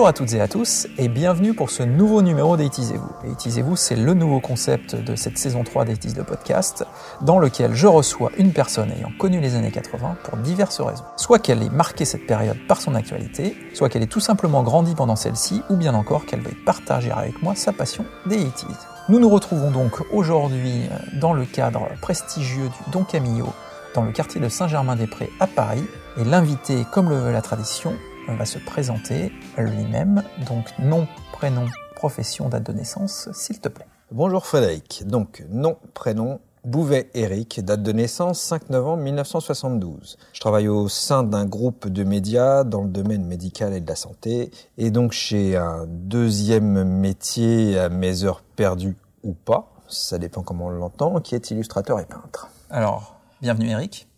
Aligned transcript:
Bonjour 0.00 0.08
à 0.08 0.12
toutes 0.14 0.32
et 0.32 0.40
à 0.40 0.48
tous 0.48 0.86
et 0.96 1.08
bienvenue 1.08 1.52
pour 1.52 1.68
ce 1.68 1.82
nouveau 1.82 2.22
numéro 2.22 2.56
d'Aitisez-vous. 2.56 3.12
Aitisez-vous, 3.30 3.76
c'est 3.76 3.96
le 3.96 4.14
nouveau 4.14 4.40
concept 4.40 4.94
de 4.94 5.14
cette 5.14 5.36
saison 5.36 5.62
3 5.62 5.84
d'Aitis 5.84 6.14
de 6.14 6.22
podcast 6.22 6.86
dans 7.20 7.38
lequel 7.38 7.74
je 7.74 7.86
reçois 7.86 8.30
une 8.38 8.54
personne 8.54 8.90
ayant 8.92 9.12
connu 9.18 9.40
les 9.40 9.56
années 9.56 9.70
80 9.70 10.16
pour 10.24 10.38
diverses 10.38 10.80
raisons. 10.80 11.04
Soit 11.16 11.38
qu'elle 11.38 11.62
ait 11.62 11.68
marqué 11.68 12.06
cette 12.06 12.26
période 12.26 12.56
par 12.66 12.80
son 12.80 12.94
actualité, 12.94 13.54
soit 13.74 13.90
qu'elle 13.90 14.02
ait 14.02 14.06
tout 14.06 14.20
simplement 14.20 14.62
grandi 14.62 14.94
pendant 14.94 15.16
celle-ci 15.16 15.60
ou 15.68 15.76
bien 15.76 15.92
encore 15.92 16.24
qu'elle 16.24 16.40
veuille 16.40 16.64
partager 16.64 17.10
avec 17.10 17.42
moi 17.42 17.54
sa 17.54 17.74
passion 17.74 18.06
des 18.24 18.38
80 18.38 18.74
Nous 19.10 19.18
nous 19.18 19.28
retrouvons 19.28 19.70
donc 19.70 20.00
aujourd'hui 20.14 20.88
dans 21.20 21.34
le 21.34 21.44
cadre 21.44 21.88
prestigieux 22.00 22.68
du 22.68 22.90
Don 22.90 23.04
Camillo 23.04 23.48
dans 23.94 24.04
le 24.04 24.12
quartier 24.12 24.40
de 24.40 24.48
Saint-Germain-des-Prés 24.48 25.30
à 25.40 25.46
Paris 25.46 25.84
et 26.16 26.24
l'invité, 26.24 26.86
comme 26.90 27.10
le 27.10 27.18
veut 27.18 27.32
la 27.32 27.42
tradition, 27.42 27.92
va 28.36 28.46
se 28.46 28.58
présenter 28.58 29.32
lui-même. 29.56 30.22
Donc 30.46 30.66
nom, 30.78 31.06
prénom, 31.32 31.66
profession, 31.94 32.48
date 32.48 32.64
de 32.64 32.72
naissance, 32.72 33.28
s'il 33.32 33.60
te 33.60 33.68
plaît. 33.68 33.86
Bonjour 34.10 34.46
Frédéric. 34.46 35.04
Donc 35.06 35.44
nom, 35.50 35.76
prénom, 35.94 36.40
Bouvet 36.64 37.08
Eric, 37.14 37.64
date 37.64 37.82
de 37.82 37.92
naissance 37.92 38.38
5 38.40 38.68
novembre 38.68 39.02
1972. 39.02 40.18
Je 40.34 40.40
travaille 40.40 40.68
au 40.68 40.88
sein 40.88 41.22
d'un 41.22 41.46
groupe 41.46 41.88
de 41.88 42.04
médias 42.04 42.64
dans 42.64 42.82
le 42.82 42.90
domaine 42.90 43.24
médical 43.24 43.72
et 43.72 43.80
de 43.80 43.88
la 43.88 43.96
santé 43.96 44.50
et 44.76 44.90
donc 44.90 45.12
j'ai 45.12 45.56
un 45.56 45.86
deuxième 45.86 46.84
métier 46.84 47.78
à 47.78 47.88
mes 47.88 48.24
heures 48.24 48.42
perdues 48.56 48.96
ou 49.22 49.32
pas, 49.32 49.72
ça 49.88 50.18
dépend 50.18 50.42
comment 50.42 50.66
on 50.66 50.70
l'entend, 50.70 51.20
qui 51.20 51.34
est 51.34 51.50
illustrateur 51.50 51.98
et 51.98 52.04
peintre. 52.04 52.48
Alors, 52.68 53.16
bienvenue 53.40 53.70
Eric. 53.70 54.09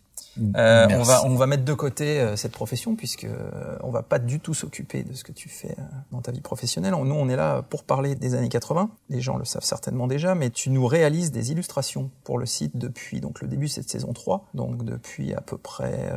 Euh, 0.56 0.86
on 0.90 1.02
va 1.02 1.24
on 1.26 1.34
va 1.34 1.46
mettre 1.46 1.64
de 1.64 1.74
côté 1.74 2.20
euh, 2.20 2.36
cette 2.36 2.52
profession 2.52 2.96
puisque 2.96 3.24
euh, 3.24 3.76
on 3.82 3.90
va 3.90 4.02
pas 4.02 4.18
du 4.18 4.40
tout 4.40 4.54
s'occuper 4.54 5.02
de 5.02 5.12
ce 5.12 5.24
que 5.24 5.32
tu 5.32 5.48
fais 5.48 5.74
euh, 5.78 5.82
dans 6.10 6.22
ta 6.22 6.32
vie 6.32 6.40
professionnelle. 6.40 6.92
Nous 6.92 7.14
on 7.14 7.28
est 7.28 7.36
là 7.36 7.62
pour 7.62 7.84
parler 7.84 8.14
des 8.14 8.34
années 8.34 8.48
80. 8.48 8.90
Les 9.10 9.20
gens 9.20 9.36
le 9.36 9.44
savent 9.44 9.64
certainement 9.64 10.06
déjà, 10.06 10.34
mais 10.34 10.50
tu 10.50 10.70
nous 10.70 10.86
réalises 10.86 11.32
des 11.32 11.52
illustrations 11.52 12.10
pour 12.24 12.38
le 12.38 12.46
site 12.46 12.76
depuis 12.76 13.20
donc 13.20 13.40
le 13.42 13.48
début 13.48 13.66
de 13.66 13.70
cette 13.70 13.90
saison 13.90 14.12
3, 14.12 14.46
donc 14.54 14.84
depuis 14.84 15.34
à 15.34 15.40
peu 15.40 15.58
près 15.58 16.12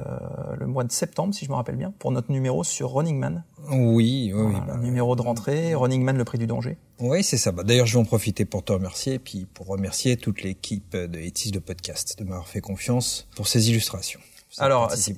le 0.57 0.65
mois 0.65 0.83
de 0.83 0.91
septembre 0.91 1.33
si 1.33 1.45
je 1.45 1.49
me 1.49 1.55
rappelle 1.55 1.75
bien, 1.75 1.93
pour 1.99 2.11
notre 2.11 2.31
numéro 2.31 2.63
sur 2.63 2.91
Running 2.91 3.17
Man. 3.17 3.43
Oui, 3.69 4.31
oui, 4.33 4.43
oui 4.47 4.55
bah, 4.67 4.77
numéro 4.77 5.15
de 5.15 5.21
rentrée, 5.21 5.75
Running 5.75 6.03
Man 6.03 6.17
le 6.17 6.25
prix 6.25 6.37
du 6.37 6.47
danger. 6.47 6.77
Oui, 6.99 7.23
c'est 7.23 7.37
ça. 7.37 7.51
Bah, 7.51 7.63
D'ailleurs, 7.63 7.85
je 7.85 7.93
vais 7.93 7.99
en 7.99 8.05
profiter 8.05 8.45
pour 8.45 8.63
te 8.63 8.73
remercier, 8.73 9.19
puis 9.19 9.45
pour 9.53 9.67
remercier 9.67 10.17
toute 10.17 10.43
l'équipe 10.43 10.95
de 10.95 11.19
Etis 11.19 11.51
de 11.51 11.59
podcast 11.59 12.17
de 12.19 12.23
m'avoir 12.23 12.47
fait 12.47 12.61
confiance 12.61 13.27
pour 13.35 13.47
ces 13.47 13.69
illustrations. 13.69 14.19
Alors, 14.57 14.91
si, 14.93 15.13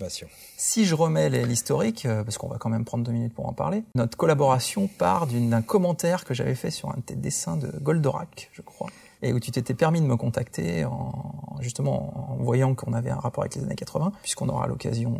si, 0.57 0.85
je 0.85 0.95
remets 0.95 1.29
l'historique, 1.29 2.05
euh, 2.05 2.23
parce 2.23 2.37
qu'on 2.39 2.47
va 2.47 2.57
quand 2.57 2.69
même 2.69 2.85
prendre 2.85 3.03
deux 3.03 3.11
minutes 3.11 3.33
pour 3.33 3.47
en 3.47 3.53
parler, 3.53 3.83
notre 3.93 4.17
collaboration 4.17 4.87
part 4.87 5.27
d'un 5.27 5.61
commentaire 5.61 6.25
que 6.25 6.33
j'avais 6.33 6.55
fait 6.55 6.71
sur 6.71 6.89
un 6.89 6.95
de 6.97 7.01
tes 7.01 7.15
dessins 7.15 7.55
de 7.55 7.71
Goldorak, 7.79 8.49
je 8.53 8.63
crois, 8.63 8.89
et 9.21 9.33
où 9.33 9.39
tu 9.39 9.51
t'étais 9.51 9.73
permis 9.73 10.01
de 10.01 10.05
me 10.05 10.15
contacter 10.15 10.85
en, 10.85 11.57
justement 11.61 12.31
en 12.31 12.43
voyant 12.43 12.75
qu'on 12.75 12.93
avait 12.93 13.09
un 13.09 13.19
rapport 13.19 13.43
avec 13.43 13.55
les 13.55 13.63
années 13.63 13.75
80, 13.75 14.11
puisqu'on 14.21 14.49
aura 14.49 14.67
l'occasion 14.67 15.15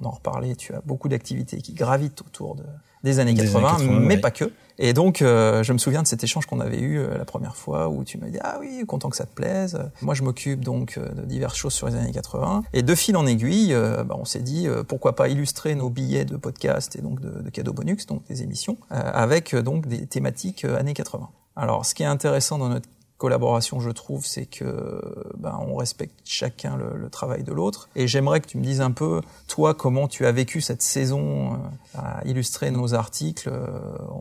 d'en 0.00 0.10
reparler. 0.10 0.56
Tu 0.56 0.74
as 0.74 0.80
beaucoup 0.84 1.08
d'activités 1.08 1.58
qui 1.58 1.72
gravitent 1.72 2.20
autour 2.22 2.56
de, 2.56 2.64
des 3.02 3.18
années 3.18 3.34
80, 3.34 3.78
mais 4.00 4.18
pas 4.18 4.30
que. 4.30 4.52
Et 4.78 4.92
donc, 4.92 5.22
euh, 5.22 5.62
je 5.62 5.72
me 5.72 5.78
souviens 5.78 6.02
de 6.02 6.06
cet 6.06 6.22
échange 6.22 6.44
qu'on 6.44 6.60
avait 6.60 6.80
eu 6.80 6.98
euh, 6.98 7.16
la 7.16 7.24
première 7.24 7.56
fois 7.56 7.88
où 7.88 8.04
tu 8.04 8.18
m'as 8.18 8.28
dit 8.28 8.38
ah 8.42 8.58
oui, 8.60 8.84
content 8.86 9.08
que 9.08 9.16
ça 9.16 9.24
te 9.24 9.34
plaise. 9.34 9.78
Moi, 10.02 10.14
je 10.14 10.22
m'occupe 10.22 10.62
donc 10.62 10.98
euh, 10.98 11.08
de 11.14 11.22
diverses 11.22 11.56
choses 11.56 11.72
sur 11.72 11.88
les 11.88 11.94
années 11.94 12.12
80. 12.12 12.64
Et 12.74 12.82
de 12.82 12.94
fil 12.94 13.16
en 13.16 13.26
aiguille, 13.26 13.74
bah, 13.74 14.16
on 14.18 14.24
s'est 14.24 14.40
dit 14.40 14.68
pourquoi 14.88 15.16
pas 15.16 15.28
illustrer 15.28 15.74
nos 15.74 15.88
billets 15.88 16.24
de 16.24 16.36
podcast 16.36 16.96
et 16.96 17.00
donc 17.00 17.20
de, 17.20 17.42
de 17.42 17.50
cadeaux 17.50 17.72
bonus, 17.72 18.06
donc 18.06 18.26
des 18.26 18.42
émissions, 18.42 18.76
avec 18.90 19.54
donc 19.54 19.86
des 19.86 20.06
thématiques 20.06 20.64
années 20.64 20.94
80. 20.94 21.28
Alors, 21.56 21.86
ce 21.86 21.94
qui 21.94 22.02
est 22.02 22.06
intéressant 22.06 22.58
dans 22.58 22.68
notre 22.68 22.88
collaboration, 23.18 23.80
je 23.80 23.90
trouve, 23.90 24.26
c'est 24.26 24.46
que 24.46 25.00
ben, 25.38 25.58
on 25.66 25.76
respecte 25.76 26.14
chacun 26.24 26.76
le, 26.76 26.96
le 26.96 27.08
travail 27.08 27.42
de 27.42 27.52
l'autre. 27.52 27.88
Et 27.96 28.06
j'aimerais 28.06 28.40
que 28.40 28.46
tu 28.46 28.58
me 28.58 28.62
dises 28.62 28.80
un 28.80 28.90
peu, 28.90 29.20
toi, 29.48 29.74
comment 29.74 30.08
tu 30.08 30.26
as 30.26 30.32
vécu 30.32 30.60
cette 30.60 30.82
saison 30.82 31.54
euh, 31.54 31.56
à 31.98 32.22
illustrer 32.26 32.70
nos 32.70 32.94
articles 32.94 33.48
euh, 33.50 33.68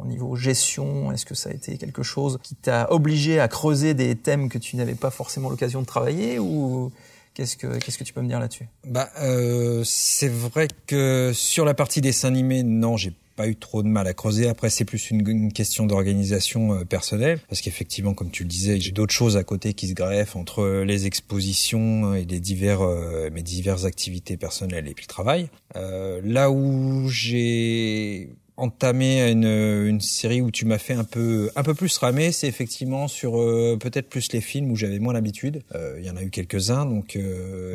au 0.01 0.05
niveau 0.05 0.35
gestion. 0.35 1.11
Est-ce 1.11 1.25
que 1.25 1.35
ça 1.35 1.49
a 1.49 1.53
été 1.53 1.77
quelque 1.77 2.03
chose 2.03 2.39
qui 2.41 2.55
t'a 2.55 2.91
obligé 2.91 3.39
à 3.39 3.47
creuser 3.47 3.93
des 3.93 4.15
thèmes 4.15 4.49
que 4.49 4.57
tu 4.57 4.77
n'avais 4.77 4.95
pas 4.95 5.11
forcément 5.11 5.49
l'occasion 5.49 5.81
de 5.81 5.87
travailler 5.87 6.39
ou 6.39 6.91
Qu'est-ce 7.35 7.57
que 7.57 7.67
qu'est-ce 7.79 7.97
que 7.97 8.05
tu 8.05 8.13
peux 8.13 8.21
me 8.21 8.29
dire 8.29 8.39
là-dessus? 8.39 8.69
Bah, 8.85 9.09
euh, 9.19 9.81
c'est 9.83 10.29
vrai 10.29 10.69
que 10.87 11.33
sur 11.33 11.65
la 11.65 11.73
partie 11.73 11.99
dessin 11.99 12.29
animé, 12.29 12.63
non, 12.63 12.95
j'ai 12.95 13.13
pas 13.35 13.47
eu 13.47 13.55
trop 13.55 13.83
de 13.83 13.87
mal 13.87 14.07
à 14.07 14.13
creuser. 14.13 14.47
Après, 14.47 14.69
c'est 14.69 14.85
plus 14.85 15.11
une, 15.11 15.27
une 15.27 15.53
question 15.53 15.85
d'organisation 15.85 16.73
euh, 16.73 16.85
personnelle, 16.85 17.39
parce 17.49 17.61
qu'effectivement, 17.61 18.13
comme 18.13 18.31
tu 18.31 18.43
le 18.43 18.49
disais, 18.49 18.79
j'ai 18.79 18.91
d'autres 18.91 19.13
choses 19.13 19.37
à 19.37 19.43
côté 19.43 19.73
qui 19.73 19.87
se 19.87 19.93
greffent 19.93 20.35
entre 20.35 20.83
les 20.85 21.05
expositions 21.05 22.13
et 22.15 22.25
les 22.25 22.39
divers 22.39 22.81
euh, 22.81 23.29
mes 23.31 23.43
diverses 23.43 23.85
activités 23.85 24.37
personnelles 24.37 24.87
et 24.87 24.93
puis 24.93 25.05
le 25.05 25.09
travail. 25.09 25.49
Euh, 25.75 26.21
là 26.23 26.51
où 26.51 27.07
j'ai 27.09 28.29
entamé 28.57 29.29
une, 29.29 29.43
une 29.43 29.99
série 29.99 30.41
où 30.41 30.49
tu 30.49 30.65
m'as 30.65 30.77
fait 30.77 30.93
un 30.93 31.03
peu 31.03 31.51
un 31.55 31.63
peu 31.63 31.73
plus 31.73 31.97
ramer, 31.97 32.31
c'est 32.31 32.47
effectivement 32.47 33.07
sur 33.09 33.37
euh, 33.37 33.77
peut-être 33.77 34.07
plus 34.07 34.31
les 34.31 34.41
films 34.41 34.71
où 34.71 34.75
j'avais 34.75 34.99
moins 34.99 35.13
l'habitude. 35.13 35.61
Euh, 35.75 35.97
il 35.99 36.05
y 36.05 36.09
en 36.09 36.15
a 36.15 36.23
eu 36.23 36.29
quelques-uns, 36.29 36.85
donc. 36.85 37.17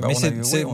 Bah, 0.00 0.09
mais 0.09 0.15
c'est 0.15 0.65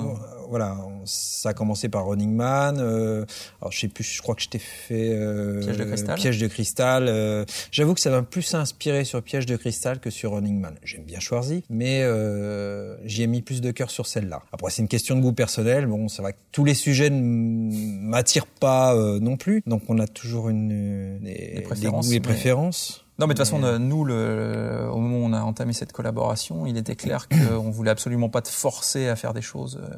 voilà, 0.49 0.77
ça 1.05 1.51
a 1.51 1.55
commencé 1.55 1.89
par 1.89 2.07
Running 2.07 2.35
Man. 2.35 2.79
Euh, 2.79 3.25
alors 3.61 3.73
je 3.73 3.81
sais 3.81 3.89
plus, 3.89 4.05
je 4.05 4.23
crois 4.23 4.35
que 4.35 4.43
je 4.43 4.49
t'ai 4.49 4.59
fait 4.59 5.11
euh, 5.13 5.61
Piège 5.61 5.77
de 5.77 5.85
cristal. 5.85 6.15
Piège 6.17 6.39
de 6.39 6.47
cristal. 6.47 7.07
Euh, 7.09 7.45
J'avoue 7.71 7.95
que 7.95 8.01
ça 8.01 8.11
m'a 8.11 8.23
plus 8.23 8.55
inspiré 8.55 9.05
sur 9.05 9.23
Piège 9.23 9.47
de 9.47 9.57
cristal 9.57 10.01
que 10.01 10.11
sur 10.11 10.33
Running 10.33 10.61
Man. 10.61 10.75
J'aime 10.83 11.05
bien 11.05 11.21
Schwarzy, 11.21 11.65
mais 11.71 12.03
euh, 12.03 12.97
j'y 13.05 13.23
ai 13.23 13.27
mis 13.27 13.43
plus 13.43 13.61
de 13.61 13.71
cœur 13.71 13.91
sur 13.91 14.07
celle-là. 14.07 14.43
Après 14.53 14.71
c'est 14.71 14.83
une 14.83 14.89
question 14.89 15.17
de 15.17 15.21
goût 15.21 15.33
personnel. 15.33 15.87
Bon, 15.87 16.09
c'est 16.09 16.23
vrai 16.23 16.33
que 16.33 16.39
tous 16.53 16.65
les 16.65 16.75
sujets 16.75 17.11
ne 17.11 18.09
m'attirent 18.09 18.47
pas 18.47 18.95
non 19.21 19.37
plus, 19.37 19.63
donc 19.67 19.83
on 19.89 19.99
a 19.99 20.07
toujours 20.07 20.49
une 20.49 21.19
des, 21.21 21.65
des 21.77 21.89
goûts 21.89 22.13
et 22.13 22.21
préférences. 22.21 23.07
Non, 23.19 23.27
mais 23.27 23.33
de 23.33 23.39
toute 23.39 23.49
façon, 23.49 23.79
nous, 23.79 24.05
le, 24.05 24.89
au 24.93 24.99
moment 24.99 25.17
où 25.17 25.25
on 25.25 25.33
a 25.33 25.41
entamé 25.41 25.73
cette 25.73 25.93
collaboration, 25.93 26.67
il 26.67 26.77
était 26.77 26.97
clair 26.97 27.29
qu'on 27.31 27.71
voulait 27.71 27.91
absolument 27.91 28.29
pas 28.29 28.43
te 28.43 28.49
forcer 28.49 29.09
à 29.09 29.17
faire 29.17 29.33
des 29.33 29.43
choses 29.43 29.81
euh, 29.83 29.97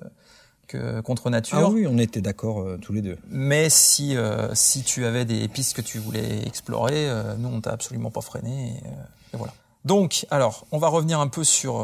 que 0.68 1.00
contre 1.00 1.30
nature. 1.30 1.58
Ah 1.58 1.70
oui, 1.70 1.86
on 1.90 1.98
était 1.98 2.20
d'accord 2.20 2.60
euh, 2.60 2.78
tous 2.80 2.92
les 2.92 3.02
deux. 3.02 3.18
Mais 3.30 3.68
si 3.70 4.16
euh, 4.16 4.54
si 4.54 4.82
tu 4.82 5.04
avais 5.04 5.24
des 5.24 5.48
pistes 5.48 5.74
que 5.74 5.82
tu 5.82 5.98
voulais 5.98 6.46
explorer, 6.46 7.08
euh, 7.08 7.34
nous 7.36 7.48
on 7.48 7.60
t'a 7.60 7.72
absolument 7.72 8.10
pas 8.10 8.20
freiné. 8.20 8.68
Et, 8.68 9.34
et, 9.34 9.36
voilà. 9.36 9.52
Donc, 9.84 10.26
alors, 10.30 10.66
on 10.70 10.78
va 10.78 10.88
revenir 10.88 11.18
un 11.18 11.28
peu 11.28 11.44
sur 11.44 11.82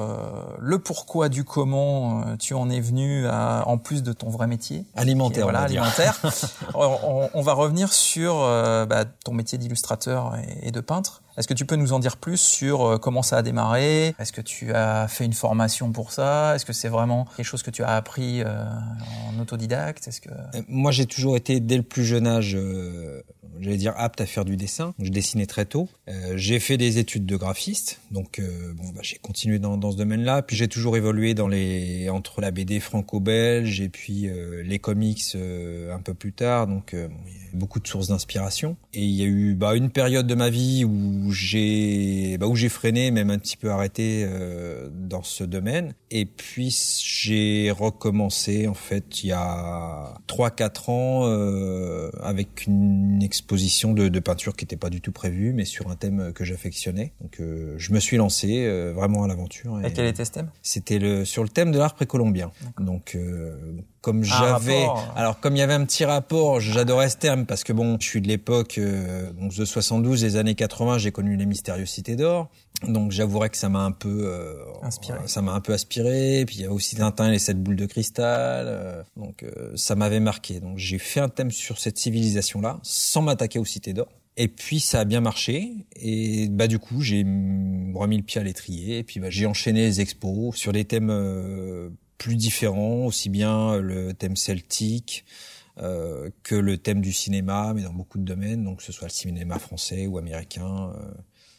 le 0.59 0.79
pourquoi 0.79 1.31
du 1.31 1.45
comment 1.45 2.37
tu 2.37 2.53
en 2.53 2.69
es 2.69 2.81
venu 2.81 3.27
à, 3.27 3.63
en 3.67 3.79
plus 3.79 4.03
de 4.03 4.13
ton 4.13 4.29
vrai 4.29 4.47
métier. 4.47 4.85
Alimentaire, 4.95 5.45
voilà, 5.45 5.61
alimentaire. 5.61 6.21
on, 6.75 7.31
on, 7.33 7.41
va 7.41 7.55
revenir 7.55 7.93
sur 7.93 8.35
bah, 8.35 9.05
ton 9.25 9.33
métier 9.33 9.57
d'illustrateur 9.59 10.37
et, 10.37 10.69
et 10.69 10.71
de 10.71 10.81
peintre. 10.81 11.23
Est-ce 11.37 11.49
que 11.49 11.55
tu 11.55 11.65
peux 11.67 11.75
nous 11.75 11.93
en 11.93 11.99
dire 11.99 12.17
plus 12.17 12.37
sur 12.37 12.87
euh, 12.87 12.99
comment 12.99 13.23
ça 13.23 13.39
a 13.39 13.43
démarré? 13.43 14.15
Est-ce 14.21 14.33
que 14.33 14.41
tu 14.41 14.73
as 14.73 15.09
fait 15.09 15.25
une 15.25 15.33
formation 15.33 15.91
pour 15.91 16.13
ça? 16.13 16.55
Est-ce 16.55 16.65
que 16.65 16.73
c'est 16.73 16.89
vraiment 16.89 17.27
quelque 17.37 17.47
chose 17.47 17.65
que 17.65 17.73
tu 17.73 17.83
as 17.83 17.91
appris 17.97 18.43
euh, 18.43 18.65
en 19.29 19.41
autodidacte? 19.41 20.07
Est-ce 20.07 20.21
que 20.21 20.31
euh, 20.31 20.63
moi 20.69 20.93
j'ai 20.93 21.07
toujours 21.07 21.37
été 21.37 21.59
dès 21.59 21.77
le 21.77 21.83
plus 21.83 22.05
jeune 22.05 22.29
âge, 22.29 22.57
j'allais 23.61 23.77
dire 23.77 23.95
apte 23.97 24.21
à 24.21 24.27
faire 24.27 24.45
du 24.45 24.57
dessin. 24.57 24.95
Je 24.99 25.11
dessinais 25.11 25.47
très 25.47 25.65
tôt. 25.65 25.89
Euh, 26.09 26.35
j'ai 26.37 26.61
fait 26.61 26.77
des 26.77 26.99
études 26.99 27.27
de 27.27 27.37
graphiste, 27.37 28.01
donc 28.11 28.41
bon 28.75 28.89
bah, 28.95 29.01
j'ai 29.03 29.17
continué 29.17 29.59
dans, 29.59 29.91
ce 29.91 29.97
domaine-là. 29.97 30.43
Puis 30.43 30.57
j'ai 30.57 30.69
toujours 30.69 30.97
évolué 30.97 31.35
dans 31.35 31.49
les 31.49 32.09
entre 32.09 32.41
la 32.41 32.51
BD 32.51 32.81
franco-belge 32.81 33.81
et 33.81 33.89
puis 33.89 34.29
les 34.63 34.79
comics 34.79 35.23
un 35.35 36.01
peu 36.01 36.15
plus 36.15 36.33
tard. 36.33 36.67
Donc 36.67 36.91
il 36.93 36.99
y 36.99 37.03
a 37.03 37.09
beaucoup 37.55 37.81
de 37.81 37.87
sources 37.87 38.09
d'inspiration. 38.09 38.77
Et 38.93 39.03
il 39.03 39.15
y 39.15 39.23
a 39.23 39.27
eu 39.27 39.55
bah, 39.55 39.75
une 39.75 39.91
période 39.91 40.27
de 40.27 40.35
ma 40.35 40.51
vie 40.51 40.85
où 40.85 41.31
j'ai 41.33 42.37
bah, 42.39 42.47
où 42.47 42.57
j'ai 42.57 42.69
freiné, 42.69 43.11
même 43.11 43.31
un 43.31 43.39
petit 43.39 43.57
peu 43.57 43.71
arrêté 43.71 44.25
euh, 44.27 44.89
dans 44.93 45.23
ce 45.23 45.45
domaine. 45.45 45.95
Et 46.11 46.27
puis 46.27 46.77
j'ai 47.05 47.71
recommencé 47.71 48.69
en 48.69 48.75
fait 48.75 49.23
il 49.23 49.29
y 49.29 49.33
a 49.33 50.15
trois 50.27 50.51
quatre 50.51 50.91
ans 50.91 51.23
euh, 51.25 52.11
avec 52.23 52.67
une 52.67 53.23
exposition 53.45 53.93
de, 53.93 54.09
de 54.09 54.21
peinture 54.21 54.57
qui 54.57 54.65
n'était 54.65 54.79
pas 54.79 54.89
du 54.89 55.03
tout 55.03 55.13
prévue, 55.13 55.53
mais 55.53 55.67
sur 55.67 55.91
un 55.91 55.97
thème 55.97 56.33
que 56.33 56.45
j'affectionnais. 56.45 57.13
Donc 57.21 57.41
euh, 57.41 57.75
je 57.77 57.93
me 57.93 58.01
suis 58.01 58.17
lancé 58.17 58.65
euh, 58.65 58.95
vraiment 58.95 59.23
à 59.25 59.29
l'aventure. 59.29 59.79
Et, 59.83 59.89
et 59.89 59.93
quel 59.93 60.07
était 60.07 60.25
ce 60.25 60.33
thème? 60.33 60.51
C'était 60.63 60.99
le 60.99 61.27
sur 61.27 61.43
le 61.43 61.51
thème 61.51 61.71
de 61.71 61.79
l'art 61.79 61.95
précolombien. 61.95 62.51
Donc 62.81 63.15
euh, 63.15 63.55
comme 64.01 64.23
j'avais 64.23 64.87
alors 65.17 65.41
comme 65.41 65.57
il 65.57 65.59
y 65.59 65.63
avait 65.63 65.73
un 65.73 65.85
petit 65.87 66.05
rapport 66.05 66.61
j'adorais 66.61 67.09
ce 67.09 67.17
terme 67.17 67.47
parce 67.47 67.65
que 67.65 67.73
bon 67.73 67.97
je 67.99 68.07
suis 68.07 68.21
de 68.21 68.29
l'époque 68.29 68.77
euh, 68.77 69.33
donc 69.33 69.55
de 69.57 69.65
72 69.65 70.21
des 70.21 70.37
années 70.37 70.55
80 70.55 70.99
j'ai 70.99 71.11
connu 71.11 71.37
les 71.37 71.47
mystérieuses 71.47 71.89
cités 71.89 72.15
d'or 72.15 72.51
Donc 72.89 73.13
j'avouerais 73.13 73.51
que 73.51 73.57
ça 73.57 73.69
m'a 73.69 73.81
un 73.81 73.93
peu 73.93 74.23
euh, 74.25 74.55
inspiré. 74.83 75.19
Ça 75.27 75.43
m'a 75.43 75.53
un 75.53 75.61
peu 75.61 75.73
aspiré. 75.73 76.45
Puis 76.47 76.57
il 76.57 76.63
y 76.63 76.65
a 76.65 76.73
aussi 76.73 76.97
Tintin 76.97 77.29
et 77.29 77.33
les 77.33 77.39
sept 77.39 77.63
boules 77.63 77.77
de 77.77 77.87
cristal. 77.87 78.67
Euh, 78.69 79.03
donc 79.17 79.43
euh, 79.43 79.73
ça 79.77 79.95
m'avait 79.95 80.21
marqué. 80.21 80.61
Donc 80.61 80.79
j'ai 80.79 80.99
fait 80.99 81.21
un 81.21 81.29
thème 81.29 81.51
sur 81.51 81.79
cette 81.79 81.99
civilisation-là, 81.99 82.81
sans 82.83 83.23
m'attaquer 83.23 83.59
aux 83.59 83.65
cités 83.65 83.93
d'or. 83.93 84.09
Et 84.37 84.49
puis 84.49 84.81
ça 84.81 85.01
a 85.01 85.05
bien 85.05 85.21
marché. 85.21 85.73
Et 85.97 86.49
bah 86.49 86.67
du 86.67 86.79
coup 86.79 87.01
j'ai 87.01 87.23
remis 87.23 88.17
le 88.17 88.23
pied 88.23 88.41
à 88.41 88.45
l'étrier. 88.45 88.99
Et 88.99 89.05
puis 89.05 89.21
bah, 89.21 89.31
j'ai 89.31 89.47
enchaîné 89.47 89.83
les 89.83 90.01
expos 90.01 90.57
sur 90.57 90.73
des 90.73 90.85
thèmes 90.85 91.93
plus 92.19 92.37
différents, 92.37 93.07
aussi 93.07 93.29
bien 93.29 93.79
le 93.79 94.13
thème 94.15 94.37
celtique. 94.37 95.25
que 95.77 96.55
le 96.55 96.79
thème 96.79 97.01
du 97.01 97.13
cinéma, 97.13 97.73
mais 97.75 97.83
dans 97.83 97.93
beaucoup 97.93 98.19
de 98.19 98.25
domaines, 98.25 98.65
donc 98.65 98.79
que 98.79 98.85
ce 98.85 98.93
soit 98.93 99.09
le 99.09 99.13
cinéma 99.13 99.59
français 99.59 100.07
ou 100.07 100.19
américain, 100.19 100.93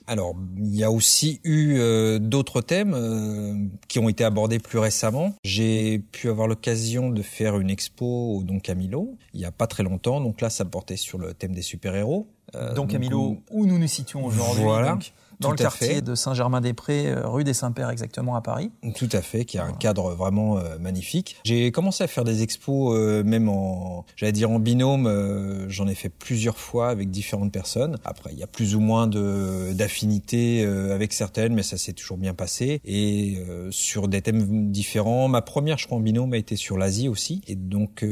alors, 0.07 0.35
il 0.57 0.75
y 0.75 0.83
a 0.83 0.91
aussi 0.91 1.39
eu 1.43 1.77
euh, 1.77 2.19
d'autres 2.19 2.61
thèmes 2.61 2.93
euh, 2.93 3.55
qui 3.87 3.99
ont 3.99 4.07
été 4.07 4.23
abordés 4.23 4.59
plus 4.59 4.77
récemment. 4.77 5.33
J'ai 5.43 5.99
pu 5.99 6.29
avoir 6.29 6.47
l'occasion 6.47 7.09
de 7.09 7.21
faire 7.21 7.59
une 7.59 7.69
expo 7.69 8.37
au 8.37 8.43
Don 8.43 8.59
Camilo 8.59 9.17
il 9.33 9.41
y 9.41 9.45
a 9.45 9.51
pas 9.51 9.67
très 9.67 9.83
longtemps. 9.83 10.21
Donc 10.21 10.41
là, 10.41 10.49
ça 10.49 10.65
portait 10.65 10.97
sur 10.97 11.17
le 11.17 11.33
thème 11.33 11.53
des 11.53 11.61
super-héros. 11.61 12.27
Euh, 12.55 12.73
Don 12.73 12.87
Camilo, 12.87 13.37
où 13.51 13.65
nous 13.65 13.77
nous 13.77 13.87
situons 13.87 14.25
aujourd'hui. 14.25 14.63
Voilà 14.63 14.97
dans 15.39 15.51
le 15.51 15.57
quartier 15.57 16.01
de 16.01 16.15
Saint-Germain-des-Prés, 16.15 17.07
euh, 17.07 17.27
rue 17.27 17.43
des 17.43 17.53
Saints-Pères 17.53 17.89
exactement 17.89 18.35
à 18.35 18.41
Paris. 18.41 18.71
Tout 18.95 19.09
à 19.11 19.21
fait, 19.21 19.45
qui 19.45 19.57
a 19.57 19.65
un 19.65 19.73
cadre 19.73 20.13
vraiment 20.13 20.57
euh, 20.57 20.77
magnifique. 20.79 21.37
J'ai 21.43 21.71
commencé 21.71 22.03
à 22.03 22.07
faire 22.07 22.23
des 22.23 22.43
expos 22.43 22.95
euh, 22.95 23.23
même 23.23 23.49
en, 23.49 24.05
j'allais 24.15 24.31
dire 24.31 24.51
en 24.51 24.59
binôme. 24.59 25.65
J'en 25.67 25.87
ai 25.87 25.95
fait 25.95 26.09
plusieurs 26.09 26.57
fois 26.57 26.89
avec 26.89 27.09
différentes 27.09 27.51
personnes. 27.51 27.97
Après, 28.03 28.31
il 28.33 28.39
y 28.39 28.43
a 28.43 28.47
plus 28.47 28.75
ou 28.75 28.79
moins 28.79 29.07
de 29.07 29.73
d'affinités 29.73 30.65
avec 30.65 31.13
certaines, 31.13 31.53
mais 31.53 31.63
ça 31.63 31.77
s'est 31.77 31.93
toujours 31.93 32.17
bien 32.17 32.33
passé. 32.33 32.81
Et 32.85 33.43
sur 33.71 34.07
des 34.07 34.21
thèmes 34.21 34.71
différents. 34.71 35.27
Ma 35.27 35.41
première, 35.41 35.77
je 35.77 35.85
crois, 35.85 35.97
en 35.97 36.01
binôme 36.01 36.33
a 36.33 36.37
été 36.37 36.55
sur 36.55 36.77
l'Asie 36.77 37.09
aussi. 37.09 37.41
Et 37.47 37.55
donc 37.55 38.05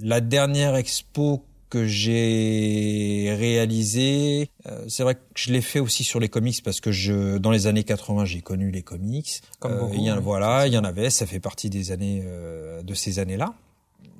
la 0.00 0.20
dernière 0.20 0.76
expo 0.76 1.44
que 1.68 1.86
j'ai 1.86 3.34
réalisé, 3.38 4.50
euh, 4.66 4.84
c'est 4.88 5.02
vrai 5.02 5.14
que 5.14 5.20
je 5.34 5.52
l'ai 5.52 5.60
fait 5.60 5.80
aussi 5.80 6.04
sur 6.04 6.20
les 6.20 6.28
comics 6.28 6.62
parce 6.62 6.80
que 6.80 6.92
je, 6.92 7.38
dans 7.38 7.50
les 7.50 7.66
années 7.66 7.84
80, 7.84 8.24
j'ai 8.24 8.40
connu 8.40 8.70
les 8.70 8.82
comics. 8.82 9.40
Comme 9.58 9.72
euh, 9.72 9.94
il 9.94 10.02
y 10.02 10.10
en, 10.10 10.20
voilà, 10.20 10.66
il 10.66 10.72
y 10.72 10.78
en 10.78 10.84
avait, 10.84 11.10
ça 11.10 11.26
fait 11.26 11.40
partie 11.40 11.70
des 11.70 11.92
années 11.92 12.22
euh, 12.24 12.82
de 12.82 12.94
ces 12.94 13.18
années-là. 13.18 13.54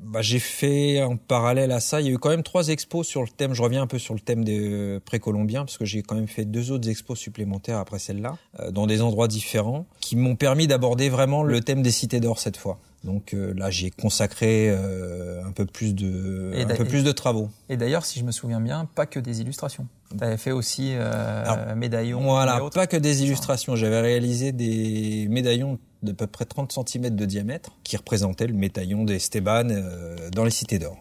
Bah, 0.02 0.22
j'ai 0.22 0.38
fait 0.38 1.02
en 1.02 1.16
parallèle 1.16 1.72
à 1.72 1.80
ça, 1.80 2.00
il 2.00 2.06
y 2.06 2.10
a 2.10 2.12
eu 2.12 2.18
quand 2.18 2.28
même 2.28 2.44
trois 2.44 2.68
expos 2.68 3.06
sur 3.06 3.22
le 3.22 3.28
thème. 3.28 3.54
Je 3.54 3.62
reviens 3.62 3.82
un 3.82 3.86
peu 3.86 3.98
sur 3.98 4.14
le 4.14 4.20
thème 4.20 4.44
des 4.44 5.00
précolombiens 5.04 5.64
parce 5.64 5.78
que 5.78 5.84
j'ai 5.84 6.02
quand 6.02 6.14
même 6.14 6.28
fait 6.28 6.44
deux 6.44 6.70
autres 6.70 6.88
expos 6.88 7.18
supplémentaires 7.18 7.78
après 7.78 7.98
celle-là, 7.98 8.36
dans 8.70 8.86
des 8.86 9.02
endroits 9.02 9.26
différents, 9.26 9.86
qui 10.00 10.14
m'ont 10.14 10.36
permis 10.36 10.68
d'aborder 10.68 11.08
vraiment 11.08 11.42
le 11.42 11.60
thème 11.60 11.82
des 11.82 11.90
cités 11.90 12.20
d'or 12.20 12.38
cette 12.38 12.56
fois. 12.56 12.78
Donc 13.04 13.34
euh, 13.34 13.54
là, 13.54 13.70
j'ai 13.70 13.90
consacré 13.90 14.68
euh, 14.70 15.44
un 15.44 15.52
peu 15.52 15.64
plus 15.64 15.94
de 15.94 16.52
un 16.56 16.74
peu 16.74 16.84
plus 16.84 17.04
de 17.04 17.12
travaux. 17.12 17.50
Et 17.68 17.76
d'ailleurs, 17.76 18.04
si 18.04 18.18
je 18.18 18.24
me 18.24 18.32
souviens 18.32 18.60
bien, 18.60 18.88
pas 18.94 19.06
que 19.06 19.20
des 19.20 19.40
illustrations. 19.40 19.86
Tu 20.16 20.24
avais 20.24 20.36
fait 20.36 20.52
aussi 20.52 20.92
euh, 20.94 21.74
médaillons. 21.74 22.22
Voilà, 22.22 22.60
pas 22.74 22.86
que 22.86 22.96
des 22.96 23.22
illustrations. 23.22 23.76
J'avais 23.76 24.00
réalisé 24.00 24.52
des 24.52 25.26
médaillons 25.28 25.78
de 26.02 26.12
peu 26.12 26.26
près 26.26 26.44
30 26.44 26.72
cm 26.72 27.14
de 27.14 27.24
diamètre 27.24 27.70
qui 27.84 27.96
représentaient 27.96 28.46
le 28.46 28.54
médaillon 28.54 29.04
d'Esteban 29.04 29.68
euh, 29.70 30.30
dans 30.30 30.44
les 30.44 30.50
cités 30.50 30.78
d'or. 30.78 30.96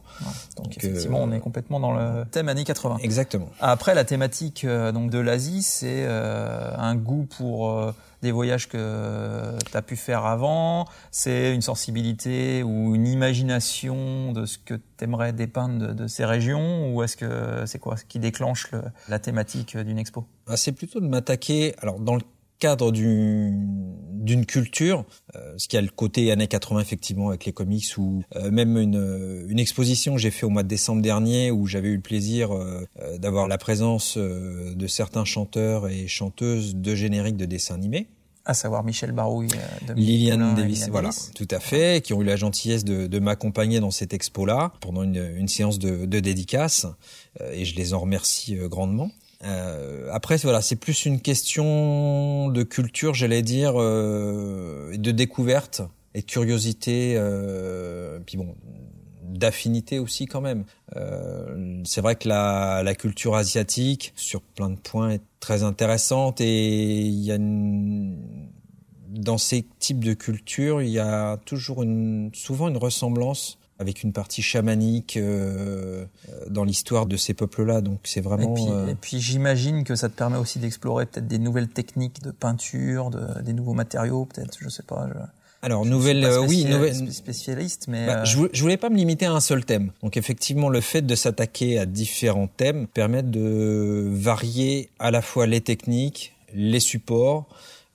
donc, 0.57 0.77
effectivement, 0.77 1.21
on 1.21 1.31
est 1.31 1.39
complètement 1.39 1.79
dans 1.79 1.93
le 1.93 2.25
thème 2.25 2.49
années 2.49 2.63
80. 2.63 2.99
Exactement. 3.01 3.49
Après, 3.59 3.95
la 3.95 4.05
thématique 4.05 4.65
donc 4.65 5.09
de 5.09 5.19
l'Asie, 5.19 5.63
c'est 5.63 6.05
un 6.05 6.95
goût 6.95 7.27
pour 7.37 7.93
des 8.21 8.31
voyages 8.31 8.67
que 8.67 9.57
tu 9.69 9.77
as 9.77 9.81
pu 9.81 9.95
faire 9.95 10.25
avant 10.25 10.87
C'est 11.11 11.53
une 11.53 11.61
sensibilité 11.61 12.63
ou 12.63 12.95
une 12.95 13.07
imagination 13.07 14.31
de 14.31 14.45
ce 14.45 14.57
que 14.57 14.73
tu 14.73 15.03
aimerais 15.03 15.31
dépeindre 15.31 15.93
de, 15.93 16.07
ces 16.07 16.25
régions 16.25 16.93
Ou 16.93 17.03
est-ce 17.03 17.17
que 17.17 17.65
c'est 17.65 17.79
quoi 17.79 17.97
ce 17.97 18.05
qui 18.05 18.19
déclenche 18.19 18.71
la 19.07 19.19
thématique 19.19 19.77
d'une 19.77 19.99
expo? 19.99 20.25
Ah, 20.47 20.57
C'est 20.57 20.71
plutôt 20.71 20.99
de 20.99 21.07
m'attaquer, 21.07 21.75
alors 21.81 21.99
dans 21.99 22.15
le 22.15 22.21
cadre 22.59 22.91
d'une 22.91 24.45
culture, 24.45 25.05
euh, 25.35 25.53
ce 25.57 25.67
qui 25.67 25.77
a 25.77 25.81
le 25.81 25.89
côté 25.89 26.31
années 26.31 26.47
80 26.47 26.79
effectivement 26.79 27.29
avec 27.29 27.45
les 27.45 27.53
comics 27.53 27.85
ou 27.97 28.23
euh, 28.35 28.51
même 28.51 28.77
une, 28.77 29.45
une 29.47 29.59
exposition 29.59 30.15
que 30.15 30.21
j'ai 30.21 30.31
fait 30.31 30.45
au 30.45 30.49
mois 30.49 30.63
de 30.63 30.67
décembre 30.67 31.01
dernier 31.01 31.51
où 31.51 31.67
j'avais 31.67 31.89
eu 31.89 31.95
le 31.95 32.01
plaisir 32.01 32.51
euh, 32.51 32.87
d'avoir 33.17 33.47
la 33.47 33.57
présence 33.57 34.17
de 34.17 34.87
certains 34.87 35.25
chanteurs 35.25 35.87
et 35.89 36.07
chanteuses 36.07 36.75
de 36.75 36.95
génériques 36.95 37.37
de 37.37 37.45
dessins 37.45 37.75
animés 37.75 38.07
à 38.47 38.53
savoir 38.53 38.83
Michel 38.83 39.11
Barouille, 39.11 39.47
de 39.87 39.93
Liliane 39.93 40.53
Davis, 40.53 40.87
voilà, 40.89 41.09
tout 41.33 41.47
à 41.49 41.59
fait, 41.59 42.03
qui 42.03 42.13
ont 42.13 42.21
eu 42.21 42.25
la 42.25 42.35
gentillesse 42.35 42.83
de, 42.83 43.07
de 43.07 43.19
m'accompagner 43.19 43.79
dans 43.79 43.89
cette 43.89 44.13
expo-là 44.13 44.71
pendant 44.81 45.01
une, 45.01 45.33
une, 45.35 45.47
séance 45.47 45.79
de, 45.79 46.05
de 46.05 46.19
dédicace, 46.19 46.85
et 47.53 47.65
je 47.65 47.75
les 47.75 47.95
en 47.95 47.99
remercie 48.01 48.55
grandement. 48.69 49.09
Euh, 49.43 50.09
après, 50.11 50.37
voilà, 50.37 50.61
c'est 50.61 50.75
plus 50.75 51.05
une 51.05 51.19
question 51.21 52.49
de 52.49 52.63
culture, 52.63 53.13
j'allais 53.13 53.41
dire, 53.41 53.73
euh, 53.75 54.95
de 54.97 55.11
découverte 55.11 55.81
et 56.13 56.23
curiosité, 56.23 57.15
euh, 57.17 58.19
puis 58.25 58.37
bon, 58.37 58.55
d'affinité 59.23 59.99
aussi 59.99 60.25
quand 60.25 60.41
même. 60.41 60.63
Euh, 60.95 61.81
c'est 61.83 62.01
vrai 62.01 62.15
que 62.15 62.27
la, 62.29 62.81
la, 62.83 62.95
culture 62.95 63.35
asiatique, 63.35 64.13
sur 64.15 64.41
plein 64.41 64.69
de 64.69 64.79
points, 64.79 65.11
est 65.11 65.21
très 65.39 65.63
intéressante 65.63 66.39
et 66.41 67.01
il 67.01 67.19
y 67.19 67.31
a 67.31 67.35
une, 67.35 68.17
dans 69.09 69.37
ces 69.37 69.65
types 69.79 70.03
de 70.03 70.13
cultures, 70.13 70.81
il 70.81 70.89
y 70.89 70.99
a 70.99 71.37
toujours 71.45 71.83
une, 71.83 72.31
souvent 72.33 72.69
une 72.69 72.77
ressemblance 72.77 73.59
avec 73.79 74.03
une 74.03 74.13
partie 74.13 74.41
chamanique 74.41 75.17
euh, 75.17 76.05
dans 76.49 76.63
l'histoire 76.63 77.05
de 77.05 77.17
ces 77.17 77.33
peuples-là. 77.33 77.81
Donc 77.81 77.99
c'est 78.03 78.21
vraiment. 78.21 78.55
Et 78.55 78.61
puis, 78.61 78.71
euh, 78.71 78.87
et 78.87 78.95
puis 78.95 79.19
j'imagine 79.19 79.83
que 79.83 79.95
ça 79.95 80.09
te 80.09 80.15
permet 80.15 80.37
aussi 80.37 80.59
d'explorer 80.59 81.05
peut-être 81.05 81.27
des 81.27 81.39
nouvelles 81.39 81.69
techniques 81.69 82.21
de 82.21 82.31
peinture, 82.31 83.09
de, 83.09 83.41
des 83.41 83.53
nouveaux 83.53 83.73
matériaux, 83.73 84.25
peut-être. 84.25 84.57
Je 84.61 84.69
sais 84.69 84.83
pas. 84.83 85.07
Je... 85.13 85.19
Alors 85.61 85.83
nouvelle, 85.83 86.23
euh, 86.23 86.45
oui, 86.45 86.63
nouvelle 86.65 87.11
spécialiste, 87.11 87.87
mais 87.87 88.05
bah, 88.05 88.23
je, 88.23 88.37
je, 88.53 88.61
voulais 88.61 88.77
pas 88.77 88.89
me 88.89 88.97
limiter 88.97 89.25
à 89.25 89.33
un 89.33 89.39
seul 89.39 89.65
thème. 89.65 89.91
Donc 90.03 90.15
effectivement, 90.15 90.69
le 90.69 90.79
fait 90.79 91.01
de 91.01 91.15
s'attaquer 91.15 91.79
à 91.79 91.87
différents 91.87 92.47
thèmes 92.47 92.85
permet 92.85 93.23
de 93.23 94.07
varier 94.11 94.89
à 94.99 95.09
la 95.09 95.23
fois 95.23 95.47
les 95.47 95.61
techniques, 95.61 96.35
les 96.53 96.79
supports, 96.79 97.47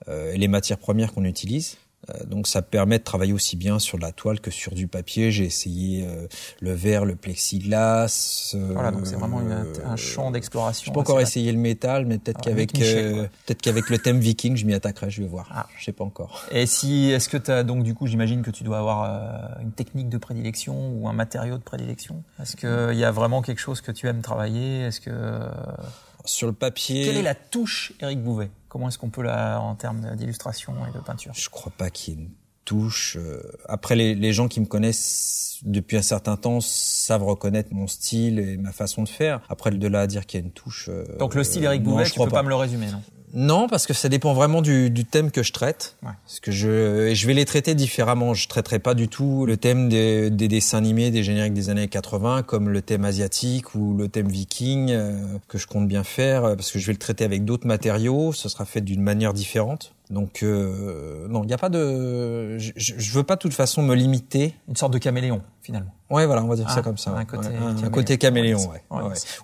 euh, 0.09 0.35
les 0.35 0.47
matières 0.47 0.79
premières 0.79 1.13
qu'on 1.13 1.23
utilise. 1.23 1.77
Euh, 2.09 2.23
donc 2.25 2.47
ça 2.47 2.61
permet 2.61 2.97
de 2.97 3.03
travailler 3.03 3.33
aussi 3.33 3.55
bien 3.55 3.79
sur 3.79 3.99
la 3.99 4.11
toile 4.11 4.39
que 4.39 4.51
sur 4.51 4.73
du 4.73 4.87
papier. 4.87 5.31
J'ai 5.31 5.45
essayé 5.45 6.05
euh, 6.05 6.27
le 6.59 6.73
verre, 6.73 7.05
le 7.05 7.15
plexiglas. 7.15 8.53
Euh, 8.55 8.69
voilà, 8.73 8.91
donc 8.91 9.05
c'est 9.05 9.15
vraiment 9.15 9.41
un 9.85 9.95
champ 9.95 10.31
d'exploration. 10.31 10.85
Je 10.87 10.93
peux 10.93 10.99
encore 10.99 11.21
essayer 11.21 11.51
le 11.51 11.59
métal, 11.59 12.05
mais 12.05 12.17
peut-être 12.17 12.39
ah, 12.41 12.45
qu'avec 12.45 12.73
peut-être 12.73 13.61
qu'avec 13.61 13.89
le 13.89 13.97
thème 13.97 14.19
viking, 14.19 14.55
je 14.57 14.65
m'y 14.65 14.73
attaquerai. 14.73 15.09
Je 15.09 15.21
vais 15.21 15.27
voir. 15.27 15.49
Ah. 15.53 15.67
Je 15.77 15.85
sais 15.85 15.91
pas 15.91 16.03
encore. 16.03 16.45
Et 16.51 16.65
si 16.65 17.11
est-ce 17.11 17.29
que 17.29 17.37
tu 17.37 17.51
as 17.51 17.63
donc 17.63 17.83
du 17.83 17.93
coup, 17.93 18.07
j'imagine 18.07 18.41
que 18.41 18.51
tu 18.51 18.63
dois 18.63 18.79
avoir 18.79 19.59
une 19.61 19.71
technique 19.71 20.09
de 20.09 20.17
prédilection 20.17 20.93
ou 20.93 21.07
un 21.07 21.13
matériau 21.13 21.57
de 21.57 21.63
prédilection? 21.63 22.23
Est-ce 22.41 22.55
qu'il 22.55 22.97
y 22.97 23.03
a 23.03 23.11
vraiment 23.11 23.41
quelque 23.41 23.59
chose 23.59 23.81
que 23.81 23.91
tu 23.91 24.07
aimes 24.07 24.21
travailler? 24.21 24.81
Est-ce 24.81 25.01
que 25.01 25.11
sur 26.25 26.47
le 26.47 26.53
papier. 26.53 27.05
Quelle 27.05 27.17
est 27.17 27.23
la 27.23 27.35
touche 27.35 27.93
Eric 27.99 28.21
Bouvet? 28.21 28.49
Comment 28.71 28.87
est-ce 28.87 28.97
qu'on 28.97 29.09
peut 29.09 29.21
la, 29.21 29.59
en 29.59 29.75
termes 29.75 30.15
d'illustration 30.15 30.73
et 30.87 30.97
de 30.97 31.03
peinture? 31.03 31.33
Je 31.35 31.49
crois 31.49 31.73
pas 31.77 31.89
qu'il 31.89 32.13
y 32.13 32.17
ait 32.17 32.19
une 32.21 32.29
touche. 32.63 33.17
Euh, 33.19 33.41
après, 33.67 33.97
les, 33.97 34.15
les, 34.15 34.31
gens 34.31 34.47
qui 34.47 34.61
me 34.61 34.65
connaissent 34.65 35.59
depuis 35.63 35.97
un 35.97 36.01
certain 36.01 36.37
temps 36.37 36.61
savent 36.61 37.25
reconnaître 37.25 37.73
mon 37.73 37.87
style 37.87 38.39
et 38.39 38.55
ma 38.55 38.71
façon 38.71 39.03
de 39.03 39.09
faire. 39.09 39.41
Après, 39.49 39.71
de 39.71 39.87
là 39.89 39.99
à 39.99 40.07
dire 40.07 40.25
qu'il 40.25 40.39
y 40.39 40.43
a 40.43 40.45
une 40.45 40.53
touche. 40.53 40.87
Euh, 40.87 41.03
Donc 41.17 41.35
le 41.35 41.43
style 41.43 41.65
Eric 41.65 41.83
Bouvet, 41.83 42.05
tu 42.05 42.17
peux 42.17 42.27
pas. 42.27 42.43
me 42.43 42.47
le 42.47 42.55
résumer, 42.55 42.89
non? 42.89 43.01
Non, 43.33 43.67
parce 43.67 43.87
que 43.87 43.93
ça 43.93 44.09
dépend 44.09 44.33
vraiment 44.33 44.61
du, 44.61 44.89
du 44.89 45.05
thème 45.05 45.31
que 45.31 45.43
je 45.43 45.53
traite. 45.53 45.95
Ouais. 46.03 46.11
Parce 46.25 46.39
que 46.39 46.51
je, 46.51 47.13
je 47.13 47.27
vais 47.27 47.33
les 47.33 47.45
traiter 47.45 47.75
différemment. 47.75 48.33
Je 48.33 48.47
traiterai 48.47 48.79
pas 48.79 48.93
du 48.93 49.07
tout 49.07 49.45
le 49.45 49.57
thème 49.57 49.89
des, 49.89 50.29
des, 50.29 50.47
dessins 50.47 50.77
animés, 50.77 51.11
des 51.11 51.23
génériques 51.23 51.53
des 51.53 51.69
années 51.69 51.87
80, 51.87 52.43
comme 52.43 52.69
le 52.69 52.81
thème 52.81 53.05
asiatique 53.05 53.73
ou 53.75 53.95
le 53.95 54.09
thème 54.09 54.27
viking 54.27 54.91
euh, 54.91 55.13
que 55.47 55.57
je 55.57 55.67
compte 55.67 55.87
bien 55.87 56.03
faire, 56.03 56.43
euh, 56.43 56.55
parce 56.55 56.71
que 56.71 56.79
je 56.79 56.87
vais 56.87 56.93
le 56.93 56.99
traiter 56.99 57.23
avec 57.23 57.45
d'autres 57.45 57.67
matériaux. 57.67 58.33
Ce 58.33 58.49
sera 58.49 58.65
fait 58.65 58.81
d'une 58.81 59.01
manière 59.01 59.33
différente. 59.33 59.93
Donc 60.09 60.43
euh, 60.43 61.27
non, 61.29 61.43
il 61.43 61.47
n'y 61.47 61.53
a 61.53 61.57
pas 61.57 61.69
de. 61.69 62.57
Je, 62.57 62.71
je, 62.75 63.11
veux 63.13 63.23
pas 63.23 63.35
de 63.35 63.41
toute 63.41 63.53
façon 63.53 63.81
me 63.81 63.95
limiter. 63.95 64.53
Une 64.67 64.75
sorte 64.75 64.91
de 64.91 64.97
caméléon 64.97 65.41
finalement. 65.61 65.91
Ouais, 66.09 66.25
voilà, 66.25 66.43
on 66.43 66.47
va 66.47 66.57
dire 66.57 66.69
ça 66.69 66.77
ah, 66.79 66.81
comme 66.81 66.97
ça. 66.97 67.11
Un 67.11 67.23
côté, 67.23 67.47
un, 67.47 67.89
côté 67.89 68.17
caméléon, 68.17 68.59
ouais. 68.69 68.81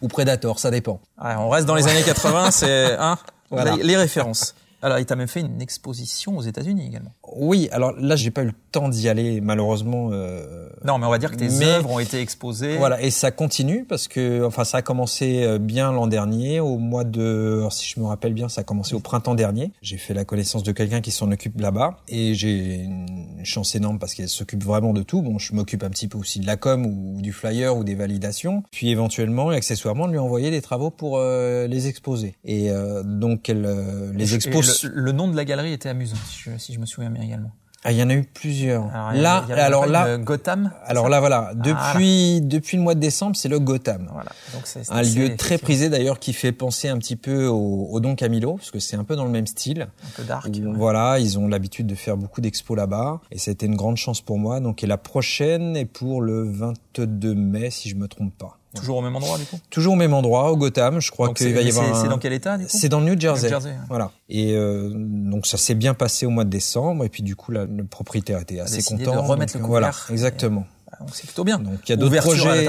Ou 0.01 0.09
prédateur, 0.09 0.59
ça 0.59 0.69
dépend. 0.69 0.99
on 1.17 1.49
reste 1.49 1.65
dans 1.65 1.75
les 1.75 1.87
années 1.87 2.03
80, 2.03 2.51
c'est 2.51 2.97
hein, 2.99 3.17
les 3.51 3.97
références. 3.97 4.55
Alors, 4.81 4.99
il 4.99 5.05
t'a 5.05 5.15
même 5.15 5.27
fait 5.27 5.39
une 5.39 5.59
exposition 5.59 6.37
aux 6.37 6.43
États-Unis 6.43 6.85
également. 6.85 7.11
Oui, 7.35 7.67
alors 7.71 7.93
là, 7.99 8.15
j'ai 8.15 8.29
pas 8.29 8.43
eu 8.43 8.47
le 8.47 8.53
temps 8.71 8.89
d'y 8.89 9.09
aller, 9.09 9.41
malheureusement. 9.41 10.09
Euh... 10.11 10.69
Non, 10.85 10.99
mais 10.99 11.07
on 11.07 11.09
va 11.09 11.17
dire 11.17 11.31
que 11.31 11.35
tes 11.35 11.63
œuvres 11.63 11.89
ont 11.89 11.99
été 11.99 12.21
exposées. 12.21 12.77
Voilà, 12.77 13.01
et 13.01 13.09
ça 13.09 13.31
continue 13.31 13.85
parce 13.85 14.07
que, 14.07 14.45
enfin, 14.45 14.63
ça 14.65 14.77
a 14.77 14.81
commencé 14.83 15.43
euh, 15.43 15.57
bien 15.57 15.91
l'an 15.91 16.05
dernier, 16.05 16.59
au 16.59 16.77
mois 16.77 17.03
de, 17.03 17.57
alors, 17.57 17.73
si 17.73 17.91
je 17.91 17.99
me 17.99 18.05
rappelle 18.05 18.33
bien, 18.33 18.49
ça 18.49 18.61
a 18.61 18.63
commencé 18.63 18.93
au 18.93 18.99
printemps 18.99 19.33
dernier. 19.33 19.71
J'ai 19.81 19.97
fait 19.97 20.13
la 20.13 20.25
connaissance 20.25 20.61
de 20.61 20.71
quelqu'un 20.71 21.01
qui 21.01 21.09
s'en 21.09 21.31
occupe 21.31 21.59
là-bas, 21.59 21.97
et 22.07 22.35
j'ai 22.35 22.75
une 22.75 23.43
chance 23.43 23.73
énorme 23.73 23.97
parce 23.97 24.13
qu'elle 24.13 24.29
s'occupe 24.29 24.63
vraiment 24.63 24.93
de 24.93 25.01
tout. 25.01 25.23
Bon, 25.23 25.39
je 25.39 25.55
m'occupe 25.55 25.83
un 25.83 25.89
petit 25.89 26.07
peu 26.07 26.19
aussi 26.19 26.39
de 26.39 26.45
la 26.45 26.55
com 26.55 26.85
ou 26.85 27.19
du 27.21 27.33
flyer 27.33 27.75
ou 27.75 27.83
des 27.83 27.95
validations, 27.95 28.61
puis 28.71 28.91
éventuellement 28.91 29.51
et 29.51 29.55
accessoirement 29.55 30.05
de 30.05 30.11
lui 30.11 30.19
envoyer 30.19 30.51
des 30.51 30.61
travaux 30.61 30.91
pour 30.91 31.17
euh, 31.17 31.65
les 31.65 31.87
exposer. 31.87 32.35
Et 32.45 32.69
euh, 32.69 33.01
donc, 33.03 33.49
elle 33.49 33.67
les 34.13 34.35
expose. 34.35 34.66
Le, 34.83 35.11
nom 35.11 35.27
de 35.27 35.35
la 35.35 35.45
galerie 35.45 35.73
était 35.73 35.89
amusant, 35.89 36.17
si 36.57 36.73
je 36.73 36.79
me 36.79 36.85
souviens 36.85 37.09
bien 37.09 37.23
également. 37.23 37.51
Ah, 37.83 37.91
il 37.91 37.97
y 37.99 38.03
en 38.03 38.09
a 38.09 38.15
eu 38.15 38.23
plusieurs. 38.23 38.87
là, 39.13 39.45
alors 39.51 39.85
là, 39.85 40.17
Gotham. 40.17 40.71
Alors 40.85 41.09
là, 41.09 41.19
voilà. 41.19 41.51
Depuis 41.55 42.41
depuis 42.41 42.75
le 42.75 42.83
mois 42.83 42.95
de 42.95 42.99
décembre, 42.99 43.35
c'est 43.35 43.49
le 43.49 43.59
Gotham. 43.59 44.09
Voilà. 44.11 44.31
Donc 44.53 44.63
c'est 44.65 44.91
un 44.91 45.01
lieu 45.01 45.37
très 45.37 45.57
prisé 45.57 45.89
d'ailleurs 45.89 46.19
qui 46.19 46.33
fait 46.33 46.51
penser 46.51 46.89
un 46.89 46.97
petit 46.97 47.15
peu 47.15 47.45
au, 47.45 47.87
au 47.89 47.99
Don 47.99 48.15
Camilo 48.15 48.55
parce 48.55 48.71
que 48.71 48.79
c'est 48.79 48.97
un 48.97 49.03
peu 49.03 49.15
dans 49.15 49.25
le 49.25 49.31
même 49.31 49.47
style. 49.47 49.83
Un 49.83 50.09
peu 50.15 50.23
dark. 50.23 50.49
Voilà, 50.75 51.19
ils 51.19 51.37
ont 51.37 51.47
l'habitude 51.47 51.87
de 51.87 51.95
faire 51.95 52.17
beaucoup 52.17 52.41
d'expos 52.41 52.75
là-bas 52.75 53.21
et 53.31 53.37
c'était 53.37 53.67
une 53.67 53.77
grande 53.77 53.97
chance 53.97 54.21
pour 54.21 54.39
moi. 54.39 54.59
Donc 54.59 54.83
et 54.83 54.87
la 54.87 54.97
prochaine 54.97 55.77
est 55.77 55.85
pour 55.85 56.21
le 56.21 56.43
22 56.43 57.35
mai 57.35 57.69
si 57.69 57.89
je 57.89 57.95
me 57.95 58.07
trompe 58.07 58.35
pas. 58.37 58.56
Toujours 58.75 58.97
au 58.97 59.01
même 59.01 59.15
endroit, 59.15 59.37
du 59.37 59.45
coup 59.45 59.59
Toujours 59.69 59.93
au 59.93 59.95
même 59.95 60.13
endroit, 60.13 60.51
au 60.51 60.57
Gotham. 60.57 60.99
Je 60.99 61.11
crois 61.11 61.33
qu'il 61.33 61.53
va 61.53 61.61
y 61.61 61.69
avoir. 61.69 62.01
C'est 62.01 62.09
dans 62.09 62.17
quel 62.17 62.33
état, 62.33 62.57
du 62.57 62.65
coup 62.65 62.71
C'est 62.73 62.89
dans 62.89 62.99
le 62.99 63.05
New 63.07 63.19
Jersey. 63.19 63.49
Voilà. 63.89 64.11
Et 64.29 64.53
euh, 64.55 64.91
donc 64.93 65.45
ça 65.45 65.57
s'est 65.57 65.75
bien 65.75 65.93
passé 65.93 66.25
au 66.25 66.29
mois 66.29 66.43
de 66.43 66.49
décembre. 66.49 67.03
Et 67.05 67.09
puis 67.09 67.23
du 67.23 67.35
coup, 67.35 67.51
le 67.51 67.67
propriétaire 67.85 68.39
était 68.39 68.59
assez 68.59 68.83
content. 68.83 69.13
de 69.13 69.27
remettre 69.27 69.57
le 69.57 69.63
couvert. 69.63 69.79
Voilà, 69.79 69.91
exactement. 70.09 70.65
Ah, 70.91 70.97
donc 70.99 71.09
c'est 71.13 71.25
plutôt 71.25 71.43
bien. 71.43 71.59
Donc 71.59 71.79
il 71.85 71.89
y 71.89 71.93
a 71.93 71.95
d'autres 71.97 72.17
projets 72.17 72.65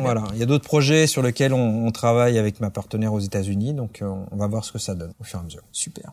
Voilà, 0.00 0.24
il 0.32 0.38
y 0.38 0.42
a 0.42 0.46
d'autres 0.46 0.64
projets 0.64 1.06
sur 1.06 1.22
lesquels 1.22 1.52
on, 1.52 1.86
on, 1.86 1.90
travaille 1.90 2.38
avec 2.38 2.60
ma 2.60 2.70
partenaire 2.70 3.12
aux 3.12 3.20
États-Unis. 3.20 3.74
Donc 3.74 4.00
euh, 4.00 4.10
on 4.30 4.36
va 4.36 4.46
voir 4.46 4.64
ce 4.64 4.72
que 4.72 4.78
ça 4.78 4.94
donne 4.94 5.12
au 5.20 5.24
fur 5.24 5.38
et 5.38 5.42
à 5.42 5.44
mesure. 5.44 5.62
Super. 5.70 6.12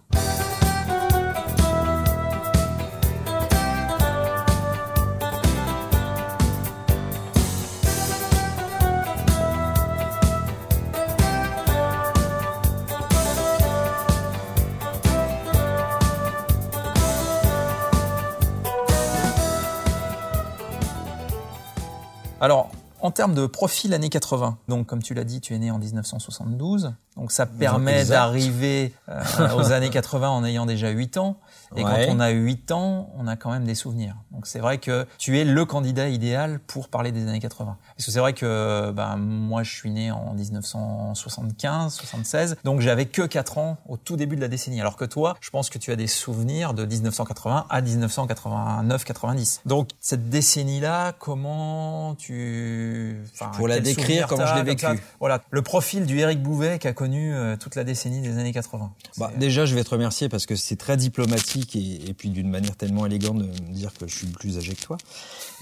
Alors, 22.41 22.71
en 23.01 23.11
termes 23.11 23.33
de 23.33 23.45
profil 23.47 23.93
années 23.93 24.09
80, 24.09 24.57
donc 24.67 24.87
comme 24.87 25.03
tu 25.03 25.13
l'as 25.13 25.25
dit, 25.25 25.41
tu 25.41 25.53
es 25.53 25.59
né 25.59 25.71
en 25.71 25.79
1972, 25.79 26.93
donc 27.17 27.31
ça 27.31 27.45
permet 27.45 28.05
d'arriver 28.05 28.93
euh, 29.09 29.21
aux 29.57 29.71
années 29.71 29.89
80 29.89 30.29
en 30.29 30.45
ayant 30.45 30.65
déjà 30.65 30.89
8 30.89 31.17
ans. 31.17 31.37
Et 31.75 31.83
quand 31.83 31.97
on 32.07 32.19
a 32.19 32.29
8 32.29 32.71
ans, 32.71 33.11
on 33.15 33.27
a 33.27 33.35
quand 33.35 33.51
même 33.51 33.65
des 33.65 33.75
souvenirs. 33.75 34.15
Donc 34.31 34.47
c'est 34.47 34.59
vrai 34.59 34.79
que 34.79 35.05
tu 35.19 35.37
es 35.37 35.43
le 35.43 35.65
candidat 35.65 36.09
idéal 36.09 36.59
pour 36.59 36.87
parler 36.87 37.11
des 37.11 37.27
années 37.27 37.39
80. 37.39 37.77
Parce 37.95 38.05
que 38.05 38.11
c'est 38.11 38.19
vrai 38.19 38.33
que 38.33 38.91
bah, 38.91 39.15
moi 39.17 39.61
je 39.61 39.75
suis 39.75 39.91
né 39.91 40.11
en 40.11 40.33
1975, 40.33 41.93
76, 41.93 42.57
donc 42.63 42.79
j'avais 42.79 43.05
que 43.05 43.21
4 43.21 43.57
ans 43.59 43.77
au 43.87 43.97
tout 43.97 44.15
début 44.15 44.35
de 44.35 44.41
la 44.41 44.47
décennie. 44.47 44.81
Alors 44.81 44.95
que 44.95 45.05
toi, 45.05 45.35
je 45.41 45.49
pense 45.51 45.69
que 45.69 45.77
tu 45.77 45.91
as 45.91 45.95
des 45.95 46.07
souvenirs 46.07 46.73
de 46.73 46.85
1980 46.85 47.67
à 47.69 47.81
1989, 47.81 49.03
90. 49.03 49.61
Donc 49.65 49.89
cette 49.99 50.29
décennie-là, 50.29 51.13
comment 51.19 52.15
tu... 52.15 53.21
Pour 53.57 53.67
la 53.67 53.79
décrire, 53.79 54.27
comment 54.27 54.47
je 54.47 54.55
l'ai 54.55 54.63
vécu. 54.63 54.87
Voilà, 55.19 55.41
le 55.51 55.61
profil 55.61 56.05
du 56.05 56.17
Eric 56.19 56.41
Bouvet 56.41 56.79
qui 56.79 56.87
a 56.87 56.93
connu 56.99 57.33
euh, 57.33 57.55
toute 57.55 57.75
la 57.75 57.85
décennie 57.85 58.19
des 58.19 58.37
années 58.39 58.51
80. 58.51 58.91
Bah, 59.15 59.31
déjà, 59.37 59.65
je 59.65 59.73
vais 59.73 59.85
te 59.85 59.89
remercier 59.89 60.27
parce 60.27 60.45
que 60.45 60.57
c'est 60.57 60.75
très 60.75 60.97
diplomatique 60.97 61.77
et, 61.77 62.09
et 62.09 62.13
puis 62.13 62.29
d'une 62.29 62.49
manière 62.49 62.75
tellement 62.75 63.05
élégante 63.05 63.37
de 63.37 63.45
me 63.45 63.73
dire 63.73 63.93
que 63.93 64.05
je 64.05 64.13
suis 64.13 64.27
plus 64.27 64.57
âgé 64.57 64.75
que 64.75 64.81
toi. 64.81 64.97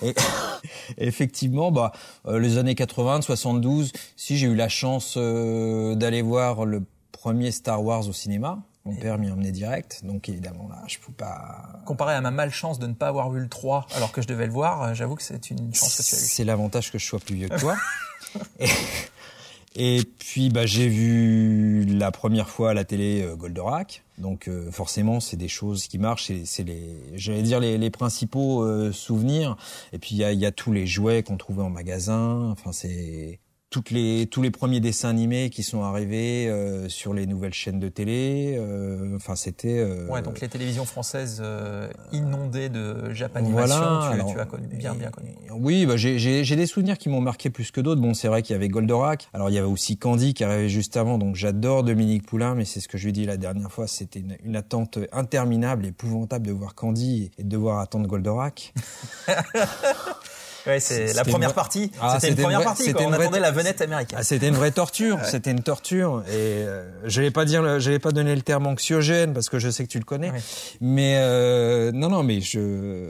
Et 0.01 0.15
effectivement, 0.97 1.71
bah, 1.71 1.91
euh, 2.25 2.39
les 2.39 2.57
années 2.57 2.73
80, 2.73 3.21
72, 3.21 3.91
si 4.15 4.35
j'ai 4.39 4.47
eu 4.47 4.55
la 4.55 4.67
chance 4.67 5.13
euh, 5.15 5.93
d'aller 5.93 6.23
voir 6.23 6.65
le 6.65 6.83
premier 7.11 7.51
Star 7.51 7.83
Wars 7.83 8.07
au 8.07 8.13
cinéma, 8.13 8.57
mon 8.83 8.95
père 8.95 9.19
m'y 9.19 9.29
emmenait 9.29 9.51
direct, 9.51 9.99
donc 10.03 10.29
évidemment 10.29 10.67
là, 10.69 10.81
je 10.87 10.97
peux 11.05 11.13
pas. 11.13 11.81
Comparé 11.85 12.15
à 12.15 12.21
ma 12.21 12.31
malchance 12.31 12.79
de 12.79 12.87
ne 12.87 12.93
pas 12.93 13.09
avoir 13.09 13.29
vu 13.29 13.41
le 13.41 13.49
3 13.49 13.85
alors 13.95 14.11
que 14.11 14.23
je 14.23 14.27
devais 14.27 14.47
le 14.47 14.53
voir, 14.53 14.95
j'avoue 14.95 15.15
que 15.15 15.23
c'est 15.23 15.51
une 15.51 15.71
chance 15.75 15.97
que 15.97 16.01
tu 16.01 16.15
as 16.15 16.17
eu. 16.17 16.21
C'est 16.21 16.45
l'avantage 16.45 16.91
que 16.91 16.97
je 16.97 17.05
sois 17.05 17.19
plus 17.19 17.35
vieux 17.35 17.49
que 17.49 17.59
toi. 17.59 17.75
et, 18.59 18.65
et 19.79 20.01
puis 20.17 20.49
bah, 20.49 20.65
j'ai 20.65 20.87
vu 20.87 21.85
la 21.85 22.11
première 22.11 22.49
fois 22.49 22.71
à 22.71 22.73
la 22.73 22.83
télé 22.83 23.21
euh, 23.21 23.35
Goldorak. 23.35 24.03
Donc 24.17 24.47
euh, 24.47 24.71
forcément, 24.71 25.19
c'est 25.19 25.37
des 25.37 25.47
choses 25.47 25.85
qui 25.85 25.99
marchent. 25.99 26.31
C'est 26.45 26.63
les, 26.63 26.97
j'allais 27.13 27.43
dire 27.43 27.59
les, 27.59 27.77
les 27.77 27.91
principaux 27.91 28.63
euh, 28.63 28.91
souvenirs. 28.91 29.55
Et 29.93 29.99
puis 29.99 30.15
il 30.15 30.17
y 30.17 30.23
a, 30.23 30.33
y 30.33 30.47
a, 30.47 30.51
tous 30.51 30.73
les 30.73 30.87
jouets 30.87 31.21
qu'on 31.21 31.37
trouvait 31.37 31.61
en 31.61 31.69
magasin. 31.69 32.49
Enfin, 32.49 32.71
c'est 32.71 33.39
toutes 33.69 33.91
les 33.91 34.27
tous 34.27 34.41
les 34.41 34.51
premiers 34.51 34.79
dessins 34.79 35.09
animés 35.09 35.49
qui 35.49 35.61
sont 35.61 35.83
arrivés 35.83 36.47
euh, 36.47 36.87
sur 36.87 37.13
les 37.13 37.27
nouvelles 37.27 37.53
chaînes 37.53 37.79
de 37.79 37.89
télé. 37.89 38.55
Euh, 38.57 39.15
enfin, 39.15 39.35
c'était. 39.35 39.79
Euh, 39.79 40.07
ouais, 40.07 40.21
donc 40.21 40.39
les 40.39 40.47
télévisions 40.47 40.85
françaises 40.85 41.41
euh, 41.43 41.89
inondées 42.13 42.69
de 42.69 43.13
Japanimation. 43.13 43.77
Voilà, 43.77 44.23
tu, 44.25 44.33
tu, 44.33 44.39
as 44.39 44.45
connu, 44.45 44.67
bien 44.67 44.95
bien 44.95 45.09
connu. 45.09 45.35
Oui, 45.51 45.85
bah, 45.85 45.97
j'ai 45.97 46.55
des 46.55 46.65
souvenirs 46.65 46.97
qui 46.97 47.09
m'ont 47.09 47.21
marqué 47.21 47.49
plus 47.49 47.71
que 47.71 47.81
d'autres. 47.81 47.99
Bon, 47.99 48.13
c'est 48.13 48.29
vrai 48.29 48.41
qu'il 48.41 48.53
y 48.53 48.55
avait 48.55 48.69
Goldorak. 48.69 49.27
Alors 49.33 49.49
il 49.49 49.53
y 49.53 49.57
avait 49.57 49.67
aussi 49.67 49.97
Candy 49.97 50.33
qui 50.33 50.43
arrivait 50.45 50.69
juste 50.69 50.95
avant. 50.95 51.17
Donc 51.17 51.35
j'adore 51.35 51.83
Dominique 51.83 52.25
Poulain, 52.25 52.55
mais 52.55 52.63
c'est 52.63 52.79
ce 52.79 52.87
que 52.87 52.97
je 52.97 53.03
lui 53.03 53.09
ai 53.09 53.13
dit 53.13 53.25
la 53.25 53.37
dernière 53.37 53.71
fois. 53.71 53.87
C'était 53.87 54.19
une, 54.19 54.37
une, 54.45 54.55
attente 54.55 54.97
interminable, 55.11 55.85
épouvantable 55.85 56.47
de 56.47 56.51
voir 56.51 56.73
Candy 56.73 57.31
et 57.37 57.43
de 57.43 57.49
devoir 57.49 57.79
attendre 57.79 58.07
Goldorak. 58.07 58.73
Ouais, 60.67 60.79
c'est 60.79 61.13
la 61.13 61.23
première 61.23 61.53
partie. 61.53 61.91
Ah, 62.01 62.17
c'était 62.19 62.33
une 62.33 62.41
première 62.41 62.63
partie. 62.63 62.93
Quoi. 62.93 63.03
On 63.05 63.13
attendait 63.13 63.39
la 63.39 63.51
venette 63.51 63.81
américaine. 63.81 64.19
Ah, 64.21 64.23
c'était 64.23 64.47
une 64.47 64.55
vraie 64.55 64.71
torture. 64.71 65.19
C'était 65.23 65.51
une 65.51 65.63
torture. 65.63 66.23
Et 66.27 66.33
euh, 66.33 66.83
je 67.05 67.21
vais 67.21 67.31
pas 67.31 67.45
dire, 67.45 67.79
je 67.79 67.91
vais 67.91 67.99
pas 67.99 68.11
donner 68.11 68.35
le 68.35 68.41
terme 68.41 68.67
anxiogène 68.67 69.33
parce 69.33 69.49
que 69.49 69.59
je 69.59 69.69
sais 69.69 69.83
que 69.83 69.89
tu 69.89 69.99
le 69.99 70.05
connais. 70.05 70.31
Mais 70.81 71.15
euh, 71.17 71.91
non, 71.93 72.09
non, 72.09 72.23
mais 72.23 72.41
je 72.41 73.07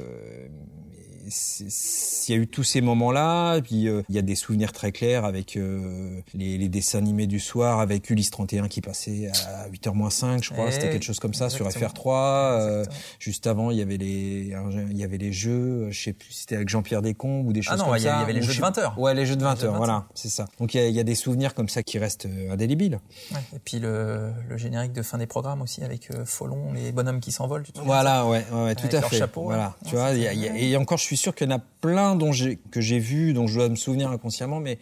il 1.28 2.36
y 2.36 2.38
a 2.38 2.42
eu 2.42 2.48
tous 2.48 2.64
ces 2.64 2.82
moments-là, 2.82 3.60
puis 3.62 3.88
euh, 3.88 4.04
il 4.10 4.16
y 4.16 4.20
a 4.20 4.22
des 4.22 4.36
souvenirs 4.36 4.72
très 4.72 4.92
clairs 4.92 5.26
avec 5.26 5.58
euh, 5.58 6.22
les, 6.34 6.58
les, 6.58 6.70
dessins 6.70 6.98
animés 6.98 7.28
du 7.28 7.40
soir, 7.40 7.80
avec 7.80 8.10
Ulysse 8.10 8.32
31 8.32 8.68
qui 8.68 8.82
passait 8.82 9.30
à 9.48 9.70
8h 9.70 9.94
moins 9.94 10.10
5, 10.10 10.44
je 10.44 10.52
crois, 10.52 10.72
c'était 10.72 10.90
quelque 10.90 11.04
chose 11.04 11.20
comme 11.20 11.34
ça 11.34 11.50
sur 11.50 11.68
FR3. 11.68 12.08
Euh, 12.08 12.86
juste 13.20 13.48
avant, 13.48 13.72
il 13.72 13.78
y 13.78 13.82
avait 13.82 13.98
les 13.98 14.54
il 14.90 14.98
y 14.98 15.04
avait 15.04 15.18
les 15.18 15.34
jeux, 15.34 15.90
je 15.92 16.04
sais 16.04 16.14
plus, 16.14 16.32
c'était 16.32 16.56
avec 16.56 16.70
Jean-Pierre 16.70 17.02
Descombes 17.02 17.48
ou 17.48 17.54
des 17.54 17.62
ah 17.68 17.72
choses 17.72 17.84
comme 17.84 17.88
ça. 17.88 17.94
Ah 17.94 17.98
non, 17.98 17.98
il 17.98 18.04
y 18.04 18.24
avait 18.24 18.34
les 18.34 18.42
jeux 18.42 18.54
de 18.54 18.60
20h. 18.60 18.98
Ouais, 18.98 19.14
les 19.14 19.26
jeux 19.26 19.36
de 19.36 19.44
20h, 19.44 19.76
voilà, 19.76 20.06
c'est 20.14 20.30
ça. 20.30 20.46
Donc 20.60 20.74
il 20.74 20.82
y, 20.82 20.86
a, 20.86 20.90
y, 20.90 21.00
a, 21.00 21.04
des 21.04 21.16
souvenirs 21.16 21.54
comme 21.54 21.70
ça 21.70 21.84
qui 21.84 22.00
restent 22.00 22.28
indélébiles. 22.50 23.00
Ouais, 23.32 23.40
et 23.56 23.60
puis 23.60 23.80
le, 23.80 24.32
le, 24.48 24.58
générique 24.58 24.94
de 24.94 25.02
fin 25.02 25.18
des 25.18 25.28
programmes 25.28 25.62
aussi 25.62 25.84
avec 25.84 26.10
Folon, 26.26 26.74
les 26.74 26.92
bonhommes 26.92 27.20
qui 27.20 27.32
s'envolent. 27.32 27.66
Voilà, 27.84 28.26
ouais, 28.26 28.46
ouais, 28.52 28.76
tout 28.76 28.88
à 28.92 29.02
fait. 29.02 29.18
Chapeau, 29.18 29.44
voilà, 29.44 29.76
tu 29.86 29.96
vois, 29.96 30.14
et 30.14 30.76
encore, 30.78 30.98
je 30.98 31.04
suis 31.04 31.17
sûr 31.18 31.36
qu'il 31.36 31.50
y 31.50 31.54
en 31.54 31.58
a 31.58 31.64
plein 31.82 32.16
dont 32.16 32.32
que 32.72 32.82
j'ai 32.82 33.00
vu, 33.00 33.34
dont 33.34 33.48
je 33.48 33.60
dois 33.60 33.70
me 33.70 33.76
souvenir 33.76 34.10
inconsciemment, 34.10 34.60
mais 34.60 34.80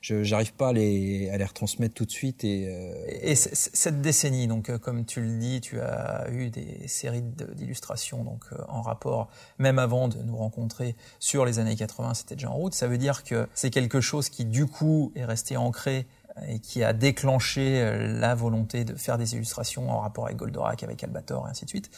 je 0.00 0.22
j'arrive 0.22 0.52
pas 0.52 0.68
à 0.68 0.72
les, 0.72 1.30
retransmettre 1.44 1.94
tout 1.94 2.04
de 2.04 2.10
suite. 2.10 2.44
Et, 2.44 2.68
euh... 2.68 2.94
et 3.22 3.34
cette 3.34 4.00
décennie, 4.00 4.46
donc 4.46 4.70
euh, 4.70 4.78
comme 4.78 5.04
tu 5.04 5.20
le 5.20 5.38
dis, 5.38 5.60
tu 5.60 5.80
as 5.80 6.26
eu 6.30 6.50
des 6.50 6.86
séries 6.86 7.22
d'illustrations 7.22 8.24
donc 8.24 8.44
euh, 8.52 8.56
en 8.68 8.82
rapport, 8.82 9.28
même 9.58 9.78
avant 9.78 10.08
de 10.08 10.18
nous 10.22 10.36
rencontrer 10.36 10.94
sur 11.18 11.44
les 11.44 11.58
années 11.58 11.76
80, 11.76 12.14
c'était 12.14 12.36
déjà 12.36 12.50
en 12.50 12.54
route. 12.54 12.74
Ça 12.74 12.86
veut 12.86 12.98
dire 12.98 13.24
que 13.24 13.48
c'est 13.54 13.70
quelque 13.70 14.00
chose 14.00 14.28
qui 14.28 14.44
du 14.44 14.66
coup 14.66 15.12
est 15.14 15.24
resté 15.24 15.56
ancré 15.56 16.06
et 16.48 16.60
qui 16.60 16.84
a 16.84 16.92
déclenché 16.92 17.82
la 17.98 18.36
volonté 18.36 18.84
de 18.84 18.94
faire 18.94 19.18
des 19.18 19.34
illustrations 19.34 19.90
en 19.90 19.98
rapport 19.98 20.26
avec 20.26 20.36
Goldorak, 20.36 20.84
avec 20.84 21.02
Albator 21.02 21.48
et 21.48 21.50
ainsi 21.50 21.64
de 21.64 21.70
suite. 21.70 21.90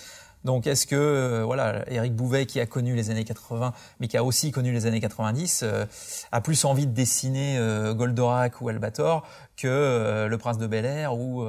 Donc 0.44 0.66
est-ce 0.66 0.86
que 0.86 0.96
euh, 0.96 1.44
voilà, 1.44 1.84
Eric 1.90 2.14
Bouvet 2.14 2.46
qui 2.46 2.60
a 2.60 2.66
connu 2.66 2.94
les 2.94 3.10
années 3.10 3.24
80 3.24 3.72
mais 3.98 4.08
qui 4.08 4.16
a 4.16 4.24
aussi 4.24 4.50
connu 4.50 4.72
les 4.72 4.86
années 4.86 5.00
90 5.00 5.60
euh, 5.62 5.84
a 6.32 6.40
plus 6.40 6.64
envie 6.64 6.86
de 6.86 6.92
dessiner 6.92 7.58
euh, 7.58 7.92
Goldorak 7.92 8.60
ou 8.60 8.68
Albator 8.68 9.26
que 9.56 10.26
Le 10.26 10.38
Prince 10.38 10.56
de 10.56 10.66
Bel-Air 10.66 11.14
ou 11.14 11.44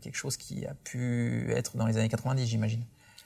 quelque 0.00 0.16
chose 0.16 0.36
qui 0.36 0.66
a 0.66 0.74
pu 0.82 1.52
être 1.54 1.76
dans 1.76 1.86
les 1.86 1.96
années 1.96 2.08
90, 2.08 2.44
j'imagine. 2.44 2.82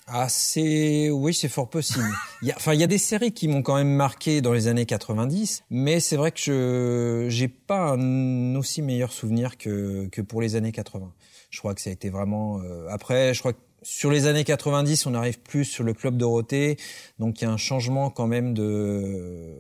Ah, 0.07 0.29
c'est 0.29 1.09
oui, 1.11 1.33
c'est 1.33 1.49
fort 1.49 1.71
possible. 1.71 2.09
enfin, 2.57 2.75
il 2.75 2.81
y 2.81 2.85
a 2.85 2.87
des 2.87 2.99
séries 2.99 3.33
qui 3.33 3.49
m'ont 3.49 3.63
quand 3.63 3.77
même 3.77 3.95
marqué 3.95 4.43
dans 4.43 4.53
les 4.53 4.67
années 4.67 4.85
90, 4.85 5.65
mais 5.71 6.01
c'est 6.01 6.17
vrai 6.17 6.33
que 6.33 6.39
je 6.39 7.27
j'ai 7.31 7.49
pas 7.49 7.93
un 7.93 8.55
aussi 8.57 8.83
meilleur 8.83 9.11
souvenir 9.11 9.57
que 9.57 10.07
que 10.13 10.21
pour 10.21 10.43
les 10.43 10.55
années 10.55 10.73
80. 10.73 11.11
Je 11.49 11.59
crois 11.59 11.75
que 11.75 11.81
ça 11.81 11.89
a 11.89 11.93
été 11.95 12.11
vraiment. 12.11 12.61
après, 12.91 13.33
je 13.33 13.39
crois 13.39 13.55
que 13.55 13.59
sur 13.83 14.11
les 14.11 14.27
années 14.27 14.45
90, 14.45 15.07
on 15.07 15.15
arrive 15.15 15.41
plus 15.41 15.65
sur 15.65 15.85
le 15.85 15.95
club 15.95 16.17
Dorothée, 16.17 16.77
donc 17.19 17.41
il 17.41 17.45
y 17.45 17.47
a 17.47 17.51
un 17.51 17.57
changement 17.57 18.11
quand 18.11 18.27
même 18.27 18.55
de 18.55 19.55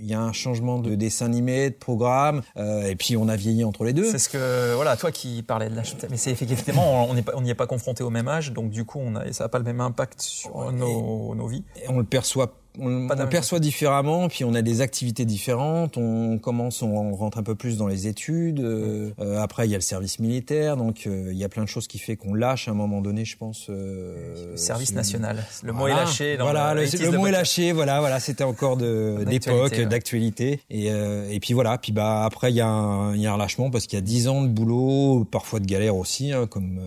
il 0.00 0.10
y 0.10 0.14
a 0.14 0.20
un 0.20 0.32
changement 0.32 0.80
de 0.80 0.94
dessin 0.96 1.24
animé, 1.24 1.70
de 1.70 1.74
programme, 1.74 2.42
euh, 2.56 2.82
et 2.82 2.94
puis 2.94 3.16
on 3.16 3.26
a 3.28 3.36
vieilli 3.36 3.64
entre 3.64 3.84
les 3.84 3.94
deux. 3.94 4.10
C'est 4.10 4.18
ce 4.18 4.28
que, 4.28 4.74
voilà, 4.74 4.96
toi 4.96 5.10
qui 5.10 5.42
parlais 5.42 5.70
de 5.70 5.74
l'âge, 5.74 5.96
mais 6.10 6.18
c'est 6.18 6.30
effectivement, 6.30 7.08
on 7.08 7.40
n'y 7.40 7.50
est 7.50 7.54
pas 7.54 7.66
confronté 7.66 8.02
au 8.02 8.10
même 8.10 8.28
âge, 8.28 8.52
donc 8.52 8.70
du 8.70 8.84
coup, 8.84 9.00
on 9.02 9.16
a, 9.16 9.32
ça 9.32 9.44
n'a 9.44 9.48
pas 9.48 9.58
le 9.58 9.64
même 9.64 9.80
impact 9.80 10.20
sur 10.20 10.72
nos, 10.72 11.34
nos 11.34 11.46
vies. 11.46 11.64
Et 11.82 11.88
on 11.88 11.98
le 11.98 12.04
perçoit 12.04 12.54
on, 12.78 13.08
on 13.08 13.26
perçoit 13.28 13.60
différemment, 13.60 14.28
puis 14.28 14.44
on 14.44 14.54
a 14.54 14.62
des 14.62 14.80
activités 14.80 15.24
différentes. 15.24 15.96
On 15.96 16.38
commence, 16.38 16.82
on 16.82 17.14
rentre 17.14 17.38
un 17.38 17.42
peu 17.42 17.54
plus 17.54 17.76
dans 17.76 17.86
les 17.86 18.06
études. 18.06 18.60
Euh, 18.60 19.10
euh, 19.20 19.40
après, 19.40 19.66
il 19.66 19.70
y 19.70 19.74
a 19.74 19.78
le 19.78 19.82
service 19.82 20.18
militaire, 20.18 20.76
donc 20.76 21.06
euh, 21.06 21.30
il 21.30 21.38
y 21.38 21.44
a 21.44 21.48
plein 21.48 21.62
de 21.62 21.68
choses 21.68 21.86
qui 21.86 21.98
fait 21.98 22.16
qu'on 22.16 22.34
lâche 22.34 22.68
à 22.68 22.72
un 22.72 22.74
moment 22.74 23.00
donné, 23.00 23.24
je 23.24 23.36
pense. 23.36 23.68
le 23.68 24.56
service 24.56 24.92
national. 24.92 25.44
Le 25.62 25.72
mot 25.72 25.86
est 25.86 25.94
lâché. 25.94 26.36
Dans 26.36 26.44
voilà, 26.44 26.74
le, 26.74 27.10
mot 27.16 27.26
est 27.26 27.32
lâché. 27.32 27.72
Voilà, 27.72 28.00
voilà, 28.00 28.18
c'était 28.20 28.44
encore 28.44 28.76
de 28.76 29.24
d'époque, 29.24 29.80
d'actualité. 29.82 30.60
Et, 30.70 30.86
et 30.86 31.40
puis 31.40 31.54
voilà. 31.54 31.78
Puis 31.78 31.92
bah 31.92 32.24
après, 32.24 32.50
il 32.50 32.56
y 32.56 32.60
a 32.60 32.68
un, 32.68 33.14
il 33.14 33.20
y 33.20 33.26
a 33.26 33.30
un 33.30 33.34
relâchement 33.34 33.70
parce 33.70 33.86
qu'il 33.86 33.96
y 33.96 34.02
a 34.02 34.04
dix 34.04 34.28
ans 34.28 34.42
de 34.42 34.48
boulot, 34.48 35.24
parfois 35.30 35.60
de 35.60 35.66
galère 35.66 35.96
aussi, 35.96 36.32
hein, 36.32 36.46
comme 36.46 36.80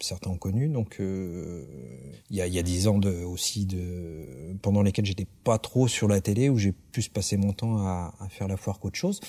certains 0.00 0.30
ont 0.30 0.38
connu. 0.38 0.68
Donc 0.68 0.96
il 0.98 2.36
y 2.36 2.40
a 2.40 2.46
il 2.46 2.54
y 2.54 2.58
a 2.58 2.62
dix 2.62 2.88
ans 2.88 2.98
de 2.98 3.24
aussi 3.24 3.66
de 3.66 3.78
pendant 4.60 4.82
lesquels 4.82 5.06
j'étais 5.06 5.26
pas 5.44 5.58
trop 5.58 5.88
sur 5.88 6.08
la 6.08 6.20
télé, 6.20 6.48
où 6.48 6.58
j'ai 6.58 6.72
plus 6.72 7.08
passé 7.08 7.36
mon 7.36 7.52
temps 7.52 7.78
à, 7.78 8.14
à 8.20 8.28
faire 8.28 8.48
la 8.48 8.56
foire 8.56 8.78
qu'autre 8.78 8.98
chose. 8.98 9.20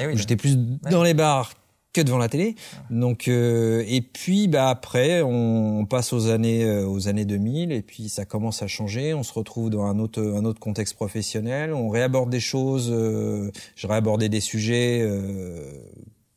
Eh 0.00 0.16
j'étais 0.16 0.36
plus 0.36 0.56
dans 0.56 1.02
les 1.02 1.14
bars 1.14 1.52
que 1.92 2.00
devant 2.00 2.18
la 2.18 2.28
télé. 2.28 2.54
Donc 2.90 3.28
euh, 3.28 3.84
et 3.86 4.00
puis 4.00 4.48
bah 4.48 4.68
après 4.68 5.22
on, 5.22 5.86
passe 5.86 6.12
aux 6.12 6.28
années 6.28 6.64
euh, 6.64 6.86
aux 6.86 7.08
années 7.08 7.24
2000 7.24 7.72
et 7.72 7.82
puis 7.82 8.08
ça 8.08 8.24
commence 8.24 8.62
à 8.62 8.66
changer, 8.66 9.14
on 9.14 9.22
se 9.22 9.32
retrouve 9.32 9.70
dans 9.70 9.84
un 9.84 9.98
autre 9.98 10.22
un 10.22 10.44
autre 10.44 10.60
contexte 10.60 10.94
professionnel, 10.94 11.72
on 11.72 11.88
réaborde 11.88 12.30
des 12.30 12.40
choses, 12.40 12.90
euh, 12.92 13.50
je 13.74 13.86
réabordais 13.86 14.28
des 14.28 14.40
sujets 14.40 15.00
euh, 15.02 15.64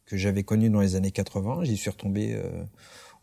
que 0.06 0.18
j'avais 0.18 0.44
connus 0.44 0.70
dans 0.70 0.82
les 0.82 0.96
années 0.96 1.12
80, 1.12 1.64
j'y 1.64 1.78
suis 1.78 1.90
retombé 1.90 2.36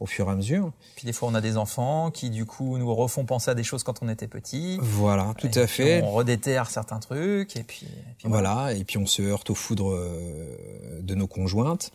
au 0.01 0.07
fur 0.07 0.29
et 0.29 0.33
à 0.33 0.35
mesure. 0.35 0.73
Puis 0.97 1.07
des 1.07 1.13
fois, 1.13 1.29
on 1.29 1.35
a 1.35 1.41
des 1.41 1.57
enfants 1.57 2.11
qui, 2.11 2.31
du 2.31 2.47
coup, 2.47 2.79
nous 2.79 2.95
refont 2.95 3.25
penser 3.25 3.51
à 3.51 3.55
des 3.55 3.63
choses 3.63 3.83
quand 3.83 4.03
on 4.03 4.09
était 4.09 4.27
petit. 4.27 4.79
Voilà, 4.81 5.35
tout 5.39 5.51
à 5.55 5.67
fait. 5.67 6.03
On 6.03 6.11
redéterre 6.11 6.71
certains 6.71 6.99
trucs, 6.99 7.57
et 7.57 7.63
puis, 7.63 7.87
voilà. 8.25 8.73
Et 8.73 8.85
puis 8.85 8.99
on 8.99 9.07
se 9.07 9.23
heurte 9.23 9.51
aux 9.51 9.55
foudres 9.55 9.93
euh, 9.93 11.01
de 11.03 11.15
nos 11.15 11.27
conjointes. 11.27 11.93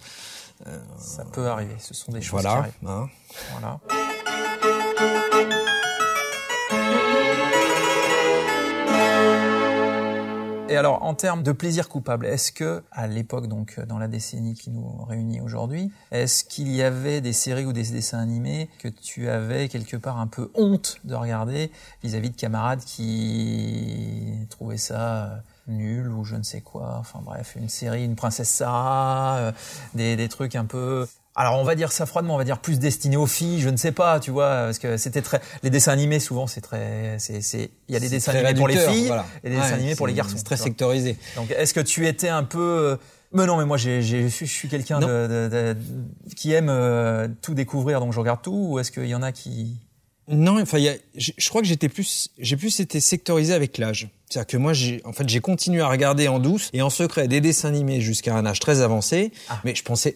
Ça 0.97 1.25
peut 1.25 1.47
arriver. 1.47 1.75
Ce 1.79 1.93
sont 1.93 2.11
des 2.11 2.21
choses 2.21 2.41
voilà, 2.41 2.49
qui 2.49 2.57
arrivent. 2.57 2.87
Hein. 2.87 3.09
Voilà. 3.51 3.79
Et 10.67 10.77
alors, 10.77 11.03
en 11.03 11.13
termes 11.13 11.43
de 11.43 11.51
plaisir 11.51 11.89
coupable, 11.89 12.25
est-ce 12.25 12.51
que, 12.51 12.83
à 12.91 13.05
l'époque, 13.05 13.45
donc 13.47 13.79
dans 13.81 13.99
la 13.99 14.07
décennie 14.07 14.55
qui 14.55 14.71
nous 14.71 15.05
réunit 15.05 15.39
aujourd'hui, 15.39 15.91
est-ce 16.09 16.43
qu'il 16.43 16.69
y 16.69 16.81
avait 16.81 17.21
des 17.21 17.33
séries 17.33 17.65
ou 17.65 17.71
des 17.71 17.83
dessins 17.83 18.17
animés 18.17 18.67
que 18.79 18.87
tu 18.87 19.29
avais 19.29 19.69
quelque 19.69 19.95
part 19.95 20.19
un 20.19 20.25
peu 20.25 20.49
honte 20.55 20.97
de 21.03 21.13
regarder 21.13 21.71
vis-à-vis 22.03 22.31
de 22.31 22.35
camarades 22.35 22.83
qui 22.83 24.47
trouvaient 24.49 24.77
ça 24.77 25.43
nul 25.67 26.07
ou 26.07 26.23
je 26.23 26.35
ne 26.35 26.43
sais 26.43 26.61
quoi, 26.61 26.97
enfin 26.99 27.19
bref, 27.23 27.55
une 27.55 27.69
série, 27.69 28.03
une 28.03 28.15
princesse 28.15 28.49
Sarah, 28.49 29.37
euh, 29.37 29.51
des, 29.93 30.15
des 30.15 30.29
trucs 30.29 30.55
un 30.55 30.65
peu 30.65 31.05
alors 31.35 31.59
on 31.59 31.63
va 31.63 31.75
dire 31.75 31.91
ça 31.91 32.05
froidement, 32.05 32.35
on 32.35 32.37
va 32.37 32.43
dire 32.43 32.59
plus 32.59 32.79
destiné 32.79 33.17
aux 33.17 33.27
filles, 33.27 33.61
je 33.61 33.69
ne 33.69 33.77
sais 33.77 33.91
pas, 33.91 34.19
tu 34.19 34.31
vois, 34.31 34.65
parce 34.65 34.79
que 34.79 34.97
c'était 34.97 35.21
très 35.21 35.41
les 35.63 35.69
dessins 35.69 35.91
animés 35.91 36.19
souvent 36.19 36.47
c'est 36.47 36.61
très 36.61 37.17
c'est 37.19 37.41
c'est 37.41 37.71
il 37.87 37.93
y 37.93 37.97
a 37.97 37.99
des 37.99 38.09
dessins 38.09 38.33
animés 38.33 38.53
pour 38.53 38.67
les 38.67 38.77
filles 38.77 39.11
et 39.43 39.49
des 39.49 39.55
dessins 39.55 39.73
animés 39.73 39.95
pour 39.95 40.07
les 40.07 40.13
garçons. 40.13 40.35
C'est 40.37 40.43
très 40.43 40.57
sectorisé. 40.57 41.17
Donc 41.35 41.51
est-ce 41.51 41.73
que 41.73 41.81
tu 41.81 42.07
étais 42.07 42.29
un 42.29 42.43
peu 42.43 42.59
euh, 42.59 42.97
mais 43.35 43.45
non, 43.47 43.57
mais 43.57 43.65
moi, 43.65 43.75
j'ai, 43.75 44.01
je 44.01 44.45
suis 44.45 44.69
quelqu'un 44.69 44.99
de, 44.99 45.05
de, 45.05 45.49
de, 45.49 45.77
qui 46.37 46.53
aime 46.53 46.69
euh, 46.69 47.27
tout 47.41 47.53
découvrir, 47.53 47.99
donc 47.99 48.13
je 48.13 48.19
regarde 48.19 48.41
tout. 48.41 48.69
Ou 48.69 48.79
est-ce 48.79 48.93
qu'il 48.93 49.07
y 49.07 49.15
en 49.15 49.21
a 49.21 49.33
qui 49.33 49.75
Non, 50.29 50.61
enfin, 50.61 50.77
y 50.77 50.87
a, 50.87 50.93
je, 51.15 51.31
je 51.37 51.49
crois 51.49 51.61
que 51.61 51.67
j'étais 51.67 51.89
plus, 51.89 52.29
j'ai 52.39 52.55
plus 52.55 52.79
été 52.79 53.01
sectorisé 53.01 53.53
avec 53.53 53.77
l'âge. 53.77 54.09
C'est-à-dire 54.29 54.47
que 54.47 54.57
moi, 54.57 54.71
j'ai, 54.71 55.01
en 55.03 55.11
fait, 55.11 55.27
j'ai 55.27 55.41
continué 55.41 55.81
à 55.81 55.89
regarder 55.89 56.29
en 56.29 56.39
douce 56.39 56.69
et 56.71 56.81
en 56.81 56.89
secret 56.89 57.27
des 57.27 57.41
dessins 57.41 57.67
animés 57.67 57.99
jusqu'à 57.99 58.33
un 58.35 58.45
âge 58.45 58.61
très 58.61 58.81
avancé. 58.81 59.33
Ah. 59.49 59.59
Mais 59.65 59.75
je 59.75 59.83
pensais, 59.83 60.15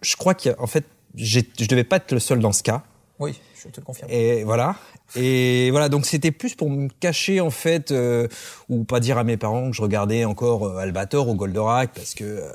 je 0.00 0.16
crois 0.16 0.34
qu'en 0.34 0.66
fait, 0.66 0.84
je 1.16 1.40
devais 1.68 1.84
pas 1.84 1.96
être 1.96 2.12
le 2.12 2.20
seul 2.20 2.40
dans 2.40 2.52
ce 2.52 2.62
cas. 2.62 2.82
Oui, 3.18 3.38
je 3.62 3.68
te 3.68 3.80
le 3.80 3.84
confirme. 3.84 4.10
Et 4.10 4.44
voilà. 4.44 4.76
Et 5.14 5.70
voilà, 5.70 5.90
donc 5.90 6.06
c'était 6.06 6.30
plus 6.30 6.54
pour 6.54 6.70
me 6.70 6.88
cacher 6.88 7.40
en 7.40 7.50
fait, 7.50 7.90
euh, 7.90 8.28
ou 8.70 8.84
pas 8.84 8.98
dire 8.98 9.18
à 9.18 9.24
mes 9.24 9.36
parents 9.36 9.70
que 9.70 9.76
je 9.76 9.82
regardais 9.82 10.24
encore 10.24 10.66
euh, 10.66 10.78
Albator 10.78 11.28
ou 11.28 11.34
Goldorak 11.34 11.92
parce 11.94 12.14
que 12.14 12.24
euh, 12.24 12.50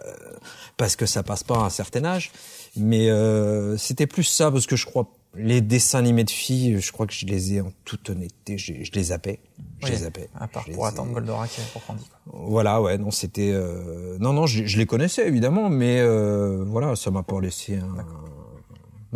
parce 0.76 0.96
que 0.96 1.06
ça 1.06 1.22
passe 1.22 1.44
pas 1.44 1.58
à 1.58 1.66
un 1.66 1.70
certain 1.70 2.04
âge. 2.04 2.32
Mais 2.78 3.10
euh, 3.10 3.78
c'était 3.78 4.08
plus 4.08 4.24
ça 4.24 4.52
parce 4.52 4.66
que 4.66 4.76
je 4.76 4.86
crois 4.86 5.08
les 5.38 5.62
dessins 5.62 6.00
animés 6.00 6.24
de 6.24 6.30
filles, 6.30 6.80
je 6.80 6.92
crois 6.92 7.08
que 7.08 7.14
je 7.14 7.26
les 7.26 7.54
ai 7.54 7.62
en 7.62 7.72
toute 7.84 8.10
honnêteté, 8.10 8.58
je, 8.58 8.74
je 8.84 8.92
les 8.92 9.04
zappais. 9.04 9.40
Je 9.84 9.92
les 9.92 9.98
zappais. 9.98 10.30
À 10.36 10.48
part 10.48 10.66
pour 10.66 10.86
attendre 10.86 11.14
Goldorak 11.14 11.50
pour 11.74 11.96
dit. 11.96 12.10
Voilà, 12.26 12.82
ouais, 12.82 12.98
non, 12.98 13.12
c'était 13.12 13.52
euh... 13.54 14.18
non, 14.20 14.34
non, 14.34 14.46
je, 14.46 14.66
je, 14.66 14.78
les 14.78 14.86
connaissais 14.86 15.28
évidemment, 15.28 15.70
mais 15.70 16.00
euh, 16.00 16.64
voilà, 16.66 16.96
ça 16.96 17.12
m'a 17.12 17.24
pas 17.24 17.40
laissé 17.40 17.78
un. 17.78 18.06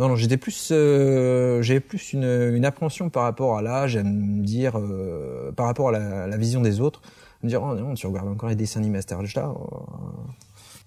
Non, 0.00 0.08
non, 0.08 0.16
j'étais 0.16 0.38
plus, 0.38 0.70
euh, 0.72 1.60
j'avais 1.60 1.80
plus 1.80 2.14
une, 2.14 2.24
une, 2.24 2.64
appréhension 2.64 3.10
par 3.10 3.24
rapport 3.24 3.58
à 3.58 3.60
l'âge, 3.60 3.98
à 3.98 4.02
me 4.02 4.42
dire, 4.42 4.78
euh, 4.78 5.52
par 5.52 5.66
rapport 5.66 5.90
à 5.90 5.92
la, 5.92 6.26
la, 6.26 6.36
vision 6.38 6.62
des 6.62 6.80
autres, 6.80 7.02
me 7.42 7.50
dire, 7.50 7.62
oh 7.62 7.74
non, 7.74 7.92
tu 7.92 8.06
regardes 8.06 8.28
encore 8.28 8.48
les 8.48 8.54
dessins 8.54 8.80
animés 8.80 8.96
à 8.96 9.02
cet 9.02 9.12
âge-là. 9.12 9.52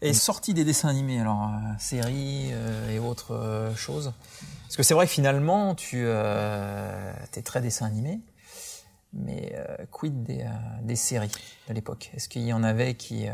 Et 0.02 0.14
sorti 0.14 0.56
des 0.56 0.66
dessins 0.66 0.90
animés, 0.90 1.20
alors 1.20 1.44
euh, 1.44 1.74
séries 1.78 2.54
et 2.92 2.98
autres 2.98 3.72
choses. 3.76 4.14
Parce 4.74 4.78
que 4.78 4.88
c'est 4.88 4.96
vrai 4.96 5.06
que 5.06 5.12
finalement, 5.12 5.76
tu 5.76 6.02
euh, 6.04 7.14
es 7.38 7.44
très 7.44 7.62
dessin 7.62 7.86
animé, 7.86 8.22
mais 9.14 9.54
euh, 9.54 9.86
quid 9.92 10.24
des, 10.24 10.40
euh, 10.40 10.48
des, 10.82 10.96
séries 10.96 11.30
de 11.68 11.76
l'époque? 11.76 12.10
Est-ce 12.16 12.28
qu'il 12.28 12.42
y 12.42 12.54
en 12.54 12.64
avait 12.64 12.96
qui... 12.96 13.28
Euh... 13.28 13.34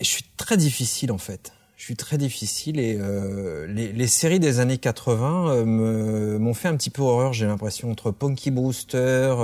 Je 0.00 0.06
suis 0.06 0.24
très 0.38 0.56
difficile 0.56 1.12
en 1.12 1.18
fait. 1.18 1.52
Je 1.76 1.84
suis 1.84 1.96
très 1.96 2.16
difficile 2.16 2.80
et 2.80 2.96
euh, 2.98 3.66
les, 3.66 3.92
les, 3.92 4.06
séries 4.06 4.40
des 4.40 4.58
années 4.58 4.78
80 4.78 5.66
m'ont 5.66 6.54
fait 6.54 6.68
un 6.68 6.78
petit 6.78 6.88
peu 6.88 7.02
horreur, 7.02 7.34
j'ai 7.34 7.44
l'impression, 7.44 7.90
entre 7.90 8.10
Punky 8.10 8.50
Brewster 8.50 9.36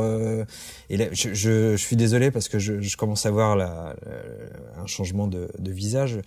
et 0.88 0.96
je, 0.96 1.35
je, 1.35 1.35
je, 1.35 1.77
suis 1.77 1.96
désolé 1.96 2.31
parce 2.31 2.48
que 2.48 2.59
je, 2.59 2.81
je 2.81 2.96
commence 2.96 3.27
à 3.27 3.31
voir 3.31 3.59
un 3.59 4.87
changement 4.87 5.27
de, 5.27 5.51
de 5.59 5.70
visage. 5.70 6.18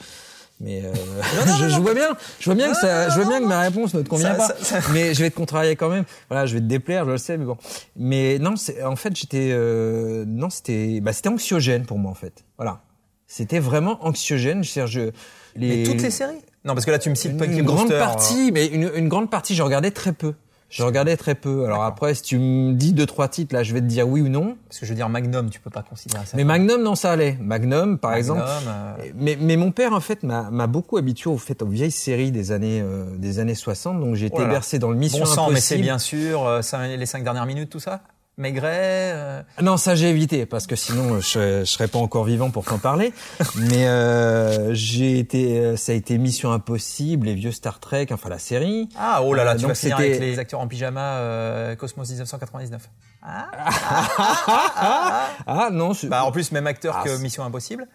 Mais 0.61 0.83
euh, 0.83 0.93
je, 1.59 1.69
je, 1.69 1.79
vois 1.79 1.93
bien, 1.93 2.09
je 2.39 2.45
vois 2.45 2.55
bien 2.55 2.71
que 2.71 2.77
ça, 2.77 3.09
je 3.09 3.15
vois 3.15 3.25
bien 3.25 3.41
que 3.41 3.47
ma 3.47 3.61
réponse 3.61 3.93
ne 3.93 4.01
te 4.03 4.09
convient 4.09 4.35
pas. 4.35 4.47
Ça, 4.47 4.81
ça... 4.81 4.89
Mais 4.93 5.13
je 5.13 5.21
vais 5.23 5.29
te 5.31 5.35
contrarier 5.35 5.75
quand 5.75 5.89
même. 5.89 6.03
Voilà, 6.29 6.45
je 6.45 6.53
vais 6.53 6.59
te 6.59 6.65
déplaire, 6.65 7.05
je 7.05 7.11
le 7.11 7.17
sais, 7.17 7.37
mais 7.37 7.45
bon. 7.45 7.57
Mais 7.95 8.37
non, 8.37 8.55
c'est 8.55 8.83
en 8.83 8.95
fait 8.95 9.15
j'étais, 9.15 9.49
euh, 9.51 10.23
non, 10.27 10.49
c'était, 10.49 11.01
bah, 11.01 11.13
c'était 11.13 11.29
anxiogène 11.29 11.85
pour 11.85 11.97
moi 11.97 12.11
en 12.11 12.15
fait. 12.15 12.45
Voilà, 12.57 12.83
c'était 13.25 13.59
vraiment 13.59 14.05
anxiogène. 14.05 14.63
Je, 14.63 14.85
je 14.85 15.11
les... 15.55 15.77
Mais 15.77 15.83
toutes 15.83 16.01
les 16.01 16.11
séries? 16.11 16.41
Non, 16.63 16.75
parce 16.75 16.85
que 16.85 16.91
là 16.91 16.99
tu 16.99 17.09
me 17.09 17.15
cites 17.15 17.37
pas 17.37 17.45
une 17.45 17.63
grande 17.63 17.89
partie, 17.89 18.47
hein. 18.47 18.51
mais 18.53 18.67
une, 18.67 18.91
une 18.95 19.09
grande 19.09 19.31
partie, 19.31 19.55
je 19.55 19.63
regardais 19.63 19.91
très 19.91 20.13
peu. 20.13 20.35
Je 20.71 20.83
regardais 20.83 21.17
très 21.17 21.35
peu. 21.35 21.65
Alors 21.65 21.83
après, 21.83 22.15
si 22.15 22.23
tu 22.23 22.39
me 22.39 22.73
dis 22.73 22.93
deux 22.93 23.05
trois 23.05 23.27
titres, 23.27 23.53
là, 23.53 23.61
je 23.61 23.73
vais 23.73 23.81
te 23.81 23.85
dire 23.85 24.07
oui 24.07 24.21
ou 24.21 24.29
non. 24.29 24.55
Parce 24.67 24.79
que 24.79 24.85
je 24.85 24.91
veux 24.91 24.95
dire 24.95 25.09
Magnum, 25.09 25.49
tu 25.49 25.59
peux 25.59 25.69
pas 25.69 25.83
considérer 25.83 26.25
ça. 26.25 26.37
Mais 26.37 26.45
Magnum, 26.45 26.81
non, 26.81 26.95
ça 26.95 27.11
allait. 27.11 27.37
Magnum, 27.41 27.99
par 27.99 28.11
Magnum, 28.11 28.37
exemple. 28.37 28.43
Euh... 28.67 28.93
Mais, 29.15 29.37
mais 29.39 29.57
mon 29.57 29.71
père, 29.71 29.91
en 29.93 29.99
fait, 29.99 30.23
m'a 30.23 30.67
beaucoup 30.67 30.97
habitué 30.97 31.29
au 31.29 31.37
fait 31.37 31.61
aux 31.61 31.67
vieilles 31.67 31.91
séries 31.91 32.31
des 32.31 32.53
années 32.53 32.81
euh, 32.81 33.05
des 33.17 33.39
années 33.39 33.55
60. 33.55 33.99
Donc 33.99 34.15
j'ai 34.15 34.27
été 34.27 34.37
oh 34.39 34.47
bercé 34.47 34.79
dans 34.79 34.89
le 34.89 34.97
Mission 34.97 35.19
bon 35.19 35.25
sang, 35.25 35.31
Impossible. 35.43 35.53
mais 35.53 35.61
c'est 35.61 35.77
bien 35.77 35.99
sûr 35.99 36.47
euh, 36.47 36.61
les 36.97 37.05
cinq 37.05 37.23
dernières 37.23 37.45
minutes, 37.45 37.69
tout 37.69 37.79
ça. 37.81 38.01
Maigret 38.41 39.13
euh... 39.13 39.41
Non, 39.61 39.77
ça 39.77 39.95
j'ai 39.95 40.09
évité 40.09 40.45
parce 40.45 40.67
que 40.67 40.75
sinon 40.75 41.19
je, 41.19 41.59
je 41.59 41.65
serais 41.65 41.87
pas 41.87 41.99
encore 41.99 42.25
vivant 42.25 42.49
pour 42.49 42.65
t'en 42.65 42.79
parler. 42.79 43.13
Mais 43.55 43.87
euh, 43.87 44.73
j'ai 44.73 45.19
été, 45.19 45.59
euh, 45.59 45.77
ça 45.77 45.91
a 45.91 45.95
été 45.95 46.17
Mission 46.17 46.51
Impossible, 46.51 47.27
les 47.27 47.35
vieux 47.35 47.51
Star 47.51 47.79
Trek, 47.79 48.07
enfin 48.11 48.29
la 48.29 48.39
série. 48.39 48.89
Ah 48.97 49.21
oh 49.23 49.33
là 49.33 49.43
là, 49.43 49.53
euh, 49.53 49.57
tu 49.57 49.65
vas 49.65 49.75
finir 49.75 49.97
avec 49.97 50.19
les 50.19 50.39
acteurs 50.39 50.59
en 50.59 50.67
pyjama 50.67 51.17
euh, 51.19 51.75
Cosmos 51.75 52.09
1999. 52.09 52.89
Ah, 53.23 53.47
ah, 53.53 53.69
ah, 54.17 54.41
ah, 54.47 55.27
ah 55.45 55.69
non. 55.71 55.91
Bah 56.03 56.25
en 56.25 56.31
plus 56.31 56.51
même 56.51 56.67
acteur 56.67 57.03
que 57.03 57.17
Mission 57.17 57.43
Impossible. 57.43 57.87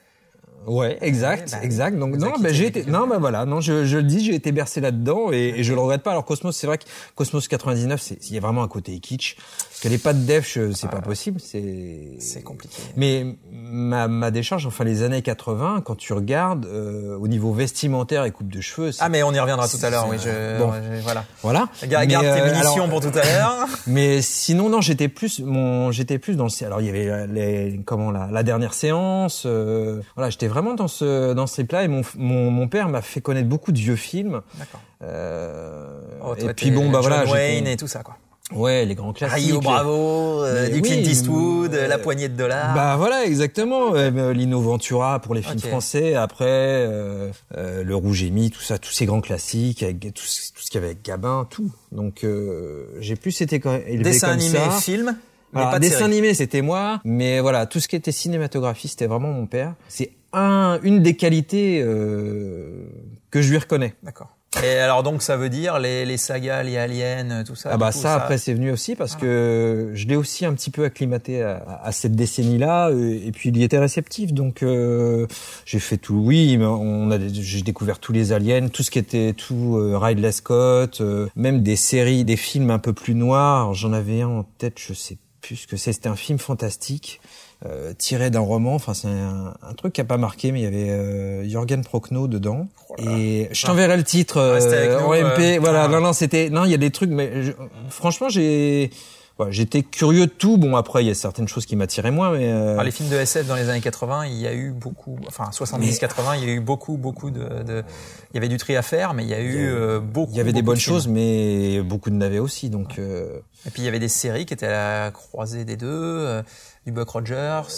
Ouais, 0.66 0.98
exact, 1.00 1.50
bah, 1.52 1.58
exact. 1.62 1.96
Donc 1.98 2.16
non, 2.16 2.32
bah, 2.40 2.52
j'ai 2.52 2.66
été, 2.66 2.84
non, 2.86 3.06
bah 3.06 3.18
voilà, 3.18 3.44
non, 3.44 3.60
je, 3.60 3.84
je 3.84 3.96
le 3.98 4.02
dis, 4.02 4.24
j'ai 4.24 4.34
été 4.34 4.52
bercé 4.52 4.80
là-dedans 4.80 5.30
et, 5.32 5.54
et 5.56 5.62
je 5.64 5.72
le 5.72 5.80
regrette 5.80 6.02
pas. 6.02 6.10
Alors 6.10 6.24
Cosmos, 6.24 6.56
c'est 6.56 6.66
vrai 6.66 6.78
que 6.78 6.84
Cosmos 7.14 7.46
99, 7.48 8.00
c'est, 8.02 8.18
il 8.28 8.34
y 8.34 8.38
a 8.38 8.40
vraiment 8.40 8.62
un 8.62 8.68
côté 8.68 8.98
kitsch. 8.98 9.36
Parce 9.36 9.80
que 9.82 9.88
les 9.88 9.98
pattes 9.98 10.24
dev, 10.24 10.42
je- 10.46 10.72
c'est 10.72 10.90
pas 10.90 11.00
possible, 11.02 11.38
c'est. 11.40 12.14
C'est 12.18 12.42
compliqué. 12.42 12.74
Mais 12.96 13.26
ma, 13.52 14.08
ma 14.08 14.30
décharge, 14.30 14.66
enfin 14.66 14.84
les 14.84 15.02
années 15.02 15.22
80, 15.22 15.82
quand 15.84 15.94
tu 15.96 16.12
regardes 16.14 16.64
euh, 16.66 17.16
au 17.18 17.28
niveau 17.28 17.52
vestimentaire 17.52 18.24
et 18.24 18.30
coupe 18.30 18.48
de 18.50 18.60
cheveux, 18.60 18.90
Ah 19.00 19.08
mais 19.08 19.22
on 19.22 19.32
y 19.32 19.38
reviendra 19.38 19.68
tout 19.68 19.76
à 19.82 19.90
l'heure. 19.90 20.08
Oui, 20.08 20.16
je, 20.18 20.58
bon. 20.58 20.72
je- 20.72 21.00
voilà. 21.02 21.24
voilà. 21.42 21.68
Garde, 21.86 22.06
garde 22.08 22.24
Mais, 22.26 22.32
tes 22.34 22.40
euh, 22.40 22.50
munitions 22.52 22.74
alors, 22.84 22.88
pour 22.88 23.00
tout 23.00 23.16
à 23.18 23.22
l'heure. 23.24 23.66
Mais 23.86 24.22
sinon 24.22 24.68
non, 24.70 24.80
j'étais 24.80 25.08
plus 25.08 25.40
mon 25.40 25.92
j'étais 25.92 26.18
plus 26.18 26.36
dans 26.36 26.44
le 26.46 26.64
alors 26.66 26.80
il 26.80 26.86
y 26.86 26.88
avait 26.88 27.26
les 27.26 27.80
comment 27.84 28.10
la, 28.10 28.28
la 28.32 28.42
dernière 28.42 28.72
séance 28.72 29.42
euh, 29.46 30.00
voilà, 30.16 30.30
j'étais 30.30 30.48
vraiment 30.56 30.74
dans 30.74 30.88
ce 30.88 31.32
dans 31.34 31.46
ce 31.46 31.54
trip 31.54 31.72
là 31.72 31.84
et 31.84 31.88
mon 31.88 32.02
mon, 32.16 32.50
mon 32.50 32.66
père 32.68 32.88
m'a 32.88 33.02
fait 33.02 33.20
connaître 33.20 33.48
beaucoup 33.48 33.72
de 33.72 33.78
vieux 33.78 33.96
films 33.96 34.40
D'accord. 34.58 34.80
euh, 35.02 36.00
Oh, 36.24 36.34
et 36.36 36.54
puis 36.54 36.70
bon 36.70 36.90
bah 36.90 37.00
John 37.02 37.12
voilà, 37.12 37.30
Wayne 37.30 37.66
et 37.66 37.76
tout 37.76 37.86
ça 37.86 38.02
quoi. 38.02 38.16
ouais, 38.52 38.84
les 38.84 38.94
grands 38.94 39.12
classiques. 39.12 39.46
Rio 39.46 39.60
Bravo, 39.60 40.42
euh, 40.44 40.68
du 40.68 40.74
oui, 40.80 40.82
Clint 40.82 41.02
Eastwood, 41.10 41.74
euh, 41.74 41.86
la 41.86 41.98
poignée 41.98 42.28
de 42.28 42.36
dollars. 42.36 42.74
Bah 42.74 42.96
voilà, 42.96 43.24
exactement. 43.24 43.94
Euh, 43.94 44.32
Lino 44.32 44.60
Ventura 44.60 45.20
pour 45.20 45.34
les 45.34 45.42
films 45.42 45.58
français. 45.60 46.14
Après, 46.14 46.46
euh, 46.48 47.30
euh, 47.56 47.84
Le 47.84 47.94
Rouge 47.94 48.22
et 48.24 48.30
Mi, 48.30 48.50
tout 48.50 48.60
ça, 48.62 48.78
tous 48.78 48.90
ces 48.92 49.06
grands 49.06 49.20
classiques, 49.20 49.82
avec 49.82 50.00
tout, 50.14 50.24
ce- 50.24 50.52
tout 50.52 50.60
ce 50.62 50.70
qu'il 50.70 50.76
y 50.80 50.84
avait 50.84 50.92
avec 50.92 51.04
Gabin, 51.04 51.46
tout. 51.50 51.70
Donc 51.92 52.24
euh, 52.24 52.86
j'ai 53.00 53.14
plus 53.16 53.40
été 53.40 53.60
quand- 53.60 53.78
élevé 53.86 54.02
Dessin 54.10 54.28
comme 54.30 54.38
animé, 54.40 54.58
ça. 54.58 54.70
film, 54.70 55.16
mais 55.52 55.60
Alors, 55.60 55.70
pas 55.72 55.78
de 55.78 55.82
dessin 55.84 55.98
série. 55.98 56.10
animé, 56.12 56.34
c'était 56.34 56.62
moi, 56.62 57.00
mais 57.04 57.40
voilà, 57.40 57.66
tout 57.66 57.78
ce 57.80 57.86
qui 57.88 57.94
était 57.96 58.12
cinématographie, 58.12 58.88
c'était 58.88 59.06
vraiment 59.06 59.32
mon 59.32 59.46
père. 59.46 59.74
C'est 59.88 60.10
un, 60.36 60.80
une 60.82 61.02
des 61.02 61.16
qualités 61.16 61.82
euh, 61.82 62.88
que 63.30 63.42
je 63.42 63.50
lui 63.50 63.58
reconnais. 63.58 63.94
D'accord. 64.02 64.36
Et 64.64 64.78
alors 64.78 65.02
donc 65.02 65.22
ça 65.22 65.36
veut 65.36 65.50
dire 65.50 65.78
les, 65.78 66.06
les 66.06 66.16
sagas, 66.16 66.62
les 66.62 66.78
aliens, 66.78 67.44
tout 67.44 67.56
ça. 67.56 67.70
Ah 67.72 67.76
bah 67.76 67.92
coup, 67.92 67.98
ça, 67.98 68.14
après 68.14 68.38
c'est 68.38 68.54
venu 68.54 68.70
aussi 68.70 68.94
parce 68.94 69.14
que 69.14 69.90
je 69.92 70.06
l'ai 70.06 70.16
aussi 70.16 70.46
un 70.46 70.54
petit 70.54 70.70
peu 70.70 70.84
acclimaté 70.84 71.42
à, 71.42 71.80
à 71.82 71.92
cette 71.92 72.14
décennie-là 72.14 72.88
euh, 72.88 73.20
et 73.22 73.32
puis 73.32 73.50
il 73.50 73.56
y 73.58 73.64
était 73.64 73.78
réceptif 73.78 74.32
donc 74.32 74.62
euh, 74.62 75.26
j'ai 75.66 75.78
fait 75.78 75.98
tout 75.98 76.14
oui 76.14 76.58
on 76.60 77.10
a 77.10 77.18
j'ai 77.28 77.60
découvert 77.60 77.98
tous 77.98 78.12
les 78.12 78.32
aliens 78.32 78.68
tout 78.68 78.82
ce 78.82 78.90
qui 78.90 78.98
était 78.98 79.34
tout 79.34 79.76
euh, 79.76 79.98
Ridley 79.98 80.32
Scott 80.32 81.02
euh, 81.02 81.28
même 81.36 81.62
des 81.62 81.76
séries 81.76 82.24
des 82.24 82.36
films 82.36 82.70
un 82.70 82.78
peu 82.78 82.94
plus 82.94 83.14
noirs 83.14 83.74
j'en 83.74 83.92
avais 83.92 84.22
un 84.22 84.28
en 84.28 84.42
tête 84.56 84.78
je 84.78 84.94
sais 84.94 85.18
plus 85.42 85.56
ce 85.56 85.66
que 85.66 85.76
c'est 85.76 85.92
c'était 85.92 86.08
un 86.08 86.16
film 86.16 86.38
fantastique 86.38 87.20
euh, 87.64 87.92
tiré 87.96 88.30
d'un 88.30 88.40
roman. 88.40 88.74
Enfin 88.74 88.92
c'est 88.92 89.08
un, 89.08 89.54
un 89.62 89.72
truc 89.74 89.94
qui 89.94 90.00
a 90.00 90.04
pas 90.04 90.18
marqué 90.18 90.52
mais 90.52 90.60
il 90.60 90.64
y 90.64 90.66
avait 90.66 90.90
euh, 90.90 91.48
Jürgen 91.48 91.82
Prochnow 91.82 92.28
dedans. 92.28 92.66
Oh 92.90 92.94
et 92.98 93.48
je 93.52 93.66
t'enverrai 93.66 93.96
le 93.96 94.04
titre 94.04 94.40
Reste 94.42 94.72
avec 94.72 94.90
euh, 94.90 95.00
nous, 95.00 95.06
en 95.06 95.12
MP 95.14 95.40
euh, 95.40 95.58
voilà 95.60 95.84
ah. 95.84 95.88
non 95.88 96.00
non 96.00 96.12
c'était 96.12 96.50
non 96.50 96.64
il 96.64 96.70
y 96.70 96.74
a 96.74 96.78
des 96.78 96.90
trucs 96.90 97.10
mais 97.10 97.42
je- 97.42 97.52
franchement 97.88 98.28
j'ai 98.28 98.90
voilà, 99.36 99.52
j'étais 99.52 99.82
curieux 99.82 100.26
de 100.26 100.30
tout 100.30 100.56
bon 100.56 100.76
après 100.76 101.04
il 101.04 101.08
y 101.08 101.10
a 101.10 101.14
certaines 101.14 101.46
choses 101.46 101.66
qui 101.66 101.76
m'attiraient 101.76 102.10
moins 102.10 102.32
mais 102.32 102.50
euh, 102.50 102.72
Alors, 102.72 102.84
les 102.84 102.90
films 102.90 103.10
de 103.10 103.16
SF 103.16 103.46
dans 103.46 103.54
les 103.54 103.68
années 103.68 103.82
80, 103.82 104.26
il 104.26 104.34
y 104.40 104.46
a 104.46 104.54
eu 104.54 104.70
beaucoup, 104.70 105.18
enfin 105.28 105.50
70-80, 105.52 106.38
il 106.40 106.48
y 106.48 106.50
a 106.50 106.54
eu 106.54 106.60
beaucoup, 106.60 106.96
beaucoup 106.96 107.30
de, 107.30 107.62
de, 107.62 107.84
il 108.32 108.34
y 108.34 108.38
avait 108.38 108.48
du 108.48 108.56
tri 108.56 108.76
à 108.76 108.82
faire, 108.82 109.12
mais 109.12 109.24
il 109.24 109.28
y 109.28 109.34
a 109.34 109.40
eu 109.40 109.68
euh, 109.68 110.00
beaucoup. 110.00 110.32
il 110.32 110.38
y 110.38 110.40
avait 110.40 110.52
des 110.54 110.62
bonnes 110.62 110.76
de 110.76 110.80
choses 110.80 111.06
mais 111.08 111.82
beaucoup 111.82 112.08
de 112.10 112.14
navets 112.14 112.38
aussi 112.38 112.70
donc 112.70 112.98
euh, 112.98 113.38
Et 113.66 113.70
puis 113.70 113.82
il 113.82 113.84
y 113.84 113.88
avait 113.88 113.98
des 113.98 114.08
séries 114.08 114.46
qui 114.46 114.54
étaient 114.54 114.66
à 114.66 115.04
la 115.04 115.10
croisée 115.10 115.64
des 115.66 115.76
deux, 115.76 115.86
euh, 115.90 116.42
du 116.86 116.92
Buck 116.92 117.08
Rogers. 117.10 117.34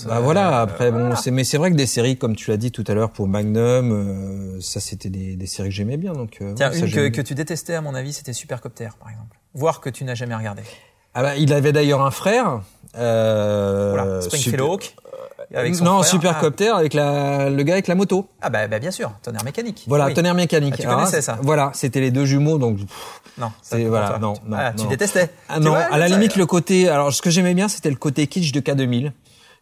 bah 0.06 0.18
euh, 0.18 0.20
voilà 0.20 0.60
après 0.60 0.92
bon 0.92 0.98
voilà. 1.00 1.16
c'est 1.16 1.30
mais 1.30 1.42
c'est 1.42 1.56
vrai 1.58 1.70
que 1.72 1.76
des 1.76 1.86
séries 1.86 2.18
comme 2.18 2.36
tu 2.36 2.50
l'as 2.50 2.56
dit 2.58 2.70
tout 2.70 2.84
à 2.86 2.94
l'heure 2.94 3.10
pour 3.10 3.26
Magnum 3.26 3.90
euh, 3.90 4.60
ça 4.60 4.80
c'était 4.80 5.08
des, 5.10 5.34
des 5.34 5.46
séries 5.46 5.70
que 5.70 5.74
j'aimais 5.74 5.96
bien 5.96 6.12
donc 6.12 6.36
euh, 6.40 6.52
Tiens, 6.54 6.70
ouais, 6.70 6.78
ça, 6.78 6.86
une 6.86 6.92
que, 6.92 7.08
que 7.08 7.22
tu 7.22 7.34
détestais 7.34 7.74
à 7.74 7.80
mon 7.80 7.94
avis, 7.94 8.12
c'était 8.12 8.32
Supercopter 8.34 8.90
par 9.00 9.10
exemple. 9.10 9.38
Voir 9.54 9.80
que 9.80 9.88
tu 9.90 10.04
n'as 10.04 10.14
jamais 10.14 10.34
regardé. 10.36 10.62
Ah 11.14 11.22
bah 11.22 11.36
il 11.36 11.52
avait 11.52 11.72
d'ailleurs 11.72 12.02
un 12.02 12.10
frère 12.10 12.60
euh, 12.96 13.92
Voilà, 13.94 14.20
Springfield 14.22 14.56
super- 14.56 14.66
Hawk. 14.72 14.94
Avec 15.54 15.74
son 15.76 15.84
non 15.84 15.98
frère. 16.00 16.10
Supercopter 16.10 16.68
avec 16.68 16.92
la 16.92 17.48
le 17.48 17.62
gars 17.62 17.72
avec 17.74 17.86
la 17.86 17.94
moto 17.94 18.28
Ah, 18.40 18.46
ah 18.46 18.50
bah, 18.50 18.68
bah, 18.68 18.78
bien 18.78 18.90
sûr, 18.90 19.12
tonnerre 19.22 19.44
mécanique. 19.44 19.84
Voilà, 19.86 20.06
Oui. 20.06 20.14
tonnerre 20.14 20.34
mécanique. 20.34 20.74
Ah, 20.76 20.80
tu 20.82 20.86
Alors, 20.86 20.98
connaissais 20.98 21.22
ça 21.22 21.38
Voilà, 21.40 21.70
c'était 21.74 22.00
les 22.00 22.10
deux 22.10 22.26
jumeaux, 22.26 22.58
donc 22.58 22.78
Non, 23.38 23.50
C'est- 23.62 23.84
voilà, 23.84 24.18
non, 24.18 24.34
Tu- 24.34 24.40
non, 24.46 24.56
ah, 24.60 24.72
tu 24.76 24.86
détestais. 24.88 25.30
ah 25.48 25.58
non, 25.58 25.70
vois, 25.70 25.78
à 25.78 25.96
la 25.96 26.06
ça- 26.08 26.14
limite 26.14 26.36
le 26.36 26.44
côté. 26.44 26.88
Alors, 26.90 27.12
ce 27.14 27.22
que 27.22 27.30
j'aimais 27.30 27.54
bien, 27.54 27.68
c'était 27.68 27.88
le 27.88 27.96
côté 27.96 28.26
kitsch 28.26 28.52
de 28.52 28.60
K2000. 28.60 29.12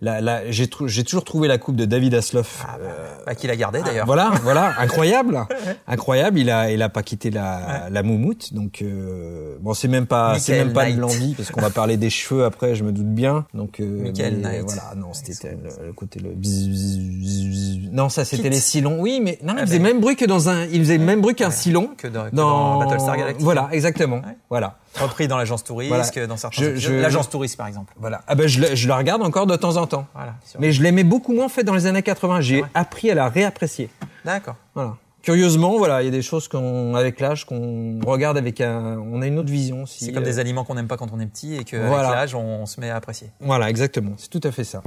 Là, 0.03 0.21
là, 0.21 0.43
j'ai 0.51 0.69
j'ai 0.87 1.05
toujours 1.05 1.25
trouvé 1.25 1.49
la 1.49 1.57
coupe 1.57 1.75
de 1.77 1.87
David 1.87 2.13
Hasselhoff. 2.15 2.65
Ah, 2.69 2.77
bah, 2.79 2.85
euh, 2.87 3.15
bah, 3.25 3.35
qu'il 3.35 3.51
a 3.51 3.57
gardé 3.57 3.81
d'ailleurs. 3.83 4.05
voilà, 4.05 4.31
voilà, 4.43 4.75
incroyable, 4.79 5.47
incroyable. 5.87 6.39
Il 6.39 6.51
a, 6.51 6.71
il 6.71 6.83
a 6.83 6.89
pas 6.91 7.03
quitté 7.03 7.31
la, 7.31 7.89
la 7.91 8.03
moumoute, 8.03 8.53
donc 8.53 8.83
euh, 8.83 9.57
bon, 9.61 9.73
c'est 9.73 9.89
même 9.89 10.07
pas, 10.07 10.39
c'est 10.39 10.59
même 10.59 10.75
pas 10.75 10.85
Knight. 10.85 10.97
de 10.97 11.01
l'envie 11.01 11.35
parce 11.35 11.51
qu'on 11.51 11.63
va 11.63 11.71
parler 11.71 11.97
des 11.97 12.11
cheveux 12.11 12.45
après, 12.45 12.75
je 12.75 12.85
me 12.85 12.93
doute 12.93 13.07
bien. 13.15 13.47
Donc, 13.55 13.81
euh, 13.81 14.03
Michael 14.03 14.37
mais 14.37 14.43
Knight. 14.59 14.65
voilà, 14.67 14.93
non, 14.97 15.15
c'était 15.15 15.53
le, 15.53 15.87
le 15.87 15.93
côté 15.95 16.21
le. 16.21 16.29
bzz, 16.31 16.69
bzz, 16.69 16.99
bzz, 16.99 17.47
bzz. 17.49 17.79
Non, 17.93 18.11
ça 18.11 18.27
c'était 18.27 18.51
les 18.51 18.61
silons. 18.61 18.99
Oui, 19.01 19.21
mais 19.23 19.39
non, 19.43 19.55
Ah, 19.57 19.61
il 19.63 19.67
faisait 19.67 19.79
mais- 19.79 19.93
même 19.95 20.01
bruit 20.01 20.17
que 20.17 20.27
dans 20.27 20.51
un, 20.51 20.65
il 20.67 20.81
faisait 20.81 20.99
le 20.99 21.05
même 21.05 21.23
bruit 21.23 21.35
qu'un 21.35 21.51
silon. 21.51 21.91
Que 21.97 22.09
dans, 22.09 22.29
que 22.29 22.35
dans 22.37 22.81
Battlestar 22.81 23.17
Galactica. 23.17 23.45
Voilà, 23.45 23.69
exactement. 23.73 24.17
Ouais. 24.17 24.37
Voilà. 24.51 24.77
Repris 25.01 25.29
dans 25.29 25.37
l'agence 25.37 25.63
touriste, 25.65 25.89
Voilà. 25.95 26.27
dans 26.27 26.37
certains 26.37 26.63
L'agence 27.01 27.29
touriste 27.29 27.57
par 27.57 27.67
exemple. 27.67 27.93
Voilà. 27.99 28.23
Ah 28.27 28.35
ben 28.35 28.47
je, 28.49 28.61
le- 28.61 28.75
je 28.75 28.89
la 28.89 28.97
regarde 28.97 29.23
encore 29.23 29.47
de 29.47 29.57
temps 29.57 29.77
en 29.77 29.87
temps. 29.87 30.07
Voilà. 30.15 30.35
Mais 30.59 30.73
je 30.73 30.83
l'aimais 30.83 31.05
beaucoup 31.05 31.33
moins 31.35 31.47
en 31.47 31.49
fait 31.51 31.65
dans 31.65 31.75
les 31.75 31.87
années 31.87 32.03
80. 32.03 32.41
J'ai 32.41 32.65
appris 32.75 33.11
à 33.11 33.15
la 33.15 33.29
réapprécier. 33.29 33.91
D'accord. 34.25 34.57
Voilà. 34.75 34.97
Curieusement, 35.23 35.77
voilà, 35.77 36.03
il 36.03 36.05
y 36.05 36.09
a 36.09 36.13
des 36.13 36.23
choses 36.23 36.47
qu'on, 36.47 36.95
avec 36.95 37.19
l'âge, 37.19 37.47
qu'on 37.47 37.99
regarde 38.07 38.39
avec 38.39 38.61
un, 38.61 38.97
on 38.99 39.23
a 39.23 39.27
une 39.27 39.41
autre 39.41 39.51
vision 39.51 39.83
aussi. 39.83 40.05
C'est 40.05 40.13
comme 40.13 40.23
Euh, 40.23 40.27
des 40.27 40.39
aliments 40.39 40.63
qu'on 40.63 40.75
n'aime 40.77 40.87
pas 40.87 40.97
quand 40.97 41.09
on 41.13 41.19
est 41.19 41.27
petit 41.27 41.57
et 41.57 41.65
que 41.65 41.77
Voilà. 41.77 42.09
avec 42.09 42.21
l'âge 42.21 42.35
on, 42.37 42.63
on 42.63 42.67
se 42.67 42.81
met 42.81 42.91
à 42.91 42.97
apprécier. 42.97 43.31
Voilà, 43.41 43.69
exactement. 43.69 44.13
C'est 44.19 44.31
tout 44.31 44.41
à 44.45 44.53
fait 44.53 44.63
ça. 44.63 44.83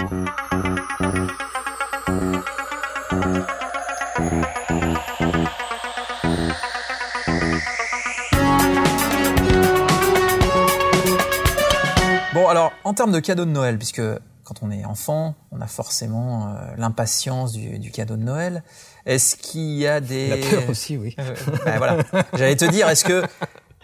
Bon 12.49 12.53
alors 12.53 12.71
en 12.83 12.95
termes 12.95 13.11
de 13.11 13.19
cadeaux 13.19 13.45
de 13.45 13.51
Noël, 13.51 13.77
puisque 13.77 14.01
quand 14.43 14.55
on 14.63 14.71
est 14.71 14.83
enfant, 14.83 15.35
on 15.51 15.61
a 15.61 15.67
forcément 15.67 16.47
euh, 16.47 16.55
l'impatience 16.77 17.51
du, 17.51 17.77
du 17.77 17.91
cadeau 17.91 18.15
de 18.15 18.23
Noël. 18.23 18.63
Est-ce 19.05 19.35
qu'il 19.35 19.77
y 19.77 19.85
a 19.85 19.99
des 20.01 20.29
La 20.29 20.37
peur 20.37 20.67
aussi, 20.67 20.97
oui. 20.97 21.15
Euh, 21.19 21.35
ben 21.63 21.77
voilà. 21.77 21.97
J'allais 22.33 22.55
te 22.55 22.65
dire, 22.65 22.89
est-ce 22.89 23.05
que 23.05 23.23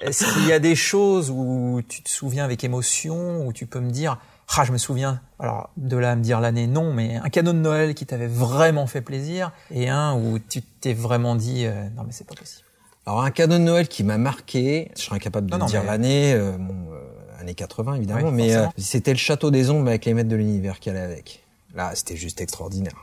est-ce 0.01 0.25
qu'il 0.33 0.47
y 0.47 0.51
a 0.51 0.57
des 0.57 0.73
choses 0.75 1.29
où 1.29 1.79
tu 1.87 2.01
te 2.01 2.09
souviens 2.09 2.43
avec 2.43 2.63
émotion, 2.63 3.45
où 3.45 3.53
tu 3.53 3.67
peux 3.67 3.79
me 3.79 3.91
dire, 3.91 4.17
ah, 4.57 4.63
je 4.65 4.71
me 4.71 4.79
souviens. 4.79 5.21
Alors 5.37 5.69
de 5.77 5.95
là 5.97 6.13
à 6.13 6.15
me 6.15 6.23
dire 6.23 6.39
l'année, 6.39 6.65
non, 6.65 6.91
mais 6.91 7.17
un 7.17 7.29
cadeau 7.29 7.53
de 7.53 7.59
Noël 7.59 7.93
qui 7.93 8.07
t'avait 8.07 8.25
vraiment 8.25 8.87
fait 8.87 9.01
plaisir 9.01 9.51
et 9.69 9.89
un 9.89 10.15
où 10.15 10.39
tu 10.39 10.63
t'es 10.63 10.95
vraiment 10.95 11.35
dit, 11.35 11.67
euh, 11.67 11.87
non 11.95 12.01
mais 12.03 12.13
c'est 12.13 12.25
pas 12.25 12.33
possible. 12.33 12.63
Alors 13.05 13.21
un 13.21 13.29
cadeau 13.29 13.59
de 13.59 13.63
Noël 13.63 13.87
qui 13.87 14.03
m'a 14.03 14.17
marqué, 14.17 14.91
je 14.97 15.03
serais 15.03 15.17
incapable 15.17 15.45
de 15.45 15.51
Non, 15.51 15.59
non, 15.59 15.65
dire 15.67 15.81
mais- 15.81 15.87
l'année, 15.91 16.35
bon, 16.57 16.73
années 17.39 17.55
80 17.55 17.95
évidemment, 17.95 18.29
Oui, 18.29 18.33
mais 18.33 18.55
euh, 18.55 18.65
c'était 18.77 19.11
le 19.11 19.17
château 19.17 19.51
des 19.51 19.69
ombres 19.69 19.87
avec 19.87 20.05
les 20.05 20.13
maîtres 20.13 20.29
de 20.29 20.35
l'univers 20.35 20.79
qui 20.79 20.89
allait 20.89 20.99
avec. 20.99 21.43
Là, 21.75 21.91
c'était 21.93 22.15
juste 22.15 22.41
extraordinaire. 22.41 22.95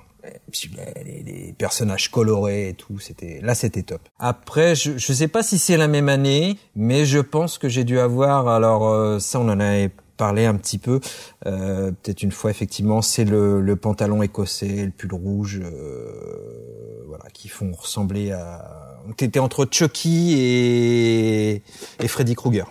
Les, 0.55 1.55
personnages 1.59 2.11
colorés 2.11 2.69
et 2.69 2.75
tout, 2.75 2.99
c'était 2.99 3.41
là, 3.43 3.55
c'était 3.55 3.83
top. 3.83 4.01
Après, 4.19 4.75
je 4.75 4.97
je 4.97 5.13
sais 5.13 5.29
pas 5.29 5.43
si 5.43 5.59
c'est 5.59 5.77
la 5.77 5.89
même 5.89 6.09
année, 6.09 6.59
mais 6.77 7.05
je 7.05 7.19
pense 7.19 7.59
que 7.59 7.69
j'ai 7.69 7.85
dû 7.85 7.99
avoir. 7.99 8.49
Alors 8.49 8.89
euh, 8.89 9.19
ça, 9.19 9.41
on 9.41 9.49
en 9.49 9.61
avait 9.61 9.91
parlé 10.17 10.47
un 10.47 10.55
petit 10.55 10.79
peu, 10.79 11.01
euh, 11.47 11.91
peut-être 11.91 12.23
une 12.23 12.31
fois 12.31 12.51
effectivement, 12.51 13.03
c'est 13.03 13.25
le, 13.25 13.61
le 13.61 13.77
pantalon 13.77 14.23
écossais, 14.23 14.85
le 14.85 14.91
pull 14.91 15.13
rouge, 15.13 15.61
euh, 15.63 17.05
voilà, 17.09 17.25
qui 17.33 17.49
font 17.49 17.73
ressembler 17.73 18.31
à. 18.31 19.01
T'étais 19.17 19.41
entre 19.41 19.67
Chucky 19.69 20.35
et 20.39 21.63
et 22.01 22.09
Freddy 22.09 22.35
Krueger. 22.37 22.71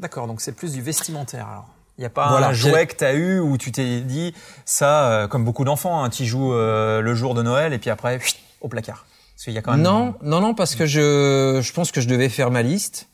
D'accord, 0.00 0.26
donc 0.26 0.40
c'est 0.40 0.52
plus 0.52 0.72
du 0.72 0.80
vestimentaire 0.80 1.46
alors. 1.46 1.68
Il 1.98 2.00
n'y 2.00 2.06
a 2.06 2.10
pas 2.10 2.30
Voilà, 2.30 2.48
un 2.48 2.52
jouet 2.54 2.86
que 2.86 2.96
tu 2.96 3.04
as 3.04 3.12
eu 3.12 3.40
où 3.40 3.58
tu 3.58 3.72
t'es 3.72 4.00
dit, 4.00 4.32
ça, 4.64 5.10
euh, 5.10 5.28
comme 5.28 5.44
beaucoup 5.44 5.64
d'enfants, 5.64 6.02
hein, 6.02 6.08
tu 6.08 6.24
joues 6.24 6.54
euh, 6.54 7.02
le 7.02 7.14
jour 7.14 7.34
de 7.34 7.42
Noël 7.42 7.74
et 7.74 7.78
puis 7.78 7.90
après, 7.90 8.18
au 8.62 8.68
placard. 8.68 9.04
Parce 9.34 9.44
qu'il 9.44 9.52
y 9.52 9.58
a 9.58 9.62
quand 9.62 9.72
même... 9.72 9.82
Non, 9.82 10.14
non, 10.22 10.40
non, 10.40 10.54
parce 10.54 10.74
que 10.74 10.86
je, 10.86 11.60
je 11.62 11.72
pense 11.74 11.92
que 11.92 12.00
je 12.00 12.08
devais 12.08 12.30
faire 12.30 12.50
ma 12.50 12.62
liste. 12.62 13.09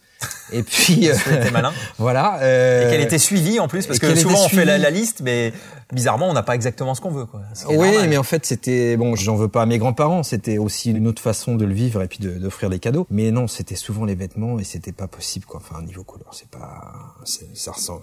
Et 0.53 0.63
puis, 0.63 1.11
euh, 1.11 1.15
malin. 1.53 1.73
voilà. 1.99 2.39
euh, 2.41 2.87
Et 2.87 2.91
qu'elle 2.91 3.01
était 3.01 3.19
suivie 3.19 3.61
en 3.61 3.69
plus, 3.69 3.87
parce 3.87 3.99
que 3.99 4.15
souvent 4.15 4.45
on 4.45 4.49
fait 4.49 4.65
la, 4.65 4.91
liste, 4.91 5.21
mais 5.23 5.53
bizarrement 5.93 6.29
on 6.31 6.33
n'a 6.33 6.43
pas 6.43 6.55
exactement 6.55 6.95
ce 6.95 7.01
qu'on 7.01 7.11
veut. 7.11 7.27
Quoi. 7.27 7.43
Oui, 7.69 7.77
normal. 7.77 8.09
mais 8.09 8.17
en 8.17 8.23
fait, 8.23 8.47
c'était 8.47 8.97
bon. 8.97 9.15
J'en 9.17 9.37
veux 9.37 9.49
pas 9.49 9.63
à 9.63 9.67
mes 9.67 9.79
grands-parents. 9.79 10.23
C'était 10.23 10.59
aussi 10.59 10.93
une 10.93 11.07
autre 11.07 11.21
façon 11.21 11.55
de 11.57 11.65
le 11.65 11.75
vivre 11.75 12.01
et 12.03 12.09
puis 12.09 12.19
de- 12.21 12.31
d'offrir 12.39 12.71
des 12.71 12.79
cadeaux. 12.79 13.07
Mais 13.11 13.31
non, 13.31 13.47
c'était 13.49 13.75
souvent 13.77 14.05
les 14.05 14.15
vêtements 14.15 14.59
et 14.59 14.65
c'était 14.65 14.93
pas 14.93 15.09
possible. 15.09 15.45
Quoi. 15.47 15.61
Enfin, 15.63 15.83
niveau 15.83 16.05
couleur, 16.05 16.29
c'est 16.33 16.49
pas. 16.49 16.93
Ça 17.55 17.73
ressemble. 17.73 18.03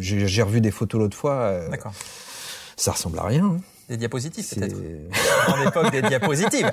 j'ai 0.00 0.42
revu 0.42 0.60
des 0.60 0.70
photos 0.70 1.00
l'autre 1.00 1.16
fois. 1.16 1.34
euh, 1.34 1.68
D'accord. 1.68 1.92
ça 2.76 2.92
ressemble 2.92 3.18
à 3.18 3.24
rien. 3.24 3.44
hein. 3.44 3.60
Des 3.92 3.98
diapositives 3.98 4.48
peut-être. 4.54 4.74
En 5.48 5.62
l'époque 5.62 5.92
des 5.92 6.00
diapositives. 6.00 6.72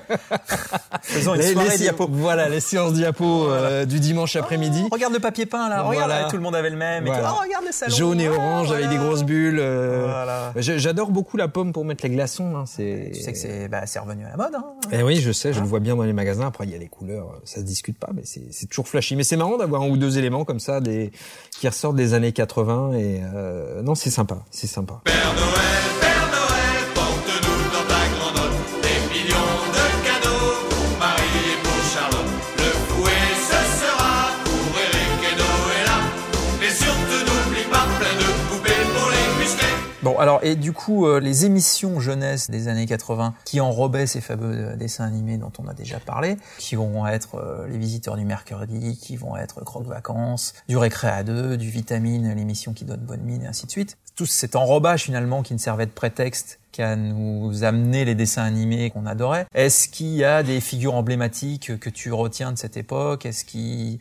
Faisons 1.02 1.36
une 1.36 1.42
soirée 1.42 1.78
diapo. 1.78 2.08
Voilà, 2.10 2.48
les 2.48 2.62
séances 2.62 2.94
diapo 2.94 3.50
euh, 3.50 3.84
du 3.84 4.00
dimanche 4.00 4.38
après-midi. 4.38 4.84
Oh, 4.86 4.94
regarde 4.94 5.12
le 5.12 5.20
papier 5.20 5.46
peint 5.46 5.68
là, 5.68 5.82
regarde, 5.82 6.30
tout 6.30 6.38
le 6.38 6.42
monde 6.42 6.56
avait 6.56 6.70
le 6.70 6.78
même. 6.78 7.08
Et 7.08 7.10
oh, 7.10 7.42
regarde 7.44 7.66
le 7.66 7.74
salon. 7.74 7.94
Jaune 7.94 8.22
et 8.22 8.30
orange 8.30 8.72
avec 8.72 8.88
des 8.88 8.96
grosses 8.96 9.24
bulles. 9.24 9.60
Euh. 9.60 10.54
J'adore 10.56 11.12
beaucoup 11.12 11.36
la 11.36 11.50
pomme 11.50 11.74
pour 11.74 11.84
mettre 11.84 12.06
les 12.06 12.10
glaçons. 12.10 12.56
Hein, 12.56 12.64
tu 12.74 13.14
sais 13.14 13.34
que 13.34 13.38
c'est 13.38 13.68
bah, 13.68 13.82
revenu 14.02 14.24
à 14.24 14.30
la 14.30 14.38
mode. 14.38 14.56
Hein. 14.56 14.64
Eh 14.94 15.04
oui, 15.04 15.18
je 15.18 15.34
sais, 15.34 15.52
je 15.52 15.60
le 15.60 15.68
vois 15.68 15.82
bien 15.82 15.98
dans 15.98 16.04
les 16.04 16.14
magasins. 16.14 16.48
Après, 16.48 16.64
il 16.64 16.72
y 16.72 16.76
a 16.76 16.78
les 16.78 16.88
couleurs, 16.88 17.42
ça 17.44 17.58
se 17.58 17.66
discute 17.66 18.00
pas, 18.00 18.12
mais 18.16 18.22
c'est 18.24 18.70
toujours 18.70 18.88
flashy. 18.88 19.18
Mais 19.18 19.26
c'est 19.26 19.36
marrant 19.36 19.58
d'avoir 19.58 19.82
un 19.82 19.90
ou 19.90 19.98
deux 19.98 20.18
éléments 20.18 20.46
comme 20.46 20.62
ça, 20.62 20.80
des 20.80 21.12
qui 21.60 21.68
ressortent 21.68 21.98
des 21.98 22.14
années 22.14 22.32
80 22.32 22.94
et 22.94 23.22
euh, 23.36 23.82
non, 23.82 23.94
c'est 23.94 24.10
sympa, 24.10 24.38
c'est 24.52 24.68
sympa. 24.68 25.02
Père 25.04 25.34
Noël. 25.36 26.09
Bon, 40.02 40.18
alors, 40.18 40.40
et 40.44 40.56
du 40.56 40.72
coup, 40.72 41.08
euh, 41.08 41.20
les 41.20 41.46
émissions 41.46 42.00
jeunesse 42.00 42.50
des 42.50 42.70
années 42.70 42.86
80 42.86 43.34
qui 43.44 43.60
enrobaient 43.60 44.08
ces 44.08 44.22
fameux 44.22 44.70
euh, 44.72 44.76
dessins 44.78 45.04
animés 45.04 45.38
dont 45.38 45.52
on 45.60 45.68
a 45.68 45.74
déjà 45.74 46.00
parlé, 46.00 46.38
qui 46.58 46.76
vont 46.76 47.06
être 47.06 47.36
euh, 47.36 47.68
Les 47.68 47.78
Visiteurs 47.78 48.16
du 48.16 48.24
Mercredi, 48.24 48.98
qui 48.98 49.18
vont 49.18 49.36
être 49.36 49.62
Croque 49.66 49.88
Vacances, 49.88 50.54
du 50.70 50.78
Récré 50.78 51.10
à 51.10 51.24
deux, 51.24 51.58
du 51.58 51.70
Vitamine, 51.70 52.34
l'émission 52.34 52.72
qui 52.72 52.86
donne 52.86 53.02
bonne 53.02 53.24
mine, 53.24 53.44
et 53.44 53.48
ainsi 53.48 53.66
de 53.66 53.72
suite. 53.72 53.98
Tout 54.16 54.26
cet 54.26 54.56
enrobage 54.56 55.04
finalement 55.04 55.44
qui 55.44 55.54
ne 55.54 55.60
servait 55.60 55.86
de 55.86 55.92
prétexte 55.92 56.60
qu'à 56.72 56.96
nous 56.96 57.64
amener 57.64 58.06
les 58.06 58.16
dessins 58.16 58.44
animés 58.44 58.92
qu'on 58.92 59.06
adorait. 59.06 59.48
Est-ce 59.54 59.90
qu'il 59.90 60.16
y 60.16 60.24
a 60.24 60.44
des 60.44 60.62
figures 60.62 60.96
emblématiques 60.96 61.78
que 61.80 61.90
tu 61.90 62.14
retiens 62.14 62.52
de 62.52 62.58
cette 62.58 62.78
époque? 62.78 63.26
Est-ce 63.26 63.44
qu'il 63.44 64.00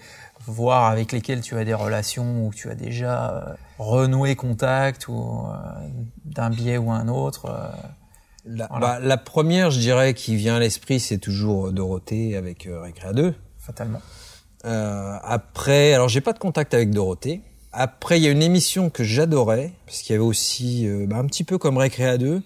voir 0.50 0.86
avec 0.86 1.12
lesquels 1.12 1.40
tu 1.40 1.56
as 1.56 1.64
des 1.64 1.74
relations 1.74 2.46
ou 2.46 2.52
tu 2.52 2.70
as 2.70 2.74
déjà 2.74 3.30
euh, 3.30 3.54
renoué 3.78 4.36
contact 4.36 5.08
ou 5.08 5.46
euh, 5.46 5.54
d'un 6.24 6.50
biais 6.50 6.78
ou 6.78 6.90
un 6.90 7.08
autre 7.08 7.46
euh, 7.46 7.68
la, 8.46 8.66
bah, 8.68 8.98
la, 9.00 9.16
première, 9.18 9.70
je 9.70 9.78
dirais, 9.78 10.14
qui 10.14 10.36
vient 10.36 10.56
à 10.56 10.58
l'esprit, 10.58 11.00
c'est 11.00 11.18
toujours 11.18 11.70
Dorothée 11.70 12.34
avec 12.34 12.66
Récréa 12.70 13.12
2. 13.12 13.34
Fatalement. 13.58 14.00
après, 14.64 15.92
alors 15.92 16.08
j'ai 16.08 16.22
pas 16.22 16.32
de 16.32 16.38
contact 16.38 16.72
avec 16.72 16.90
Dorothée. 16.90 17.42
Après, 17.72 18.18
il 18.18 18.22
y 18.22 18.26
a 18.26 18.30
une 18.30 18.42
émission 18.42 18.88
que 18.88 19.04
j'adorais, 19.04 19.72
parce 19.84 20.00
qu'il 20.00 20.14
y 20.14 20.16
avait 20.16 20.24
aussi, 20.24 20.88
bah, 21.08 21.16
un 21.18 21.26
petit 21.26 21.44
peu 21.44 21.58
comme 21.58 21.76
Récréa 21.76 22.16
2, 22.16 22.40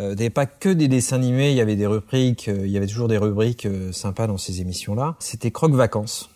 il 0.00 0.04
n'y 0.04 0.10
avait 0.10 0.30
pas 0.30 0.46
que 0.46 0.68
des 0.68 0.88
dessins 0.88 1.14
animés, 1.14 1.52
il 1.52 1.56
y 1.56 1.60
avait 1.60 1.76
des 1.76 1.86
rubriques, 1.86 2.48
il 2.48 2.66
y 2.66 2.76
avait 2.76 2.88
toujours 2.88 3.06
des 3.06 3.18
rubriques 3.18 3.68
sympas 3.92 4.26
dans 4.26 4.38
ces 4.38 4.60
émissions-là. 4.62 5.14
C'était 5.20 5.52
Croque 5.52 5.74
Vacances. 5.74 6.28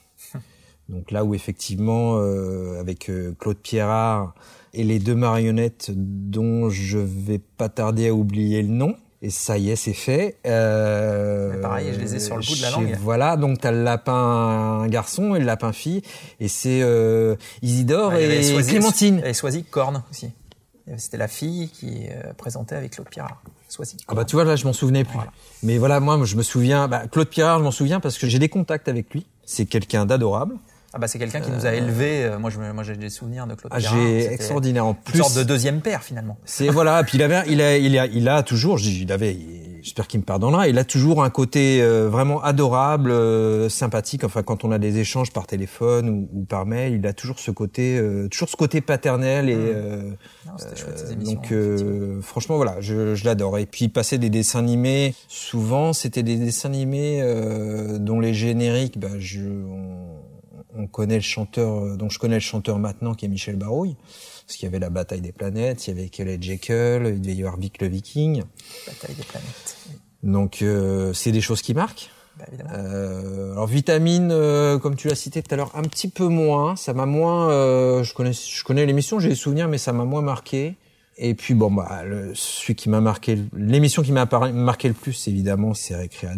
Donc 0.91 1.11
là 1.11 1.25
où 1.25 1.35
effectivement, 1.35 2.19
euh, 2.19 2.81
avec 2.81 3.09
euh, 3.09 3.33
Claude 3.39 3.59
Pierrard 3.59 4.35
et 4.75 4.85
les 4.85 4.99
deux 4.99 5.15
marionnettes 5.15 5.91
dont 5.95 6.69
je 6.69 6.99
vais 6.99 7.39
pas 7.39 7.69
tarder 7.69 8.09
à 8.09 8.15
oublier 8.15 8.63
le 8.63 8.69
nom. 8.69 8.97
Et 9.23 9.29
ça 9.29 9.59
y 9.59 9.71
est, 9.71 9.77
c'est 9.77 9.93
fait. 9.93 10.39
Euh, 10.47 11.61
pareil, 11.61 11.93
je 11.93 12.01
les 12.01 12.15
ai 12.15 12.21
sur 12.21 12.37
le 12.37 12.43
bout 12.43 12.57
de 12.57 12.63
la 12.63 12.71
langue. 12.71 12.97
Voilà, 13.03 13.37
donc 13.37 13.61
t'as 13.61 13.71
le 13.71 13.85
lapin 13.85 14.87
garçon 14.89 15.35
et 15.35 15.39
le 15.41 15.45
lapin 15.45 15.73
fille, 15.73 16.01
et 16.41 16.49
c'est 16.49 16.81
euh, 16.83 17.37
Isidore 17.61 18.15
et 18.15 18.41
Clémentine. 18.67 19.21
Et 19.25 19.35
Soisy 19.35 19.65
Corne 19.65 20.03
aussi. 20.11 20.31
C'était 20.97 21.19
la 21.19 21.29
fille 21.29 21.69
qui 21.69 22.07
euh, 22.09 22.33
présentait 22.33 22.75
avec 22.75 22.93
Claude 22.93 23.09
Pierrard. 23.09 23.43
Ah 24.09 24.15
bah 24.15 24.25
tu 24.25 24.35
vois 24.35 24.45
là, 24.45 24.57
je 24.57 24.65
m'en 24.65 24.73
souvenais 24.73 25.05
plus. 25.05 25.19
Mais 25.63 25.79
voilà, 25.79 26.01
moi 26.01 26.19
je 26.25 26.35
me 26.35 26.43
souviens. 26.43 26.89
Bah, 26.89 27.07
Claude 27.07 27.29
Pierrard, 27.29 27.59
je 27.59 27.65
m'en 27.65 27.71
souviens 27.71 28.01
parce 28.01 28.19
que 28.19 28.27
j'ai 28.27 28.39
des 28.39 28.49
contacts 28.49 28.89
avec 28.89 29.13
lui. 29.13 29.27
C'est 29.45 29.67
quelqu'un 29.67 30.07
d'adorable. 30.07 30.57
Ah 30.93 30.99
bah 30.99 31.07
c'est 31.07 31.21
quelqu'un 31.21 31.41
qui 31.41 31.53
nous 31.53 31.67
a 31.67 31.73
élevés. 31.73 32.25
Euh, 32.25 32.39
moi, 32.39 32.51
je, 32.51 32.59
moi 32.59 32.83
j'ai 32.83 32.97
des 32.97 33.11
souvenirs 33.11 33.47
de 33.47 33.55
Claude. 33.55 33.73
Ah, 33.73 33.79
j'ai 33.79 34.33
extraordinaire 34.33 34.87
en 34.87 34.95
plus. 34.95 35.19
Une 35.19 35.25
sorte 35.25 35.37
de 35.37 35.45
deuxième 35.45 35.81
père 35.83 36.03
finalement. 36.03 36.37
C'est 36.45 36.69
voilà. 36.69 37.03
Puis 37.05 37.17
il 37.17 37.23
avait, 37.23 37.43
il 37.47 37.63
a, 37.63 37.77
il 37.77 37.97
a, 37.97 38.07
il 38.07 38.29
a 38.29 38.43
toujours. 38.43 38.81
Il 38.81 39.13
avait. 39.13 39.37
J'espère 39.83 40.09
qu'il 40.09 40.21
me 40.21 40.25
pardonnera. 40.27 40.69
Il 40.69 40.77
a 40.79 40.85
toujours 40.85 41.25
un 41.25 41.31
côté 41.31 41.81
euh, 41.81 42.09
vraiment 42.11 42.43
adorable, 42.43 43.13
euh, 43.13 43.71
sympathique. 43.71 44.25
Enfin, 44.25 44.43
quand 44.43 44.65
on 44.65 44.73
a 44.73 44.79
des 44.79 44.99
échanges 44.99 45.33
par 45.33 45.47
téléphone 45.47 46.09
ou, 46.11 46.29
ou 46.41 46.45
par 46.45 46.67
mail, 46.67 46.95
il 46.95 47.07
a 47.07 47.15
toujours 47.15 47.39
ce 47.39 47.51
côté, 47.51 47.99
toujours 48.31 48.49
ce 48.49 48.57
côté 48.57 48.81
paternel 48.81 49.49
et. 49.49 49.55
Mmh. 49.55 50.17
Non, 50.47 50.53
chouette, 50.75 50.99
ces 50.99 51.13
émissions, 51.13 51.41
donc, 51.41 52.23
franchement, 52.23 52.57
voilà, 52.57 52.81
je, 52.81 53.15
je 53.15 53.25
l'adore. 53.25 53.59
Et 53.59 53.67
puis 53.67 53.89
passer 53.89 54.19
des 54.19 54.29
dessins 54.29 54.59
animés. 54.59 55.15
Souvent, 55.29 55.93
c'était 55.93 56.25
des 56.25 56.37
dessins 56.37 56.69
animés 56.69 57.23
dont 58.01 58.19
les 58.19 58.35
génériques, 58.35 58.99
bah, 58.99 59.09
je 59.19 59.41
on 59.41 60.00
connaît 60.91 61.17
le 61.17 61.21
chanteur, 61.21 61.85
euh, 61.85 61.97
donc 61.97 62.11
je 62.11 62.19
connais 62.19 62.37
le 62.37 62.41
chanteur 62.41 62.79
maintenant 62.79 63.15
qui 63.15 63.27
est 63.27 63.29
Michel 63.29 63.57
Barouille, 63.57 63.97
parce 64.47 64.57
qu'il 64.57 64.67
y 64.67 64.69
avait 64.69 64.79
la 64.79 64.91
bataille 64.91 65.21
des 65.21 65.33
planètes, 65.33 65.87
il 65.87 65.97
y 65.97 65.99
avait 65.99 66.09
Kelly 66.09 66.41
Jekyll, 66.41 67.03
il 67.07 67.21
devait 67.21 67.35
y 67.35 67.41
avoir 67.41 67.57
Vic 67.59 67.81
le 67.81 67.89
Viking. 67.89 68.43
Bataille 68.87 69.15
des 69.15 69.23
planètes. 69.23 69.77
Donc 70.23 70.63
euh, 70.63 71.13
c'est 71.13 71.33
des 71.33 71.41
choses 71.41 71.63
qui 71.63 71.75
marquent. 71.75 72.11
Bah, 72.39 72.45
euh, 72.73 73.53
alors 73.53 73.67
vitamine, 73.67 74.31
euh, 74.33 74.79
comme 74.79 74.97
tu 74.97 75.09
l'as 75.09 75.15
cité 75.15 75.43
tout 75.43 75.53
à 75.53 75.57
l'heure, 75.57 75.73
un 75.75 75.83
petit 75.83 76.09
peu 76.09 76.27
moins. 76.27 76.77
Ça 76.77 76.93
m'a 76.95 77.07
moins. 77.07 77.49
je 78.03 78.15
connais, 78.15 78.33
je 78.33 78.65
connais 78.65 78.87
l'émission, 78.87 79.19
j'ai 79.19 79.29
des 79.29 79.35
souvenirs, 79.35 79.69
mais 79.69 79.79
ça 79.79 79.93
m'a 79.93 80.05
moins 80.05 80.23
marqué. 80.23 80.77
Et 81.23 81.35
puis 81.35 81.53
bon 81.53 81.71
bah 81.71 82.03
le, 82.05 82.33
celui 82.35 82.75
qui 82.75 82.89
m'a 82.89 83.01
marqué, 83.01 83.39
l'émission 83.55 84.03
qui 84.03 84.13
m'a 84.13 84.27
marqué 84.53 84.89
le 84.89 84.95
plus 84.95 85.29
évidemment, 85.29 85.75
c'est 85.75 85.95
Récréa 85.95 86.35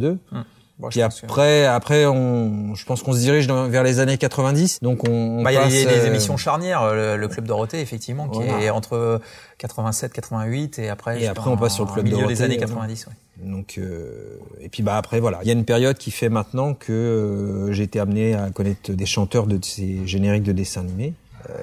2. 0.89 0.93
Puis 0.93 1.03
après, 1.03 1.67
après, 1.67 2.07
on, 2.07 2.75
je 2.75 2.85
pense 2.85 3.03
qu'on 3.03 3.13
se 3.13 3.19
dirige 3.19 3.49
vers 3.49 3.83
les 3.83 4.01
années 4.01 4.19
90. 4.19 4.81
Donc 4.83 5.09
on, 5.09 5.43
bah, 5.43 5.53
il 5.53 5.55
y 5.55 5.59
a 5.59 5.67
des, 5.69 5.87
euh, 5.87 6.07
émissions 6.07 6.37
charnières, 6.37 6.95
le, 6.95 7.29
club 7.29 7.47
Dorothée 7.47 7.81
effectivement, 7.81 8.29
qui 8.29 8.43
est 8.43 8.71
entre 8.71 9.21
87, 9.59 10.13
88 10.13 10.79
et 10.79 10.89
après. 10.89 11.23
Et 11.23 11.27
après 11.27 11.51
on 11.51 11.57
passe 11.57 11.75
sur 11.75 11.85
le 11.85 11.93
club 11.93 12.05
milieu 12.05 12.19
Dorothée. 12.19 12.35
des 12.35 12.43
années 12.43 12.57
90. 12.57 13.07
Ouais. 13.07 13.13
Donc 13.45 13.75
euh, 13.79 14.39
et 14.61 14.69
puis 14.69 14.83
bah 14.83 14.97
après 14.97 15.19
voilà, 15.19 15.41
il 15.43 15.49
y 15.49 15.51
a 15.51 15.55
une 15.55 15.65
période 15.65 15.97
qui 15.97 16.11
fait 16.11 16.29
maintenant 16.29 16.75
que 16.75 16.93
euh, 16.93 17.73
j'ai 17.73 17.83
été 17.83 17.99
amené 17.99 18.35
à 18.35 18.51
connaître 18.51 18.93
des 18.93 19.07
chanteurs 19.07 19.47
de 19.47 19.59
ces 19.63 20.07
génériques 20.07 20.45
de 20.45 20.53
dessins 20.53 20.83
animés. 20.83 21.15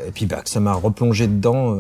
et 0.08 0.12
puis 0.12 0.25
bah 0.25 0.41
ça 0.45 0.60
m'a 0.60 0.73
replongé 0.73 1.27
dedans 1.27 1.77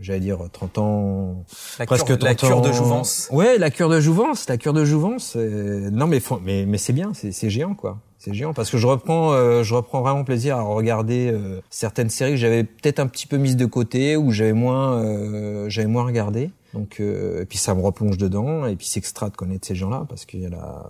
j'allais 0.00 0.20
dire 0.20 0.38
30 0.52 0.78
ans, 0.78 1.44
la 1.78 1.86
presque 1.86 2.06
cure, 2.06 2.18
30 2.18 2.28
la 2.28 2.34
cure 2.34 2.60
de 2.60 2.72
jouvence. 2.72 3.28
Ouais, 3.32 3.58
la 3.58 3.70
cure 3.70 3.88
de 3.88 4.00
jouvence, 4.00 4.48
la 4.48 4.56
cure 4.56 4.72
de 4.72 4.84
jouvence. 4.84 5.34
Euh, 5.36 5.90
non, 5.90 6.06
mais 6.06 6.20
mais 6.42 6.66
mais 6.66 6.78
c'est 6.78 6.92
bien, 6.92 7.12
c'est 7.14 7.50
géant 7.50 7.74
quoi. 7.74 7.98
C'est 8.18 8.34
géant 8.34 8.52
parce 8.52 8.70
que 8.70 8.78
je 8.78 8.86
reprends, 8.86 9.32
euh, 9.32 9.62
je 9.62 9.74
reprends 9.74 10.00
vraiment 10.02 10.24
plaisir 10.24 10.56
à 10.56 10.62
regarder 10.62 11.30
euh, 11.32 11.60
certaines 11.70 12.10
séries 12.10 12.32
que 12.32 12.36
j'avais 12.36 12.64
peut-être 12.64 12.98
un 12.98 13.06
petit 13.06 13.26
peu 13.26 13.36
mises 13.36 13.56
de 13.56 13.66
côté 13.66 14.16
ou 14.16 14.32
j'avais 14.32 14.52
moins, 14.52 15.68
j'avais 15.68 15.88
moins 15.88 16.04
regardé. 16.04 16.50
Donc, 16.74 17.00
et 17.00 17.46
puis 17.48 17.58
ça 17.58 17.74
me 17.74 17.80
replonge 17.80 18.18
dedans 18.18 18.66
et 18.66 18.76
puis 18.76 18.86
c'est 18.86 18.98
extra 18.98 19.30
de 19.30 19.36
connaître 19.36 19.66
ces 19.66 19.74
gens-là 19.74 20.04
parce 20.08 20.26
qu'il 20.26 20.40
y 20.40 20.46
a 20.46 20.50
la 20.50 20.84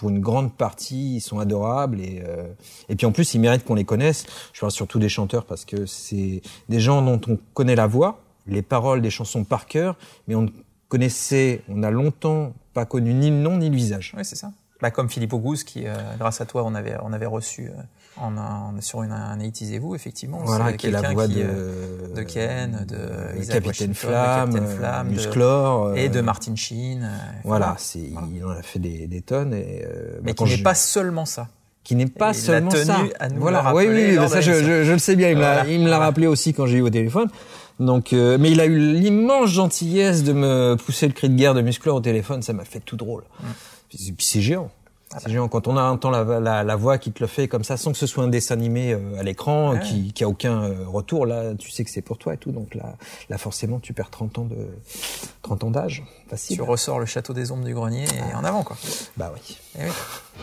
pour 0.00 0.08
une 0.08 0.20
grande 0.20 0.54
partie, 0.54 1.16
ils 1.16 1.20
sont 1.20 1.40
adorables 1.40 2.00
et 2.00 2.22
euh, 2.26 2.48
et 2.88 2.96
puis 2.96 3.04
en 3.04 3.12
plus 3.12 3.34
ils 3.34 3.38
méritent 3.38 3.64
qu'on 3.64 3.74
les 3.74 3.84
connaisse. 3.84 4.24
Je 4.54 4.60
parle 4.60 4.72
surtout 4.72 4.98
des 4.98 5.10
chanteurs 5.10 5.44
parce 5.44 5.66
que 5.66 5.84
c'est 5.84 6.40
des 6.70 6.80
gens 6.80 7.02
dont 7.02 7.20
on 7.28 7.38
connaît 7.52 7.74
la 7.74 7.86
voix, 7.86 8.22
les 8.46 8.62
paroles 8.62 9.02
des 9.02 9.10
chansons 9.10 9.44
par 9.44 9.66
cœur, 9.66 9.98
mais 10.26 10.34
on 10.34 10.46
connaissait, 10.88 11.60
on 11.68 11.82
a 11.82 11.90
longtemps 11.90 12.54
pas 12.72 12.86
connu 12.86 13.12
ni 13.12 13.28
le 13.28 13.36
nom 13.36 13.58
ni 13.58 13.68
le 13.68 13.76
visage. 13.76 14.14
Oui, 14.16 14.24
c'est 14.24 14.36
ça. 14.36 14.52
Bah, 14.82 14.90
comme 14.90 15.10
Philippe 15.10 15.32
Auguste 15.32 15.68
qui, 15.68 15.86
euh, 15.86 15.94
grâce 16.18 16.40
à 16.40 16.46
toi, 16.46 16.64
on 16.64 16.74
avait 16.74 16.96
on 17.02 17.12
avait 17.12 17.26
reçu 17.26 17.66
euh, 17.66 17.82
en 18.16 18.36
un, 18.38 18.80
sur 18.80 19.02
une, 19.02 19.12
un 19.12 19.36
vous 19.80 19.94
effectivement. 19.94 20.40
Voilà, 20.42 20.72
qui 20.72 20.86
est 20.86 20.90
la 20.90 21.12
voix 21.12 21.28
de, 21.28 21.34
euh, 21.38 22.14
de 22.14 22.22
Ken, 22.22 22.86
de 22.88 23.44
Capitaine 23.46 23.94
Flamme, 23.94 24.54
Capitaine 24.54 24.76
Flamme 24.76 25.08
Musclor, 25.08 25.96
et 25.96 26.08
de 26.08 26.20
Martin 26.20 26.56
Sheen. 26.56 27.10
voilà, 27.44 27.74
c'est 27.78 28.00
il 28.34 28.44
en 28.44 28.50
a 28.50 28.62
fait 28.62 28.78
des, 28.78 29.06
des 29.06 29.20
tonnes 29.22 29.52
et. 29.52 29.86
Mais 30.22 30.32
bah, 30.32 30.44
qui 30.46 30.56
n'est 30.56 30.62
pas 30.62 30.74
seulement 30.74 31.26
ça 31.26 31.48
qui 31.82 31.96
n'est 31.96 32.06
pas 32.06 32.34
seulement 32.34 32.70
ça. 32.70 32.98
À 33.18 33.28
nous 33.28 33.40
voilà, 33.40 33.74
oui, 33.74 33.86
oui, 33.88 34.28
ça 34.28 34.40
je, 34.40 34.52
je, 34.52 34.84
je, 34.84 34.92
le 34.92 34.98
sais 34.98 35.16
bien. 35.16 35.30
Il, 35.30 35.36
voilà. 35.36 35.66
il 35.66 35.80
me 35.80 35.88
l'a 35.88 35.98
rappelé 35.98 36.26
aussi 36.26 36.52
quand 36.52 36.66
j'ai 36.66 36.78
eu 36.78 36.82
au 36.82 36.90
téléphone. 36.90 37.28
Donc, 37.80 38.12
euh, 38.12 38.36
mais 38.38 38.50
il 38.50 38.60
a 38.60 38.66
eu 38.66 38.78
l'immense 38.78 39.48
gentillesse 39.48 40.22
de 40.22 40.34
me 40.34 40.76
pousser 40.76 41.06
le 41.06 41.14
cri 41.14 41.30
de 41.30 41.34
guerre 41.34 41.54
de 41.54 41.62
Musclor 41.62 41.96
au 41.96 42.00
téléphone. 42.00 42.42
Ça 42.42 42.52
m'a 42.52 42.64
fait 42.64 42.80
tout 42.80 42.96
drôle. 42.96 43.24
Mm. 43.40 43.46
Puis, 43.90 44.14
c'est 44.20 44.40
géant. 44.40 44.70
C'est 45.18 45.28
géant 45.28 45.48
quand 45.48 45.66
on 45.66 45.76
a 45.76 45.82
entend 45.82 46.10
la, 46.10 46.38
la, 46.38 46.62
la, 46.62 46.76
voix 46.76 46.96
qui 46.96 47.10
te 47.10 47.18
le 47.18 47.26
fait 47.26 47.48
comme 47.48 47.64
ça, 47.64 47.76
sans 47.76 47.90
que 47.90 47.98
ce 47.98 48.06
soit 48.06 48.22
un 48.22 48.28
dessin 48.28 48.54
animé 48.54 48.92
euh, 48.92 49.18
à 49.18 49.24
l'écran, 49.24 49.76
qui, 49.78 50.12
qui 50.12 50.22
a 50.22 50.28
aucun 50.28 50.62
euh, 50.62 50.86
retour. 50.86 51.26
Là, 51.26 51.52
tu 51.58 51.68
sais 51.68 51.82
que 51.82 51.90
c'est 51.90 52.00
pour 52.00 52.16
toi 52.16 52.34
et 52.34 52.36
tout. 52.36 52.52
Donc 52.52 52.76
là, 52.76 52.94
là 53.28 53.36
forcément, 53.36 53.80
tu 53.80 53.92
perds 53.92 54.10
30 54.10 54.38
ans 54.38 54.44
de 54.44 54.68
30 55.42 55.64
ans 55.64 55.70
d'âge. 55.72 56.04
Facile. 56.28 56.56
Tu 56.56 56.62
ressors 56.62 57.00
le 57.00 57.06
château 57.06 57.32
des 57.32 57.50
ombres 57.50 57.64
du 57.64 57.74
grenier 57.74 58.04
et 58.04 58.34
en 58.36 58.44
avant, 58.44 58.62
quoi. 58.62 58.76
Bah 59.16 59.32
oui. 59.34 59.58
Et 59.80 59.84
oui. 59.84 59.90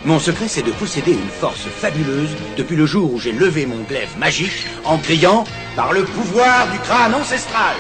Mon 0.04 0.20
secret, 0.20 0.50
c'est 0.50 0.64
de 0.64 0.72
posséder 0.72 1.14
une 1.14 1.30
force 1.30 1.62
fabuleuse 1.62 2.36
depuis 2.58 2.76
le 2.76 2.86
jour 2.86 3.14
où 3.14 3.20
j'ai 3.20 3.32
levé 3.32 3.66
mon 3.66 3.82
glaive 3.84 4.18
magique 4.18 4.68
en 4.84 4.98
criant 4.98 5.46
par 5.78 5.94
le 5.94 6.04
pouvoir 6.04 6.70
du 6.74 6.80
crâne 6.80 7.16
ancestral. 7.16 7.78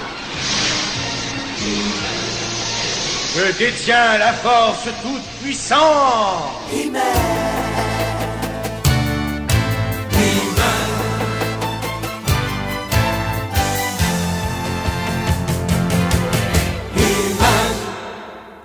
Je 3.38 3.56
détiens 3.60 4.18
la 4.18 4.34
force 4.34 4.90
toute 5.04 5.22
puissante. 5.44 5.78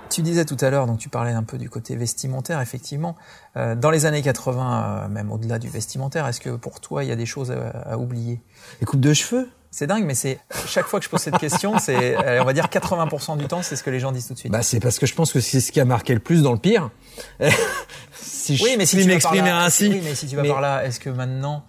Tu 0.09 0.21
disais 0.23 0.45
tout 0.45 0.57
à 0.59 0.71
l'heure, 0.71 0.87
donc 0.87 0.97
tu 0.97 1.09
parlais 1.09 1.33
un 1.33 1.43
peu 1.43 1.59
du 1.59 1.69
côté 1.69 1.95
vestimentaire, 1.95 2.59
effectivement. 2.59 3.15
Euh, 3.57 3.75
dans 3.75 3.91
les 3.91 4.07
années 4.07 4.23
80, 4.23 5.03
euh, 5.05 5.07
même 5.07 5.31
au-delà 5.31 5.59
du 5.59 5.69
vestimentaire, 5.69 6.25
est-ce 6.27 6.41
que 6.41 6.49
pour 6.49 6.79
toi, 6.79 7.03
il 7.03 7.09
y 7.09 7.11
a 7.11 7.15
des 7.15 7.27
choses 7.27 7.51
à, 7.51 7.69
à 7.91 7.97
oublier? 7.97 8.41
Les 8.79 8.87
coupes 8.87 8.99
de 8.99 9.13
cheveux? 9.13 9.49
C'est 9.75 9.87
dingue, 9.87 10.05
mais 10.05 10.13
c'est 10.13 10.37
chaque 10.67 10.85
fois 10.85 10.99
que 10.99 11.05
je 11.05 11.09
pose 11.09 11.19
cette 11.19 11.39
question, 11.39 11.79
c'est, 11.79 12.15
euh, 12.15 12.43
on 12.43 12.45
va 12.45 12.53
dire 12.53 12.67
80% 12.67 13.37
du 13.37 13.45
temps, 13.45 13.63
c'est 13.63 13.75
ce 13.75 13.81
que 13.81 13.89
les 13.89 13.99
gens 13.99 14.11
disent 14.11 14.27
tout 14.27 14.35
de 14.35 14.37
suite. 14.37 14.51
Bah 14.51 14.61
c'est 14.61 14.79
parce 14.79 14.99
que 14.99 15.07
je 15.07 15.15
pense 15.15 15.33
que 15.33 15.39
c'est 15.39 15.59
ce 15.59 15.71
qui 15.71 15.79
a 15.79 15.85
marqué 15.85 16.13
le 16.13 16.19
plus 16.19 16.43
dans 16.43 16.51
le 16.51 16.59
pire. 16.59 16.91
si 18.13 18.55
je 18.55 18.63
oui, 18.63 18.75
mais 18.77 18.85
si 18.85 18.97
puis 18.97 19.05
tu 19.05 19.09
m'exprimer 19.09 19.49
ainsi. 19.49 19.87
oui, 19.87 20.01
mais 20.03 20.13
si 20.13 20.27
tu 20.27 20.35
vas 20.35 20.43
Mais 20.43 20.49
par 20.49 20.61
là, 20.61 20.85
est-ce 20.85 20.99
que 20.99 21.09
maintenant 21.09 21.65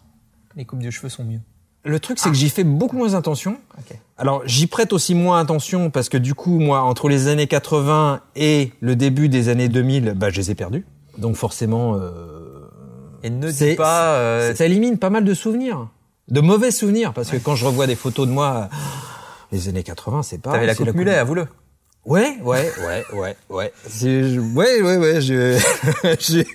les 0.55 0.67
coupes 0.67 0.83
de 0.83 0.91
cheveux 0.91 1.09
sont 1.09 1.25
mieux? 1.25 1.41
Le 1.83 1.99
truc 1.99 2.19
c'est 2.19 2.29
que 2.29 2.35
j'y 2.35 2.51
fais 2.51 2.63
beaucoup 2.63 2.99
moins 2.99 3.15
attention. 3.15 3.57
Alors 4.19 4.43
j'y 4.45 4.67
prête 4.67 4.93
aussi 4.93 5.15
moins 5.15 5.41
attention 5.41 5.89
parce 5.89 6.11
que 6.11 6.19
du 6.19 6.35
coup 6.35 6.59
moi 6.59 6.83
entre 6.83 7.09
les 7.09 7.29
années 7.29 7.47
80 7.47 8.21
et 8.37 8.73
le 8.81 8.97
début 8.97 9.31
des 9.31 9.49
années 9.49 9.71
2000, 9.71 10.13
bah 10.15 10.29
je 10.29 10.37
les 10.37 10.51
ai 10.51 10.55
perdus. 10.55 10.85
Donc 11.17 11.37
forcément 11.37 11.97
euh, 11.97 12.69
Et 13.23 13.31
ne 13.31 13.51
dis 13.51 13.77
pas. 13.77 14.17
euh, 14.17 14.55
ça 14.55 14.67
élimine 14.67 14.99
pas 14.99 15.09
mal 15.09 15.25
de 15.25 15.33
souvenirs, 15.33 15.89
de 16.29 16.41
mauvais 16.41 16.71
souvenirs 16.71 17.13
parce 17.13 17.31
que 17.31 17.37
quand 17.37 17.55
je 17.55 17.67
revois 17.67 17.87
des 17.87 17.97
photos 17.97 18.27
de 18.27 18.33
moi 18.33 18.69
les 19.53 19.69
années 19.69 19.83
80, 19.83 20.23
c'est 20.23 20.39
pas 20.39 20.53
T'avais 20.53 20.67
la 20.67 20.75
coupe 20.75 20.93
mulet, 20.95 21.15
avoue-le. 21.15 21.47
Ouais, 22.07 22.37
ouais, 22.45 22.71
ouais, 22.87 23.05
ouais, 23.15 23.37
ouais. 23.49 23.73
Je- 23.89 24.39
Ouais, 24.39 24.83
ouais, 24.83 24.97
ouais, 24.99 25.21
je, 25.23 25.59
j'ai- 26.21 26.47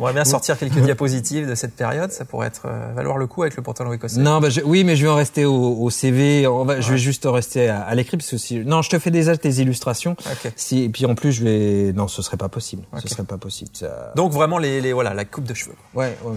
On 0.00 0.04
va 0.04 0.12
bien 0.12 0.24
sortir 0.24 0.58
quelques 0.58 0.78
diapositives 0.80 1.48
de 1.48 1.54
cette 1.54 1.76
période, 1.76 2.10
ça 2.10 2.24
pourrait 2.24 2.48
être 2.48 2.62
euh, 2.66 2.92
valoir 2.94 3.16
le 3.16 3.28
coup 3.28 3.42
avec 3.42 3.56
le 3.56 3.62
pantalon 3.62 3.92
écossais. 3.92 4.18
Non, 4.18 4.40
bah, 4.40 4.50
je- 4.50 4.62
oui, 4.62 4.82
mais 4.82 4.96
je 4.96 5.02
vais 5.04 5.08
en 5.08 5.14
rester 5.14 5.44
au, 5.44 5.54
au 5.80 5.88
CV. 5.90 6.48
On 6.48 6.64
va, 6.64 6.80
Je 6.80 6.90
vais 6.90 6.98
juste 6.98 7.26
en 7.26 7.32
rester 7.32 7.68
à, 7.68 7.82
à 7.82 7.94
l'écrit 7.94 8.16
parce 8.16 8.28
que 8.28 8.38
si, 8.38 8.58
non, 8.58 8.82
je 8.82 8.90
te 8.90 8.98
fais 8.98 9.12
déjà 9.12 9.36
tes 9.36 9.50
illustrations. 9.50 10.16
Ok. 10.18 10.50
Si, 10.56 10.82
et 10.82 10.88
puis 10.88 11.06
en 11.06 11.14
plus, 11.14 11.30
je 11.30 11.44
vais, 11.44 11.92
non, 11.92 12.08
ce 12.08 12.20
serait 12.22 12.36
pas 12.36 12.48
possible. 12.48 12.82
Ok. 12.92 13.02
Ce 13.02 13.08
serait 13.08 13.22
pas 13.24 13.38
possible. 13.38 13.70
Ça... 13.74 14.12
Donc 14.16 14.32
vraiment 14.32 14.58
les, 14.58 14.80
les 14.80 14.92
voilà 14.92 15.14
la 15.14 15.24
coupe 15.24 15.44
de 15.44 15.54
cheveux. 15.54 15.76
Ouais, 15.94 16.16
ouais, 16.24 16.34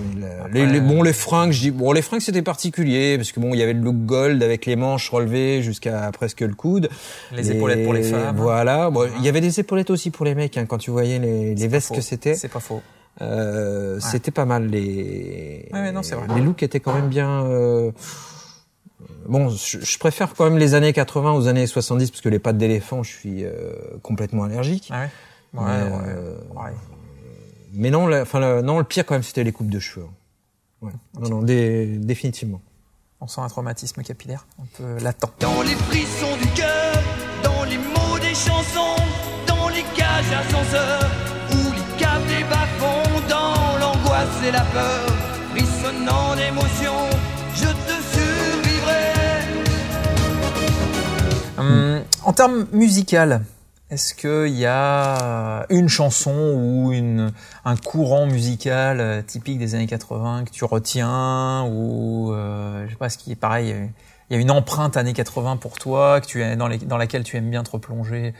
les, 0.53 0.67
les, 0.67 0.81
bon, 0.81 1.01
les 1.01 1.13
fringues, 1.13 1.51
je 1.51 1.61
dis, 1.61 1.71
bon, 1.71 1.93
les 1.93 2.03
fringues 2.03 2.21
c'était 2.21 2.43
particulier 2.43 3.17
parce 3.17 3.31
que 3.31 3.39
bon, 3.39 3.55
il 3.55 3.59
y 3.59 3.63
avait 3.63 3.73
le 3.73 3.81
look 3.81 3.95
gold 4.05 4.43
avec 4.43 4.67
les 4.67 4.75
manches 4.75 5.09
relevées 5.09 5.63
jusqu'à 5.63 6.11
presque 6.11 6.41
le 6.41 6.53
coude. 6.53 6.89
Les 7.31 7.49
épaulettes 7.51 7.83
pour 7.83 7.93
les 7.93 8.03
femmes. 8.03 8.18
Voilà. 8.35 8.89
Bon, 8.89 9.09
il 9.17 9.23
y 9.23 9.29
avait 9.29 9.41
des 9.41 9.59
épaulettes 9.59 9.89
aussi 9.89 10.11
pour 10.11 10.25
les 10.25 10.35
mecs 10.35 10.57
hein, 10.57 10.65
quand 10.65 10.77
tu 10.77 10.91
voyais 10.91 11.19
les, 11.19 11.55
les 11.55 11.67
vestes 11.67 11.93
que 11.95 12.01
c'était. 12.01 12.35
C'est 12.35 12.47
pas 12.49 12.59
faux. 12.59 12.81
Euh, 13.21 13.99
C'était 13.99 14.31
pas 14.31 14.45
mal 14.45 14.67
les. 14.67 15.67
Ouais, 15.73 15.79
ouais, 15.79 15.91
non, 15.91 16.03
c'est 16.03 16.15
vrai. 16.15 16.25
Les 16.35 16.41
looks 16.41 16.63
étaient 16.63 16.79
quand 16.79 16.93
même 16.93 17.09
bien. 17.09 17.43
euh, 17.45 17.91
Bon, 19.27 19.49
je, 19.49 19.79
je 19.79 19.97
préfère 19.99 20.33
quand 20.35 20.45
même 20.45 20.57
les 20.57 20.73
années 20.73 20.93
80 20.93 21.33
aux 21.33 21.47
années 21.47 21.67
70 21.67 22.11
parce 22.11 22.21
que 22.21 22.29
les 22.29 22.39
pattes 22.39 22.57
d'éléphant, 22.57 23.03
je 23.03 23.11
suis 23.11 23.43
euh, 23.45 23.73
complètement 24.01 24.43
allergique. 24.43 24.89
Ah 24.91 25.01
ouais? 25.01 25.09
Ouais, 25.53 25.65
Mais, 25.65 25.83
ouais, 25.95 26.03
euh, 26.07 26.37
ouais. 26.55 26.71
Mais 27.73 27.89
non, 27.91 28.07
la- 28.07 28.21
enfin, 28.23 28.39
la- 28.39 28.61
non, 28.61 28.77
le 28.79 28.83
pire 28.83 29.05
quand 29.05 29.13
même, 29.15 29.23
c'était 29.23 29.43
les 29.43 29.51
coupes 29.51 29.69
de 29.69 29.79
cheveux. 29.79 30.05
Ouais. 30.81 30.91
Non, 31.19 31.29
non, 31.29 31.41
dé- 31.43 31.97
définitivement. 31.97 32.61
On 33.21 33.27
sent 33.27 33.41
un 33.41 33.47
traumatisme 33.49 34.01
capillaire 34.01 34.47
un 34.61 34.65
peu 34.77 35.03
latent. 35.03 35.31
Dans 35.39 35.61
les 35.61 35.75
frissons 35.75 36.37
du 36.41 36.47
cœur, 36.49 36.93
dans 37.43 37.63
les 37.65 37.77
mots 37.77 38.08
chansons, 38.45 38.95
dans 39.47 39.67
les 39.69 39.83
cages 39.95 40.31
ascenseurs, 40.41 41.09
où 41.51 41.71
les 41.75 41.97
caves 41.97 42.25
des 42.27 42.43
bas-fonds, 42.45 43.21
dans 43.27 43.77
l'angoisse 43.79 44.37
et 44.47 44.51
la 44.51 44.61
peur, 44.61 45.07
frissonnant 45.51 46.35
d'émotion, 46.35 46.93
je 47.55 47.69
te 47.87 47.95
survivrai. 48.13 49.09
Hum, 51.57 52.01
en 52.23 52.33
termes 52.33 52.65
musical, 52.71 53.41
est-ce 53.89 54.13
qu'il 54.13 54.55
y 54.55 54.67
a 54.67 55.65
une 55.69 55.89
chanson 55.89 56.53
ou 56.55 56.93
une, 56.93 57.31
un 57.65 57.75
courant 57.75 58.27
musical 58.27 58.99
euh, 58.99 59.21
typique 59.23 59.57
des 59.57 59.73
années 59.73 59.87
80 59.87 60.45
que 60.45 60.51
tu 60.51 60.63
retiens 60.63 61.63
ou 61.63 62.31
euh, 62.31 62.85
je 62.85 62.91
sais 62.91 62.97
pas 62.97 63.09
ce 63.09 63.17
qui 63.17 63.31
est 63.31 63.35
pareil, 63.35 63.71
euh, 63.73 63.85
il 64.29 64.35
y 64.35 64.37
a 64.37 64.41
une 64.41 64.51
empreinte 64.51 64.97
années 64.97 65.13
80 65.13 65.57
pour 65.57 65.77
toi 65.79 66.21
que 66.21 66.25
tu 66.27 66.41
es 66.43 66.55
dans, 66.55 66.67
les, 66.67 66.77
dans 66.77 66.97
laquelle 66.97 67.23
tu 67.23 67.35
aimes 67.37 67.49
bien 67.49 67.63
te 67.63 67.71
replonger 67.71 68.33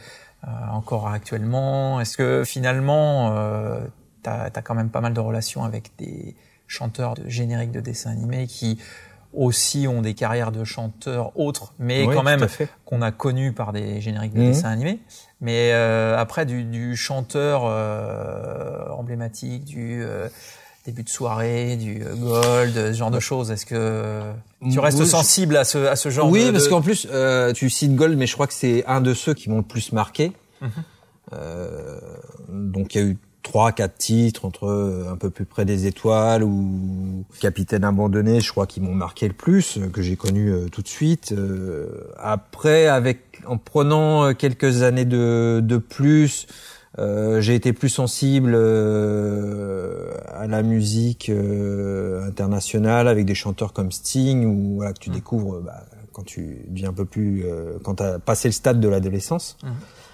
euh, 0.44 0.48
encore 0.72 1.08
actuellement. 1.08 2.00
Est-ce 2.00 2.16
que 2.16 2.44
finalement 2.44 3.36
euh, 3.36 3.80
t'as 4.22 4.44
as 4.54 4.62
quand 4.62 4.74
même 4.74 4.90
pas 4.90 5.00
mal 5.00 5.14
de 5.14 5.20
relations 5.20 5.64
avec 5.64 5.90
des 5.98 6.36
chanteurs 6.66 7.14
de 7.14 7.28
génériques 7.28 7.72
de 7.72 7.80
dessins 7.80 8.10
animés 8.10 8.46
qui 8.46 8.78
aussi 9.32 9.86
ont 9.86 10.02
des 10.02 10.14
carrières 10.14 10.50
de 10.50 10.64
chanteurs 10.64 11.30
autres, 11.38 11.72
mais 11.78 12.04
Oui, 12.04 12.14
quand 12.14 12.24
même 12.24 12.46
qu'on 12.84 13.00
a 13.00 13.12
connu 13.12 13.52
par 13.52 13.72
des 13.72 14.00
génériques 14.00 14.32
de 14.34 14.40
Mhm. 14.40 14.46
dessins 14.46 14.70
animés. 14.70 14.98
Mais 15.40 15.70
euh, 15.72 16.18
après 16.18 16.46
du, 16.46 16.64
du 16.64 16.96
chanteur 16.96 17.62
euh, 17.64 18.88
emblématique, 18.90 19.64
du 19.64 20.02
euh, 20.02 20.28
début 20.90 21.02
de 21.04 21.08
soirée, 21.08 21.76
du 21.76 22.02
euh, 22.04 22.14
gold, 22.14 22.74
ce 22.74 22.92
genre 22.92 23.10
de 23.10 23.20
choses. 23.20 23.50
Est-ce 23.50 23.66
que 23.66 24.20
tu 24.70 24.78
restes 24.78 24.98
Oui, 25.00 25.06
sensible 25.06 25.56
à 25.56 25.64
ce 25.64 25.78
à 25.78 25.96
ce 25.96 26.08
genre 26.10 26.28
oui, 26.30 26.46
de 26.46 26.50
parce 26.50 26.64
de- 26.64 26.68
qu'en 26.70 26.82
plus, 26.82 27.06
euh, 27.10 27.52
tu 27.52 27.70
cites 27.70 27.94
Gold, 27.94 28.16
mais 28.18 28.26
je 28.26 28.34
crois 28.34 28.46
que 28.46 28.54
c'est 28.54 28.84
un 28.86 29.00
de 29.00 29.14
ceux 29.14 29.34
qui 29.34 29.48
m'ont 29.50 29.58
le 29.58 29.62
plus 29.62 29.92
marqué. 29.92 30.32
Mhm. 30.60 30.70
Euh, 31.32 31.98
donc 32.48 32.94
il 32.94 33.00
y 33.00 33.04
a 33.04 33.06
eu 33.06 33.16
trois, 33.42 33.72
quatre 33.72 33.96
titres 33.96 34.44
entre 34.44 35.06
un 35.10 35.16
peu 35.16 35.30
plus 35.30 35.44
près 35.44 35.64
des 35.64 35.86
étoiles 35.86 36.42
ou 36.44 37.24
Capitaine 37.40 37.84
abandonné, 37.84 38.40
je 38.40 38.50
crois 38.50 38.66
qu'ils 38.66 38.82
m'ont 38.82 38.94
marqué 38.94 39.26
le 39.28 39.34
plus, 39.34 39.78
que 39.92 40.02
j'ai 40.02 40.16
connu 40.16 40.50
euh, 40.52 40.66
tout 40.68 40.82
de 40.82 40.88
suite. 40.88 41.32
Euh, 41.32 41.88
après, 42.18 42.86
avec 42.86 43.40
en 43.46 43.56
prenant 43.56 44.34
quelques 44.34 44.82
années 44.82 45.06
de, 45.06 45.60
de 45.62 45.76
plus, 45.78 46.46
euh, 46.98 47.40
j'ai 47.40 47.54
été 47.54 47.72
plus 47.72 47.88
sensible 47.88 48.52
euh, 48.54 50.10
à 50.26 50.48
la 50.48 50.62
musique 50.62 51.28
euh, 51.28 52.26
internationale 52.26 53.06
avec 53.06 53.24
des 53.26 53.36
chanteurs 53.36 53.72
comme 53.72 53.92
Sting 53.92 54.44
ou 54.44 54.76
voilà 54.76 54.92
que 54.92 54.98
tu 54.98 55.10
découvres 55.10 55.56
euh, 55.56 55.62
bah, 55.64 55.84
quand 56.12 56.24
tu 56.24 56.64
deviens 56.68 56.90
un 56.90 56.92
peu 56.92 57.04
plus 57.04 57.44
euh, 57.44 57.78
quand 57.84 57.96
tu 57.96 58.02
as 58.02 58.18
passé 58.18 58.48
le 58.48 58.52
stade 58.52 58.80
de 58.80 58.88
l'adolescence. 58.88 59.56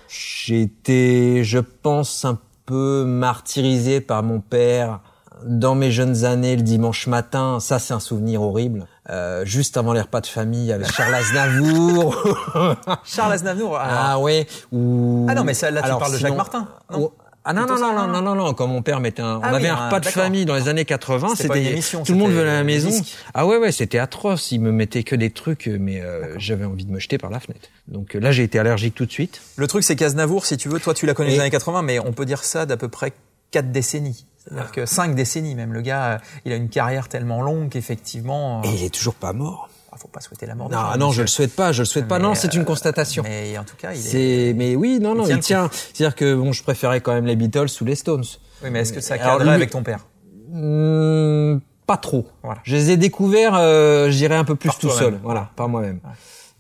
J'ai 0.09 0.63
été, 0.63 1.43
je 1.43 1.59
pense, 1.59 2.25
un 2.25 2.39
peu 2.67 3.05
martyrisé 3.05 4.01
par 4.01 4.23
mon 4.23 4.41
père 4.41 5.01
dans 5.45 5.75
mes 5.75 5.91
jeunes 5.91 6.25
années 6.25 6.57
le 6.57 6.63
dimanche 6.63 7.07
matin. 7.07 7.59
Ça, 7.61 7.79
c'est 7.79 7.95
un 7.95 8.01
souvenir 8.01 8.43
horrible. 8.43 8.87
Euh, 9.11 9.45
juste 9.45 9.77
avant 9.77 9.93
les 9.93 10.01
repas 10.01 10.21
de 10.21 10.27
famille 10.27 10.73
avec 10.73 10.91
Charles 10.93 11.15
Aznavour. 11.15 12.17
Charles 13.05 13.33
Aznavour. 13.33 13.77
alors- 13.79 13.99
Ah 14.01 14.19
ouais. 14.21 14.47
Ou 14.73 15.27
Ah 15.29 15.35
non, 15.35 15.45
mais 15.45 15.55
ça, 15.55 15.71
là, 15.71 15.81
tu 15.81 15.87
Alors, 15.87 15.99
parles 16.01 16.13
de 16.13 16.19
Jacques 16.19 16.37
Martin, 16.37 16.69
non 16.91 16.99
Oh, 17.05 17.13
Ah 17.45 17.53
non, 17.53 17.65
non, 17.67 17.79
non, 17.79 17.93
non, 17.95 18.07
non, 18.09 18.23
non, 18.23 18.35
non, 18.35 18.55
quand 18.55 18.67
mon 18.67 18.83
père 18.83 18.99
mettait 18.99 19.23
un, 19.23 19.37
on 19.37 19.41
Ah 19.43 19.49
avait 19.51 19.63
oui, 19.65 19.69
un 19.69 19.77
repas 19.87 20.01
de 20.01 20.05
d'accord. 20.07 20.23
famille 20.25 20.45
dans 20.47 20.57
les 20.57 20.67
années 20.69 20.85
80, 20.85 21.37
C'était 21.37 21.79
tout 22.05 22.13
le 22.13 22.19
monde 22.19 22.33
venait 22.33 22.51
à 22.51 22.55
la 22.55 22.65
maison. 22.65 22.91
Ah 23.35 23.47
ouais, 23.47 23.59
ouais, 23.59 23.71
c'était 23.71 23.99
atroce, 24.01 24.51
il 24.51 24.61
me 24.61 24.73
mettait 24.73 25.05
que 25.05 25.15
des 25.15 25.31
trucs, 25.31 25.69
mais 25.69 26.01
euh, 26.01 26.35
j'avais 26.39 26.65
envie 26.65 26.85
de 26.85 26.91
me 26.91 26.99
jeter 26.99 27.19
par 27.19 27.31
la 27.31 27.39
fenêtre. 27.39 27.69
Donc 27.87 28.17
euh, 28.17 28.19
là, 28.19 28.33
j'ai 28.33 28.43
été 28.43 28.59
allergique 28.59 28.97
tout 28.97 29.07
de 29.07 29.13
suite. 29.13 29.41
Le 29.55 29.69
truc, 29.69 29.85
c'est 29.85 29.95
qu'Aznavour, 29.95 30.45
si 30.45 30.57
tu 30.57 30.69
veux, 30.69 30.81
toi, 30.81 30.93
tu 30.93 31.07
l'as 31.07 31.15
connu 31.15 31.29
dans 31.29 31.35
Et- 31.35 31.37
les 31.37 31.43
années 31.43 31.51
80, 31.51 31.83
mais 31.83 32.01
on 32.01 32.13
peut 32.13 32.25
dire 32.27 32.43
ça 32.43 32.67
d'à 32.67 32.77
peu 32.77 32.89
près 32.89 33.13
quatre 33.53 33.71
décennies. 33.71 34.27
C'est-à-dire 34.49 34.73
que 34.73 34.87
cinq 34.87 35.15
décennies 35.15 35.55
même. 35.55 35.73
Le 35.73 35.81
gars, 35.81 36.05
euh, 36.05 36.19
il 36.45 36.53
a 36.53 36.57
une 36.57 36.69
carrière 36.69 37.09
tellement 37.09 37.43
longue 37.43 37.69
qu'effectivement, 37.71 38.63
Et 38.63 38.69
euh, 38.69 38.73
il 38.77 38.85
est 38.85 38.95
toujours 38.95 39.15
pas 39.15 39.33
mort. 39.33 39.69
faut 39.97 40.09
pas 40.09 40.21
souhaiter 40.21 40.47
la 40.47 40.55
mort. 40.55 40.71
Non, 40.71 40.77
gens, 40.79 40.97
non, 40.99 41.11
je 41.11 41.23
le 41.23 41.27
souhaite 41.27 41.57
pas, 41.57 41.73
je 41.73 41.83
le 41.83 41.87
souhaite 41.87 42.07
pas. 42.07 42.19
Non, 42.19 42.35
c'est 42.35 42.55
une 42.55 42.61
euh, 42.63 42.65
constatation. 42.65 43.23
Mais 43.25 43.57
en 43.59 43.65
tout 43.65 43.77
cas, 43.77 43.93
il 43.93 43.99
est. 43.99 44.03
C'est, 44.03 44.55
mais 44.57 44.77
oui, 44.77 44.99
non, 45.01 45.15
non, 45.15 45.27
il 45.27 45.39
tient. 45.41 45.69
C'est-à-dire 45.73 46.15
que 46.15 46.35
bon, 46.35 46.53
je 46.53 46.63
préférais 46.63 47.01
quand 47.01 47.13
même 47.15 47.27
les 47.27 47.35
Beatles 47.37 47.69
sous 47.69 47.85
les 47.85 47.95
Stones. 47.97 48.25
Oui, 48.63 48.71
mais 48.71 48.81
est-ce 48.81 48.93
que 48.93 49.01
ça 49.01 49.19
cadrait 49.19 49.45
lui- 49.45 49.51
avec 49.53 49.71
ton 49.71 49.83
père 49.83 50.07
Hmm, 50.49 51.59
pas 51.87 51.97
trop. 51.97 52.27
Voilà. 52.43 52.61
Je 52.65 52.77
les 52.77 52.91
ai 52.93 52.97
découverts, 52.97 53.55
euh, 53.57 54.11
je 54.11 54.17
dirais 54.17 54.37
un 54.37 54.45
peu 54.45 54.55
plus 54.57 54.69
Par 54.69 54.79
tout 54.79 54.91
seul, 54.91 55.19
voilà, 55.23 55.51
par 55.57 55.69
moi-même. 55.69 56.01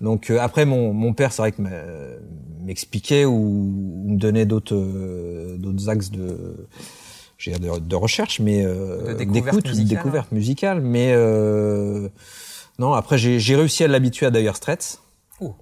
Donc 0.01 0.29
euh, 0.31 0.38
après, 0.40 0.66
mon, 0.66 0.92
mon 0.92 1.12
père, 1.14 1.33
c'est 1.33 1.40
vrai 1.42 1.53
que 1.53 1.62
m'expliquait 2.62 3.25
ou, 3.25 3.33
ou 3.33 4.11
me 4.12 4.18
donnait 4.18 4.44
d'autres 4.44 4.75
euh, 4.77 5.57
d'autres 5.57 5.88
axes 5.88 6.11
de, 6.11 6.66
je 7.52 7.56
veux 7.56 7.62
dire, 7.62 7.80
de, 7.80 7.87
de 7.87 7.96
recherche, 7.96 8.40
mais 8.40 8.64
euh, 8.64 9.14
d'écoute, 9.14 9.64
de 9.64 9.68
musicale, 9.70 9.87
découverte 9.98 10.32
musicale. 10.32 10.80
Mais 10.80 11.12
euh, 11.14 12.09
non, 12.78 12.92
après 12.92 13.18
j'ai 13.18 13.56
réussi 13.56 13.85
à 13.85 13.88
l'habituer 13.88 14.26
à 14.26 14.30
Dire 14.30 14.56
Straits. 14.56 15.01
Ouh, 15.40 15.55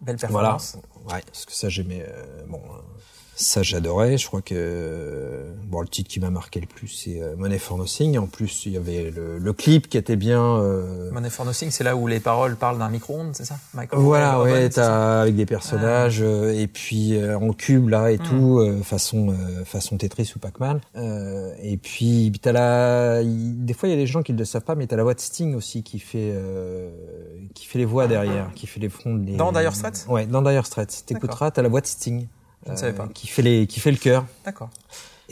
belle 0.00 0.16
Voilà. 0.28 0.50
performance. 0.56 0.76
Ouais, 1.10 1.22
parce 1.26 1.44
que 1.46 1.52
ça 1.52 1.68
j'aimais. 1.68 2.04
euh, 2.06 2.44
bon, 2.48 2.58
euh, 2.58 2.80
Ça, 3.40 3.62
j'adorais. 3.62 4.18
Je 4.18 4.26
crois 4.26 4.42
que 4.42 5.46
bon, 5.64 5.80
le 5.80 5.88
titre 5.88 6.10
qui 6.10 6.20
m'a 6.20 6.28
marqué 6.28 6.60
le 6.60 6.66
plus, 6.66 6.88
c'est 6.88 7.22
euh, 7.22 7.36
Money 7.38 7.58
for 7.58 7.78
Nothing. 7.78 8.18
En 8.18 8.26
plus, 8.26 8.66
il 8.66 8.72
y 8.72 8.76
avait 8.76 9.10
le, 9.10 9.38
le 9.38 9.52
clip 9.54 9.88
qui 9.88 9.96
était 9.96 10.16
bien. 10.16 10.58
Euh... 10.58 11.10
Money 11.10 11.30
for 11.30 11.46
Nothing, 11.46 11.70
c'est 11.70 11.82
là 11.82 11.96
où 11.96 12.06
les 12.06 12.20
paroles 12.20 12.56
parlent 12.56 12.78
d'un 12.78 12.90
micro-ondes, 12.90 13.30
c'est 13.32 13.46
ça 13.46 13.56
Michael? 13.72 13.98
Voilà, 13.98 14.42
ouais, 14.42 14.68
t'as 14.68 15.22
avec 15.22 15.36
des 15.36 15.46
personnages 15.46 16.20
euh, 16.20 16.52
et 16.52 16.66
puis 16.66 17.16
euh, 17.16 17.38
en 17.38 17.54
cube 17.54 17.88
là 17.88 18.10
et 18.10 18.18
hmm. 18.18 18.28
tout, 18.28 18.82
façon 18.84 19.34
façon 19.64 19.96
Tetris 19.96 20.34
ou 20.36 20.38
Pac-Man. 20.38 20.80
et 21.62 21.78
puis 21.78 22.30
t'as 22.42 22.52
la, 22.52 23.22
des 23.24 23.72
fois 23.72 23.88
il 23.88 23.92
y 23.92 23.94
a 23.94 23.98
des 23.98 24.06
gens 24.06 24.22
qui 24.22 24.34
ne 24.34 24.38
le 24.38 24.44
savent 24.44 24.64
pas, 24.64 24.74
mais 24.74 24.86
t'as 24.86 24.96
la 24.96 25.02
voix 25.02 25.14
de 25.14 25.20
Sting 25.20 25.54
aussi 25.54 25.82
qui 25.82 25.98
fait 25.98 26.34
qui 27.54 27.64
fait 27.64 27.78
les 27.78 27.86
voix 27.86 28.06
derrière, 28.06 28.50
qui 28.54 28.66
fait 28.66 28.80
les 28.80 28.90
fronts. 28.90 29.16
Les... 29.16 29.36
Dans 29.36 29.50
Dire 29.50 29.74
Straits? 29.74 30.04
Ouais, 30.10 30.26
dans 30.26 30.42
Dire 30.42 30.66
Straits. 30.66 31.04
T'écouteras, 31.06 31.52
t'as 31.52 31.62
la 31.62 31.70
voix 31.70 31.80
de 31.80 31.86
Sting. 31.86 32.26
Je 32.66 32.72
ne 32.72 32.76
savais 32.76 32.92
pas. 32.92 33.08
Qui 33.14 33.26
fait 33.26 33.42
les, 33.42 33.66
qui 33.66 33.80
fait 33.80 33.90
le 33.90 33.96
cœur. 33.96 34.26
D'accord. 34.44 34.70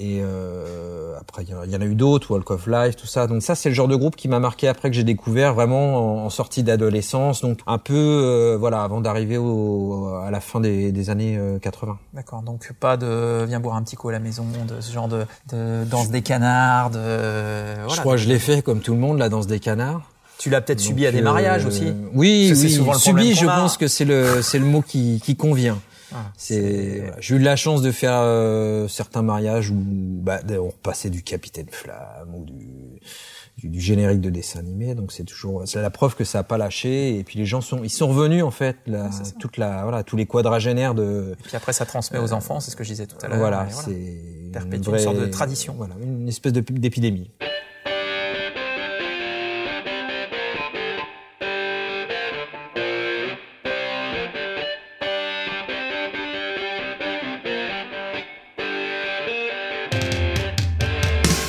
Et 0.01 0.21
euh, 0.23 1.19
après, 1.21 1.43
il 1.43 1.73
y, 1.73 1.77
en 1.77 1.81
a 1.81 1.85
eu 1.85 1.97
d'autres, 1.97 2.31
Walk 2.31 2.49
of 2.53 2.69
Life, 2.69 2.95
tout 2.95 3.09
ça. 3.09 3.27
Donc 3.27 3.43
ça, 3.43 3.57
c'est 3.57 3.69
le 3.69 3.75
genre 3.75 3.89
de 3.89 3.97
groupe 3.97 4.15
qui 4.15 4.29
m'a 4.29 4.39
marqué 4.39 4.69
après 4.69 4.91
que 4.91 4.95
j'ai 4.95 5.03
découvert 5.03 5.55
vraiment 5.55 6.25
en, 6.25 6.31
sortie 6.31 6.63
d'adolescence. 6.63 7.41
Donc 7.41 7.59
un 7.67 7.79
peu, 7.79 7.95
euh, 7.95 8.57
voilà, 8.57 8.85
avant 8.85 9.01
d'arriver 9.01 9.37
à 9.37 10.31
la 10.31 10.41
fin 10.41 10.61
des, 10.61 10.93
des 10.93 11.11
années 11.11 11.37
80. 11.61 11.93
Euh, 11.93 12.17
D'accord. 12.17 12.43
Donc 12.43 12.73
pas 12.79 12.97
de 12.97 13.45
viens 13.49 13.59
boire 13.59 13.75
un 13.75 13.83
petit 13.83 13.97
coup 13.97 14.09
à 14.09 14.13
la 14.13 14.21
maison, 14.21 14.47
de 14.69 14.81
ce 14.81 14.93
genre 14.93 15.09
de, 15.09 15.27
de 15.53 15.83
danse 15.85 16.11
des 16.11 16.23
canards. 16.23 16.91
De, 16.91 16.99
voilà, 16.99 17.89
je 17.89 18.01
crois 18.01 18.15
que 18.15 18.21
je 18.21 18.29
l'ai 18.29 18.39
fait 18.39 18.63
comme 18.63 18.81
tout 18.81 18.93
le 18.93 19.01
monde, 19.01 19.19
la 19.19 19.29
danse 19.29 19.49
des 19.49 19.59
canards. 19.59 20.03
Tu 20.39 20.51
l'as 20.51 20.61
peut-être 20.61 20.79
subi 20.79 21.05
à 21.05 21.11
des 21.11 21.23
mariages 21.23 21.65
euh, 21.65 21.69
aussi? 21.69 21.93
Oui, 22.15 22.53
oui. 22.55 22.71
Souvent 22.71 22.93
le 22.93 22.99
subi, 22.99 23.35
je 23.35 23.45
pense 23.45 23.77
que 23.77 23.89
c'est 23.89 24.05
le 24.05 24.43
c'est 24.43 24.61
le 24.61 24.65
mot 24.65 24.83
qui, 24.83 25.21
qui 25.25 25.35
convient. 25.35 25.79
Ah, 26.15 26.33
c'est, 26.37 27.13
j'ai 27.21 27.37
eu 27.37 27.39
de 27.39 27.45
la 27.45 27.57
chance 27.57 27.83
de 27.83 27.93
faire 27.93 28.15
euh, 28.15 28.89
certains 28.89 29.23
mariages 29.23 29.71
où 29.71 29.77
bah, 29.77 30.41
on 30.51 30.69
repassait 30.69 31.11
du 31.11 31.23
Capitaine 31.23 31.69
Flamme 31.71 32.35
ou 32.35 32.45
du, 32.45 33.69
du, 33.69 33.81
générique 33.81 34.21
de 34.21 34.31
dessin 34.31 34.61
animé, 34.61 34.95
donc 34.95 35.13
c'est 35.13 35.25
toujours 35.25 35.63
c'est 35.67 35.83
la 35.83 35.91
preuve 35.91 36.15
que 36.15 36.25
ça 36.25 36.41
a 36.41 36.43
pas 36.43 36.57
lâché. 36.57 37.19
Et 37.19 37.25
puis 37.25 37.39
les 37.39 37.47
gens 37.47 37.61
sont 37.61 37.83
ils 37.85 37.91
sont 37.91 38.09
revenus 38.09 38.43
en 38.43 38.51
fait, 38.51 38.77
la, 38.87 39.11
toute 39.39 39.59
la 39.59 39.83
voilà 39.83 40.03
tous 40.03 40.17
les 40.17 40.27
quadragénaires 40.27 40.95
de. 40.95 41.37
Et 41.39 41.43
puis 41.43 41.57
après 41.57 41.73
ça 41.73 41.85
transmet 41.85 42.19
aux 42.19 42.33
enfants, 42.33 42.61
c'est 42.61 42.71
ce 42.71 42.77
que 42.77 42.85
je 42.85 42.91
disais 42.91 43.07
tout 43.07 43.19
à 43.23 43.29
l'heure. 43.29 43.39
Voilà, 43.39 43.69
c'est 43.71 44.51
perpétue 44.53 44.89
une, 44.89 44.99
sorte 44.99 45.19
de 45.19 45.27
tradition. 45.27 45.75
Voilà, 45.77 45.95
une 46.03 46.29
espèce 46.29 46.53
d'épidémie. 46.53 47.31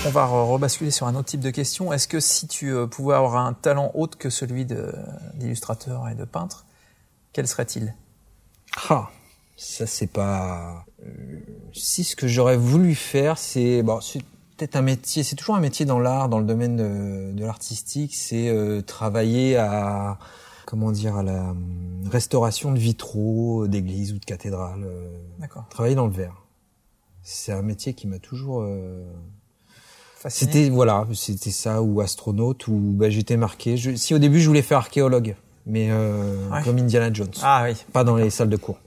On 0.10 0.12
va 0.12 0.26
rebasculer 0.26 0.90
sur 0.90 1.06
un 1.06 1.14
autre 1.14 1.28
type 1.28 1.40
de 1.40 1.52
question. 1.52 1.94
Est-ce 1.94 2.08
que 2.08 2.20
si 2.20 2.48
tu 2.48 2.74
euh, 2.74 2.88
pouvais 2.88 3.14
avoir 3.14 3.36
un 3.36 3.54
talent 3.54 3.92
autre 3.94 4.18
que 4.18 4.32
celui 4.32 4.66
d'illustrateur 5.36 6.10
et 6.10 6.16
de 6.16 6.26
peintre, 6.26 6.66
quel 7.32 7.48
serait-il? 7.48 7.94
Ah, 8.90 9.10
ça 9.56 9.86
c'est 9.86 10.08
pas. 10.08 10.84
Euh, 11.06 11.40
si 11.74 12.04
ce 12.04 12.16
que 12.16 12.28
j'aurais 12.28 12.58
voulu 12.58 12.96
faire, 12.96 13.38
c'est 13.38 13.84
bon, 13.84 14.02
c'est 14.02 14.24
peut-être 14.58 14.76
un 14.76 14.82
métier. 14.82 15.22
C'est 15.22 15.36
toujours 15.36 15.56
un 15.56 15.60
métier 15.60 15.86
dans 15.86 16.00
l'art, 16.00 16.28
dans 16.28 16.40
le 16.40 16.46
domaine 16.46 17.36
de, 17.36 17.44
l'artistique. 17.46 18.16
C'est 18.16 18.50
euh, 18.50 18.82
travailler 18.82 19.58
à 19.58 20.18
comment 20.66 20.92
dire 20.92 21.18
à 21.18 21.24
la 21.24 21.54
restauration 22.10 22.72
de 22.72 22.80
vitraux 22.80 23.68
d'églises 23.68 24.12
ou 24.14 24.18
de 24.18 24.26
cathédrales. 24.26 24.88
D'accord. 25.38 25.68
Travailler 25.70 25.96
dans 25.96 26.08
le 26.08 26.14
verre. 26.14 26.42
C'est 27.22 27.52
un 27.52 27.62
métier 27.62 27.94
qui 27.94 28.08
m'a 28.08 28.18
toujours 28.18 28.66
c'était 30.28 30.70
voilà, 30.70 31.08
c'était 31.14 31.52
ça 31.52 31.82
ou 31.82 32.02
astronaute 32.02 32.68
ou 32.68 32.78
bah, 32.96 33.10
j'étais 33.10 33.38
marqué. 33.38 33.78
Je, 33.78 33.96
si 33.96 34.14
au 34.14 34.20
début 34.20 34.40
je 34.42 34.48
voulais 34.48 34.62
faire 34.62 34.80
archéologue, 34.80 35.36
mais 35.66 35.90
euh, 35.92 36.36
comme 36.64 36.78
Indiana 36.78 37.12
Jones. 37.14 37.32
Ah 37.42 37.64
oui. 37.66 37.76
Pas 37.94 38.04
dans 38.04 38.16
les 38.18 38.30
salles 38.30 38.50
de 38.50 38.58
cours. 38.58 38.78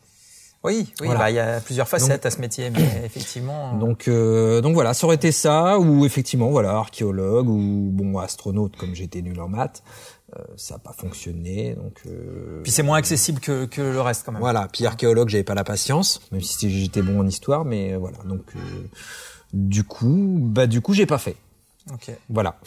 Oui, 0.65 0.93
oui, 1.01 1.09
bah 1.09 1.29
il 1.29 1.35
y 1.35 1.41
a 1.41 1.61
plusieurs 1.61 1.89
facettes 1.89 2.25
à 2.25 2.31
ce 2.31 2.41
métier, 2.41 2.71
mais 2.71 3.03
effectivement. 3.05 3.75
Euh, 3.75 3.79
donc 3.79 4.07
euh, 4.07 4.61
donc 4.61 4.75
voilà, 4.75 4.95
ça 4.95 5.07
aurait 5.07 5.17
été 5.17 5.33
ça 5.33 5.79
ou 5.79 6.07
effectivement 6.07 6.51
voilà 6.51 6.71
archéologue 6.71 7.49
ou 7.49 7.91
bon 7.93 8.19
astronaute 8.19 8.77
comme 8.77 8.95
j'étais 8.95 9.23
nul 9.23 9.41
en 9.41 9.49
maths. 9.49 9.83
Euh, 10.37 10.43
ça 10.57 10.75
n'a 10.75 10.79
pas 10.79 10.93
fonctionné. 10.93 11.75
Donc, 11.75 12.01
euh... 12.07 12.63
Puis 12.63 12.73
c'est 12.73 12.83
moins 12.83 12.97
accessible 12.97 13.39
que, 13.39 13.67
que 13.67 13.83
le 13.83 14.01
reste 14.01 14.25
quand 14.25 14.33
même. 14.33 14.41
Voilà. 14.41 14.67
Puis 14.73 14.87
archéologue, 14.87 15.29
j'avais 15.29 15.45
pas 15.45 15.55
la 15.55 15.65
patience, 15.65 16.23
même 16.33 16.41
si 16.41 16.71
j'étais 16.71 17.03
bon 17.03 17.21
en 17.21 17.27
histoire, 17.27 17.67
mais 17.67 17.97
voilà. 17.97 18.17
Donc 18.25 18.45
euh, 18.57 18.61
du 19.53 19.85
coup, 19.85 20.39
bah 20.41 20.67
du 20.67 20.81
coup, 20.81 20.95
j'ai 20.95 21.07
pas 21.07 21.19
fait. 21.19 21.37
Ok. 21.93 22.11
Voilà. 22.29 22.59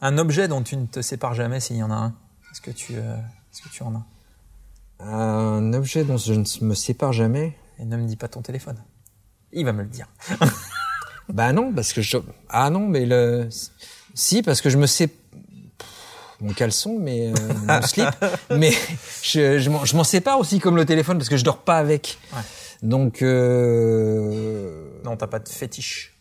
Un 0.00 0.18
objet 0.18 0.48
dont 0.48 0.62
tu 0.62 0.76
ne 0.76 0.86
te 0.86 1.00
sépares 1.02 1.34
jamais 1.34 1.60
s'il 1.60 1.76
y 1.76 1.82
en 1.82 1.90
a 1.90 1.94
un. 1.94 2.14
Est-ce 2.52 2.60
que 2.60 2.70
tu, 2.70 2.94
euh, 2.96 3.16
est-ce 3.52 3.62
que 3.62 3.68
tu 3.68 3.82
en 3.82 3.94
as? 3.94 5.04
Un 5.04 5.72
objet 5.72 6.04
dont 6.04 6.16
je 6.16 6.32
ne 6.32 6.44
me 6.64 6.74
sépare 6.74 7.12
jamais? 7.12 7.56
Et 7.78 7.84
ne 7.84 7.96
me 7.96 8.06
dis 8.06 8.16
pas 8.16 8.28
ton 8.28 8.42
téléphone. 8.42 8.76
Il 9.52 9.64
va 9.64 9.72
me 9.72 9.82
le 9.82 9.88
dire. 9.88 10.06
bah 11.28 11.52
non, 11.52 11.72
parce 11.72 11.92
que 11.92 12.02
je. 12.02 12.18
Ah 12.48 12.70
non, 12.70 12.86
mais 12.86 13.04
le. 13.04 13.48
Si, 14.14 14.42
parce 14.42 14.60
que 14.60 14.70
je 14.70 14.78
me 14.78 14.86
sais 14.86 15.10
mon 16.40 16.52
caleçon, 16.52 16.98
mais 17.00 17.28
euh, 17.30 17.54
mon 17.66 17.82
slip, 17.86 18.08
mais 18.50 18.72
je, 19.22 19.58
je 19.58 19.96
m'en 19.96 20.04
sépare 20.04 20.38
aussi 20.38 20.58
comme 20.60 20.76
le 20.76 20.84
téléphone 20.84 21.18
parce 21.18 21.28
que 21.28 21.36
je 21.36 21.44
dors 21.44 21.58
pas 21.58 21.78
avec. 21.78 22.18
Ouais. 22.32 22.42
Donc 22.82 23.22
euh... 23.22 24.85
non, 25.06 25.16
t'as 25.16 25.26
pas 25.26 25.38
de 25.38 25.48
fétiche. 25.48 26.12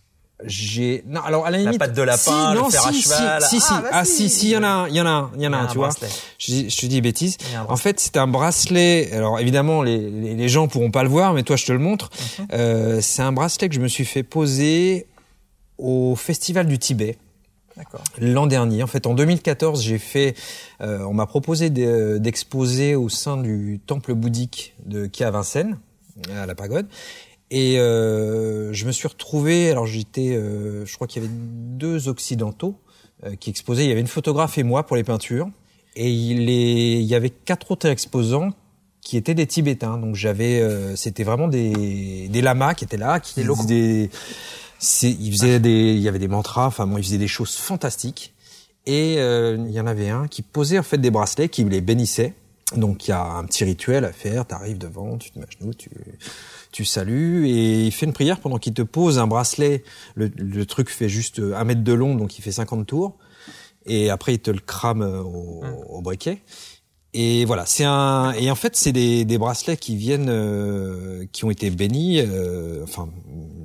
J'ai 0.43 1.01
non 1.07 1.21
alors 1.21 1.45
à 1.45 1.51
la 1.51 1.59
limite 1.59 1.79
la 1.79 1.87
patte 1.87 1.95
de 1.95 2.01
lapin, 2.01 2.17
si, 2.17 2.55
non, 2.57 2.65
le 2.65 2.71
fer 2.71 2.81
si, 2.81 2.87
à 2.87 2.91
cheval. 2.91 3.41
Si 3.41 3.61
si 3.61 3.67
ah, 3.71 3.81
bah 3.81 3.89
ah 3.93 4.05
si 4.05 4.29
si 4.29 4.47
il 4.47 4.51
y 4.51 4.57
en 4.57 4.63
a 4.63 4.67
un, 4.67 4.87
il 4.89 4.95
y 4.95 5.01
en 5.01 5.05
a 5.05 5.09
un, 5.09 5.31
il 5.37 5.41
y 5.41 5.47
en 5.47 5.53
a 5.53 5.57
un, 5.57 5.67
tu 5.67 5.77
vois. 5.77 5.91
Je, 6.37 6.67
je 6.67 6.77
te 6.77 6.85
dis 6.87 6.99
bêtise. 6.99 7.37
En 7.69 7.77
fait, 7.77 8.01
c'est 8.01 8.17
un 8.17 8.27
bracelet. 8.27 9.13
Alors 9.13 9.39
évidemment 9.39 9.81
les, 9.81 9.97
les, 9.97 10.35
les, 10.35 10.49
gens 10.49 10.67
pourront 10.67 10.91
pas 10.91 11.03
le 11.03 11.09
voir, 11.09 11.33
mais 11.33 11.43
toi 11.43 11.55
je 11.55 11.65
te 11.65 11.71
le 11.71 11.79
montre. 11.79 12.09
Mhm. 12.39 12.47
euh, 12.51 12.99
c'est 13.01 13.21
un 13.21 13.31
bracelet 13.31 13.69
que 13.69 13.75
je 13.75 13.79
me 13.79 13.87
suis 13.87 14.05
fait 14.05 14.23
poser 14.23 15.07
au 15.77 16.15
festival 16.15 16.67
du 16.67 16.79
Tibet. 16.79 17.17
L'an 18.19 18.47
dernier, 18.47 18.83
en 18.83 18.87
fait, 18.87 19.05
en 19.05 19.13
2014, 19.13 19.81
j'ai 19.81 19.97
fait. 19.97 20.35
Euh, 20.81 20.99
on 21.03 21.13
m'a 21.13 21.25
proposé 21.25 21.69
d'exposer 21.69 22.95
au 22.95 23.09
sein 23.09 23.37
du 23.37 23.79
temple 23.85 24.13
bouddhique 24.13 24.73
de 24.85 25.07
Kia 25.07 25.31
Vincennes 25.31 25.77
à 26.33 26.45
la 26.45 26.55
pagode. 26.55 26.87
Et 27.51 27.79
euh, 27.79 28.73
je 28.73 28.85
me 28.85 28.91
suis 28.91 29.07
retrouvé, 29.07 29.69
alors 29.69 29.85
j'étais, 29.85 30.35
euh, 30.35 30.85
je 30.85 30.95
crois 30.95 31.07
qu'il 31.07 31.21
y 31.21 31.25
avait 31.25 31.33
deux 31.35 32.07
occidentaux 32.07 32.75
euh, 33.23 33.35
qui 33.35 33.51
exposaient. 33.51 33.85
Il 33.85 33.89
y 33.89 33.91
avait 33.91 34.01
une 34.01 34.07
photographe 34.07 34.57
et 34.57 34.63
moi 34.63 34.85
pour 34.85 34.95
les 34.95 35.03
peintures, 35.03 35.49
et 35.95 36.09
il, 36.09 36.49
il 36.49 37.03
y 37.03 37.15
avait 37.15 37.29
quatre 37.29 37.71
autres 37.71 37.87
exposants 37.87 38.51
qui 39.01 39.17
étaient 39.17 39.35
des 39.35 39.45
Tibétains. 39.45 39.97
Donc 39.97 40.15
j'avais, 40.15 40.59
euh, 40.59 40.95
c'était 40.95 41.23
vraiment 41.23 41.47
des, 41.47 42.27
des 42.27 42.41
lamas 42.41 42.73
qui 42.73 42.83
étaient 42.85 42.97
là, 42.97 43.19
qui 43.19 43.35
des 43.35 43.43
faisaient 43.43 43.65
des, 43.67 44.09
ils 45.03 45.31
faisaient 45.31 45.59
des, 45.59 45.93
il 45.93 46.01
y 46.01 46.07
avait 46.07 46.19
des 46.19 46.27
mantras. 46.27 46.65
Enfin, 46.65 46.87
moi, 46.87 46.99
ils 46.99 47.03
faisaient 47.03 47.19
des 47.19 47.27
choses 47.27 47.55
fantastiques. 47.55 48.33
Et 48.87 49.15
euh, 49.17 49.57
il 49.67 49.73
y 49.73 49.79
en 49.79 49.87
avait 49.87 50.09
un 50.09 50.27
qui 50.27 50.41
posait 50.41 50.79
en 50.79 50.83
fait 50.83 50.97
des 50.97 51.11
bracelets, 51.11 51.49
qui 51.49 51.63
les 51.63 51.81
bénissait. 51.81 52.33
Donc 52.75 53.07
il 53.07 53.11
y 53.11 53.13
a 53.13 53.23
un 53.23 53.43
petit 53.45 53.63
rituel 53.63 54.05
à 54.05 54.11
faire, 54.11 54.47
tu 54.47 54.55
arrives 54.55 54.79
devant, 54.79 55.17
tu 55.17 55.29
te 55.29 55.37
mets 55.37 55.45
à 55.45 55.49
genoux, 55.59 55.73
tu, 55.75 55.91
tu 56.75 56.83
salues, 56.83 57.47
et 57.47 57.85
il 57.85 57.91
fait 57.91 58.05
une 58.05 58.13
prière 58.13 58.41
pendant 58.41 58.57
qu'il 58.57 58.73
te 58.73 58.81
pose 58.81 59.17
un 59.17 59.27
bracelet. 59.27 59.83
Le, 60.15 60.29
le, 60.35 60.65
truc 60.65 60.89
fait 60.89 61.07
juste 61.07 61.39
un 61.39 61.63
mètre 61.63 61.83
de 61.83 61.93
long, 61.93 62.15
donc 62.15 62.37
il 62.37 62.41
fait 62.41 62.51
50 62.51 62.85
tours. 62.85 63.17
Et 63.85 64.09
après, 64.09 64.33
il 64.33 64.39
te 64.39 64.51
le 64.51 64.59
crame 64.59 65.01
au, 65.01 65.63
mmh. 65.63 65.75
au 65.89 66.01
briquet. 66.01 66.41
Et 67.17 67.45
voilà, 67.45 67.65
c'est 67.65 67.85
un 67.85 68.33
et 68.33 68.51
en 68.51 68.55
fait 68.55 68.75
c'est 68.75 68.91
des, 68.91 69.23
des 69.23 69.37
bracelets 69.37 69.77
qui 69.77 69.95
viennent 69.95 70.27
euh, 70.27 71.25
qui 71.31 71.45
ont 71.45 71.49
été 71.49 71.69
bénis, 71.69 72.19
euh, 72.19 72.83
enfin 72.83 73.07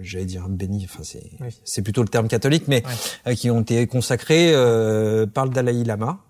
j'allais 0.01 0.25
dire 0.25 0.49
bénis, 0.49 0.87
enfin 0.89 1.03
c'est 1.03 1.33
c'est 1.65 1.83
plutôt 1.83 2.03
le 2.03 2.09
terme 2.09 2.29
catholique, 2.29 2.69
mais 2.69 2.85
euh, 3.27 3.35
qui 3.35 3.51
ont 3.51 3.63
été 3.63 3.89
consacrés 3.89 4.53
euh, 4.55 5.27
par 5.27 5.47
le 5.47 5.51
Dalai 5.51 5.83
Lama. 5.83 6.21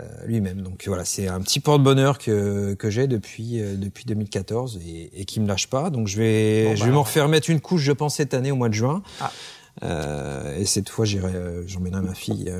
Euh, 0.00 0.26
lui-même. 0.26 0.60
Donc 0.60 0.82
voilà, 0.88 1.04
c'est 1.04 1.28
un 1.28 1.40
petit 1.40 1.60
porte-bonheur 1.60 2.18
que, 2.18 2.74
que 2.74 2.90
j'ai 2.90 3.06
depuis 3.06 3.60
euh, 3.60 3.76
depuis 3.76 4.04
2014 4.06 4.80
et, 4.84 5.20
et 5.20 5.24
qui 5.24 5.38
me 5.38 5.46
lâche 5.46 5.68
pas. 5.68 5.90
Donc 5.90 6.08
je 6.08 6.16
vais 6.16 6.74
je 6.74 6.82
vais 6.82 6.88
bah, 6.88 6.96
m'en 6.96 7.02
refaire 7.04 7.28
mettre 7.28 7.48
une 7.48 7.60
couche, 7.60 7.82
je 7.82 7.92
pense 7.92 8.16
cette 8.16 8.34
année 8.34 8.50
au 8.50 8.56
mois 8.56 8.68
de 8.68 8.74
juin. 8.74 9.04
Ah. 9.20 9.30
Euh, 9.84 10.58
et 10.58 10.64
cette 10.64 10.88
fois, 10.88 11.04
j'irai, 11.04 11.32
j'emmènerai 11.66 12.02
ma 12.02 12.14
fille 12.14 12.52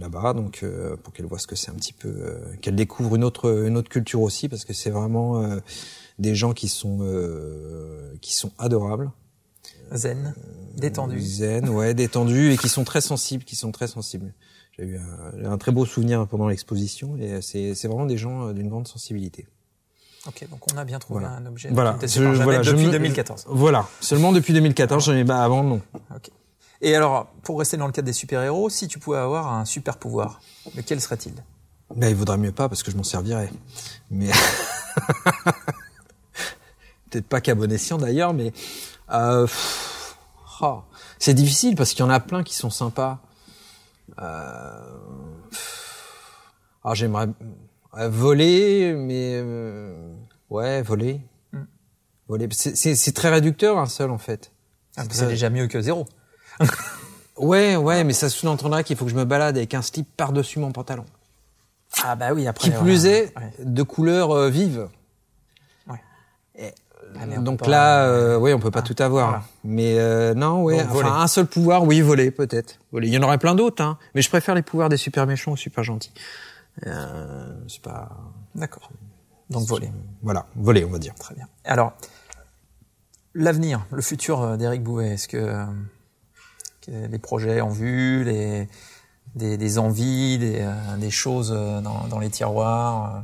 là-bas, 0.00 0.34
donc 0.34 0.64
pour 1.02 1.14
qu'elle 1.14 1.26
voit 1.26 1.38
ce 1.38 1.46
que 1.46 1.56
c'est 1.56 1.70
un 1.70 1.74
petit 1.74 1.94
peu, 1.94 2.12
qu'elle 2.60 2.76
découvre 2.76 3.16
une 3.16 3.24
autre 3.24 3.64
une 3.66 3.78
autre 3.78 3.88
culture 3.88 4.20
aussi, 4.20 4.50
parce 4.50 4.66
que 4.66 4.74
c'est 4.74 4.90
vraiment 4.90 5.42
des 6.18 6.34
gens 6.34 6.52
qui 6.52 6.68
sont 6.68 6.98
qui 8.20 8.34
sont 8.34 8.52
adorables. 8.58 9.10
Zen, 9.94 10.34
détendus. 10.76 11.20
Zen, 11.20 11.70
ouais, 11.70 11.94
détendus 11.94 12.52
et 12.52 12.58
qui 12.58 12.68
sont 12.68 12.84
très 12.84 13.00
sensibles, 13.00 13.44
qui 13.44 13.56
sont 13.56 13.72
très 13.72 13.86
sensibles. 13.86 14.34
J'ai 14.78 14.84
eu 14.84 14.98
un, 14.98 15.52
un, 15.52 15.58
très 15.58 15.72
beau 15.72 15.84
souvenir 15.84 16.26
pendant 16.26 16.48
l'exposition 16.48 17.16
et 17.16 17.40
c'est 17.42 17.74
vraiment 17.84 18.06
des 18.06 18.16
gens 18.16 18.48
euh, 18.48 18.52
d'une 18.52 18.68
grande 18.68 18.88
sensibilité. 18.88 19.46
Ok, 20.26 20.48
donc 20.48 20.60
on 20.72 20.76
a 20.78 20.84
bien 20.84 20.98
trouvé 20.98 21.20
Voilà. 21.20 21.34
un 21.36 21.46
objet. 21.46 21.68
Voilà, 21.72 21.98
je- 22.02 22.22
voilà, 22.22 22.60
depuis 22.60 22.86
me- 22.86 22.92
2014. 22.92 23.44
Voilà, 23.48 23.86
seulement 24.00 24.32
depuis 24.32 24.52
2014, 24.54 25.04
j'en 25.04 25.14
ai 25.14 25.24
pas 25.24 25.42
avant, 25.42 25.62
non. 25.64 25.82
Ok. 26.14 26.30
Et 26.80 26.94
alors, 26.96 27.26
pour 27.42 27.58
rester 27.58 27.76
dans 27.76 27.86
le 27.86 27.92
cadre 27.92 28.06
des 28.06 28.12
super-héros, 28.12 28.70
si 28.70 28.88
tu 28.88 28.98
pouvais 28.98 29.18
avoir 29.18 29.52
un 29.52 29.64
super 29.64 29.98
pouvoir, 29.98 30.40
lequel 30.76 31.00
serait-il? 31.00 31.34
Ben, 31.94 32.08
il 32.08 32.16
vaudrait 32.16 32.38
mieux 32.38 32.52
pas 32.52 32.68
parce 32.68 32.82
que 32.82 32.90
je 32.90 32.96
m'en 32.96 33.02
servirais. 33.02 33.50
Mais 34.10 34.30
peut-être 37.10 37.26
pas 37.26 37.40
qu'à 37.40 37.54
bon 37.54 37.70
escient 37.70 37.98
d'ailleurs, 37.98 38.32
mais 38.34 38.52
euh, 39.12 39.46
oh, 40.60 40.80
c'est 41.18 41.34
difficile 41.34 41.76
parce 41.76 41.90
qu'il 41.90 42.00
y 42.00 42.02
en 42.02 42.10
a 42.10 42.20
plein 42.20 42.42
qui 42.42 42.54
sont 42.54 42.70
sympas. 42.70 43.20
Euh, 44.20 44.98
pff, 45.50 46.40
ah, 46.84 46.94
j'aimerais 46.94 47.28
euh, 47.98 48.08
voler, 48.08 48.94
mais 48.94 49.32
euh, 49.36 50.14
ouais, 50.50 50.82
voler, 50.82 51.20
Mm. 51.52 51.62
voler. 52.28 52.48
C'est- 52.52 53.12
très 53.12 53.30
réducteur 53.30 53.78
un 53.78 53.86
seul 53.86 54.10
en 54.10 54.18
fait. 54.18 54.52
Ah, 54.96 55.04
C'est 55.10 55.28
déjà 55.28 55.50
mieux 55.50 55.66
que 55.66 55.80
zéro. 55.80 56.06
Ouais, 57.38 57.76
ouais, 57.76 58.04
mais 58.04 58.12
ça 58.12 58.28
sous-entendrait 58.28 58.84
qu'il 58.84 58.94
faut 58.94 59.06
que 59.06 59.10
je 59.10 59.16
me 59.16 59.24
balade 59.24 59.56
avec 59.56 59.72
un 59.72 59.80
slip 59.80 60.06
par-dessus 60.18 60.58
mon 60.58 60.70
pantalon. 60.70 61.06
Ah 62.04 62.14
bah 62.14 62.34
oui, 62.34 62.46
après. 62.46 62.70
Qui 62.70 62.76
plus 62.76 63.06
est, 63.06 63.32
Ouais. 63.36 63.52
de 63.58 63.82
couleur 63.82 64.30
euh, 64.32 64.50
vive. 64.50 64.88
Ouais. 65.88 66.00
Et, 66.56 66.72
Ah, 67.20 67.26
donc 67.38 67.66
là, 67.66 68.04
euh, 68.06 68.36
oui, 68.38 68.52
on 68.52 68.58
peut 68.58 68.70
pas 68.70 68.80
Ah, 68.80 68.82
tout 68.82 68.96
avoir. 69.02 69.28
voilà. 69.28 69.44
Mais 69.64 69.98
euh, 69.98 70.34
non, 70.34 70.62
voler. 70.62 70.82
enfin 70.82 71.20
un 71.20 71.26
seul 71.26 71.46
pouvoir, 71.46 71.84
oui, 71.84 72.00
voler 72.00 72.30
peut-être. 72.30 72.78
Voler. 72.90 73.08
Il 73.08 73.14
y 73.14 73.18
en 73.18 73.22
aurait 73.22 73.38
plein 73.38 73.54
d'autres, 73.54 73.82
hein. 73.82 73.98
Mais 74.14 74.22
je 74.22 74.28
préfère 74.28 74.54
les 74.54 74.62
pouvoirs 74.62 74.88
des 74.88 74.96
super 74.96 75.26
méchants 75.26 75.52
aux 75.52 75.56
super 75.56 75.84
gentils. 75.84 76.12
Euh, 76.86 77.52
c'est 77.68 77.82
pas. 77.82 78.08
D'accord. 78.54 78.90
Donc 79.50 79.66
voler. 79.66 79.90
Voilà, 80.22 80.46
voler, 80.56 80.84
on 80.84 80.90
va 80.90 80.98
dire. 80.98 81.14
Très 81.16 81.34
bien. 81.34 81.46
Alors, 81.64 81.92
l'avenir, 83.34 83.84
le 83.92 84.02
futur 84.02 84.40
euh, 84.42 84.56
d'Éric 84.56 84.82
Bouvet, 84.82 85.10
est-ce 85.10 85.28
que, 85.28 85.36
euh, 85.36 85.64
les 86.88 87.18
projets 87.18 87.60
en 87.60 87.68
vue, 87.68 88.24
les, 88.24 88.68
des, 89.34 89.56
des 89.56 89.78
envies, 89.78 90.38
des, 90.38 90.60
euh, 90.60 90.96
des 90.96 91.10
choses 91.10 91.52
euh, 91.54 91.80
dans, 91.80 92.06
dans 92.08 92.18
les 92.18 92.30
tiroirs 92.30 93.16
euh, 93.16 93.20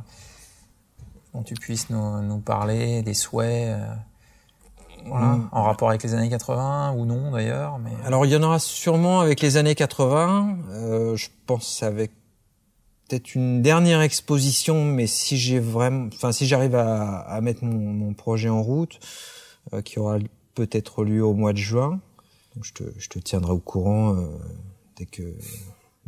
dont 1.33 1.43
tu 1.43 1.53
puisses 1.55 1.89
nous, 1.89 2.21
nous 2.21 2.39
parler, 2.39 3.01
des 3.03 3.13
souhaits 3.13 3.69
euh, 3.69 3.93
voilà, 5.05 5.27
Mm. 5.27 5.49
en 5.53 5.63
rapport 5.63 5.89
avec 5.89 6.03
les 6.03 6.13
années 6.13 6.29
80 6.29 6.93
ou 6.97 7.05
non 7.05 7.31
d'ailleurs 7.31 7.79
mais 7.79 7.91
Alors 8.05 8.25
il 8.25 8.31
y 8.31 8.35
en 8.35 8.43
aura 8.43 8.59
sûrement 8.59 9.21
avec 9.21 9.41
les 9.41 9.55
années 9.57 9.75
80. 9.75 10.57
euh, 10.71 11.15
je 11.15 11.29
pense 11.45 11.83
avec 11.83 12.11
peut-être 13.07 13.33
une 13.33 13.61
dernière 13.61 14.01
exposition, 14.01 14.85
mais 14.85 15.07
si 15.07 15.37
j'ai 15.37 15.59
vraiment, 15.59 16.09
enfin 16.13 16.31
si 16.31 16.45
j'arrive 16.45 16.75
à, 16.75 17.19
à 17.21 17.41
mettre 17.41 17.63
mon, 17.63 17.75
mon 17.93 18.13
projet 18.13 18.49
en 18.49 18.61
route, 18.61 18.99
euh, 19.73 19.81
qui 19.81 19.97
aura 19.99 20.17
peut-être 20.53 21.03
lieu 21.03 21.23
au 21.25 21.33
mois 21.33 21.53
de 21.53 21.57
juin. 21.57 21.99
Donc 22.55 22.65
je 22.65 22.73
te, 22.73 22.83
je 22.97 23.09
te 23.09 23.17
tiendrai 23.19 23.51
au 23.53 23.59
courant 23.59 24.15
euh, 24.15 24.27
dès 24.97 25.05
que 25.05 25.23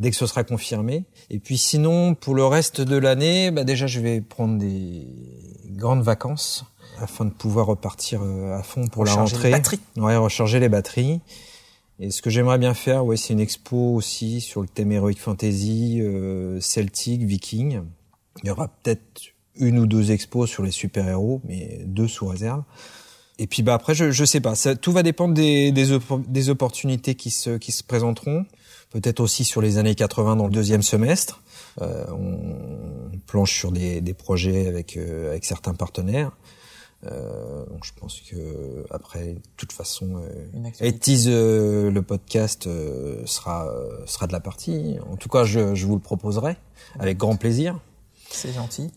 dès 0.01 0.09
que 0.11 0.17
ce 0.17 0.25
sera 0.25 0.43
confirmé. 0.43 1.05
Et 1.29 1.39
puis 1.39 1.57
sinon 1.57 2.15
pour 2.15 2.35
le 2.35 2.45
reste 2.45 2.81
de 2.81 2.97
l'année, 2.97 3.51
bah 3.51 3.63
déjà 3.63 3.87
je 3.87 3.99
vais 4.01 4.19
prendre 4.19 4.57
des 4.57 5.07
grandes 5.69 6.01
vacances 6.03 6.65
afin 6.99 7.23
de 7.25 7.29
pouvoir 7.29 7.67
repartir 7.67 8.21
euh, 8.21 8.57
à 8.57 8.63
fond 8.63 8.87
pour 8.87 9.05
la 9.05 9.11
Recharger 9.11 9.35
les 9.35 9.37
rentrée. 9.37 9.51
batteries. 9.51 9.79
Ouais, 9.97 10.15
recharger 10.17 10.59
les 10.59 10.69
batteries. 10.69 11.21
Et 11.99 12.09
ce 12.09 12.21
que 12.23 12.31
j'aimerais 12.31 12.57
bien 12.57 12.73
faire, 12.73 13.05
ouais, 13.05 13.15
c'est 13.15 13.33
une 13.33 13.39
expo 13.39 13.77
aussi 13.93 14.41
sur 14.41 14.61
le 14.61 14.67
thème 14.67 14.91
Heroic 14.91 15.17
Fantasy, 15.19 15.99
euh, 16.01 16.59
celtique, 16.59 17.21
viking. 17.23 17.81
Il 18.43 18.47
y 18.47 18.49
aura 18.49 18.69
peut-être 18.69 19.21
une 19.55 19.77
ou 19.77 19.85
deux 19.85 20.11
expos 20.11 20.49
sur 20.49 20.63
les 20.63 20.71
super-héros, 20.71 21.41
mais 21.45 21.81
deux 21.85 22.07
sous 22.07 22.25
réserve. 22.25 22.63
Et 23.37 23.45
puis 23.47 23.61
bah 23.61 23.75
après, 23.75 23.93
je, 23.93 24.09
je 24.11 24.25
sais 24.25 24.39
pas, 24.41 24.55
ça, 24.55 24.75
tout 24.75 24.91
va 24.91 25.03
dépendre 25.03 25.33
des, 25.33 25.71
des, 25.71 25.97
des 26.27 26.49
opportunités 26.49 27.15
qui 27.15 27.29
se, 27.31 27.57
qui 27.57 27.71
se 27.71 27.83
présenteront. 27.83 28.45
Peut-être 28.91 29.19
aussi 29.21 29.43
sur 29.43 29.61
les 29.61 29.77
années 29.77 29.95
80 29.95 30.35
dans 30.35 30.45
le 30.45 30.51
deuxième 30.51 30.81
semestre. 30.81 31.41
Euh, 31.81 32.03
on 32.11 33.17
planche 33.25 33.57
sur 33.57 33.71
des, 33.71 34.01
des 34.01 34.13
projets 34.13 34.67
avec, 34.67 34.97
euh, 34.97 35.29
avec 35.31 35.45
certains 35.45 35.73
partenaires. 35.73 36.31
Euh, 37.05 37.65
donc 37.65 37.83
je 37.83 37.93
pense 37.99 38.19
que 38.29 38.85
après, 38.91 39.33
de 39.33 39.39
toute 39.57 39.71
façon, 39.71 40.17
euh, 40.17 40.45
Une 40.53 40.65
actualité. 40.67 40.95
et 40.95 40.99
tease 40.99 41.25
euh, 41.29 41.89
le 41.89 42.01
podcast 42.03 42.67
euh, 42.67 43.25
sera 43.25 43.67
euh, 43.69 44.05
sera 44.05 44.27
de 44.27 44.33
la 44.33 44.39
partie. 44.39 44.97
En 45.11 45.15
tout 45.15 45.29
cas, 45.29 45.43
je, 45.43 45.73
je 45.73 45.85
vous 45.87 45.95
le 45.95 46.01
proposerai 46.01 46.57
avec 46.99 47.17
grand 47.17 47.37
plaisir. 47.37 47.79
c'est 48.29 48.53
gentil 48.53 48.91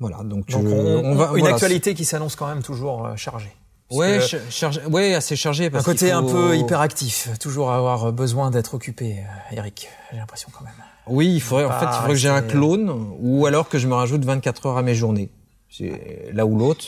Voilà, 0.00 0.18
donc, 0.24 0.48
donc 0.48 0.64
euh, 0.64 1.02
on, 1.04 1.10
une 1.10 1.16
voilà, 1.16 1.54
actualité 1.54 1.92
qui 1.94 2.06
s'annonce 2.06 2.36
quand 2.36 2.46
même 2.46 2.62
toujours 2.62 3.04
euh, 3.06 3.16
chargée 3.16 3.52
Ouais, 3.92 4.20
ch- 4.20 4.40
chargé, 4.50 4.80
ouais, 4.86 5.14
assez 5.14 5.36
chargé 5.36 5.70
Un 5.72 5.82
côté 5.82 6.10
un 6.12 6.22
peu 6.22 6.56
hyperactif, 6.56 7.28
toujours 7.40 7.72
avoir 7.72 8.12
besoin 8.12 8.50
d'être 8.50 8.74
occupé, 8.74 9.18
euh, 9.18 9.56
Eric. 9.56 9.88
J'ai 10.12 10.18
l'impression 10.18 10.48
quand 10.56 10.64
même. 10.64 10.72
Oui, 11.06 11.32
il 11.34 11.40
faudrait 11.40 11.64
en 11.64 11.70
fait, 11.72 11.84
il 11.86 11.92
faudrait 11.92 12.08
que 12.10 12.14
j'ai 12.14 12.28
un 12.28 12.34
rester- 12.34 12.50
clone 12.52 13.14
ou 13.20 13.46
alors 13.46 13.68
que 13.68 13.78
je 13.78 13.86
me 13.88 13.94
rajoute 13.94 14.24
24 14.24 14.66
heures 14.66 14.76
à 14.78 14.82
mes 14.82 14.94
journées. 14.94 15.30
C'est 15.70 16.30
l'un 16.32 16.44
ou 16.44 16.58
l'autre. 16.58 16.84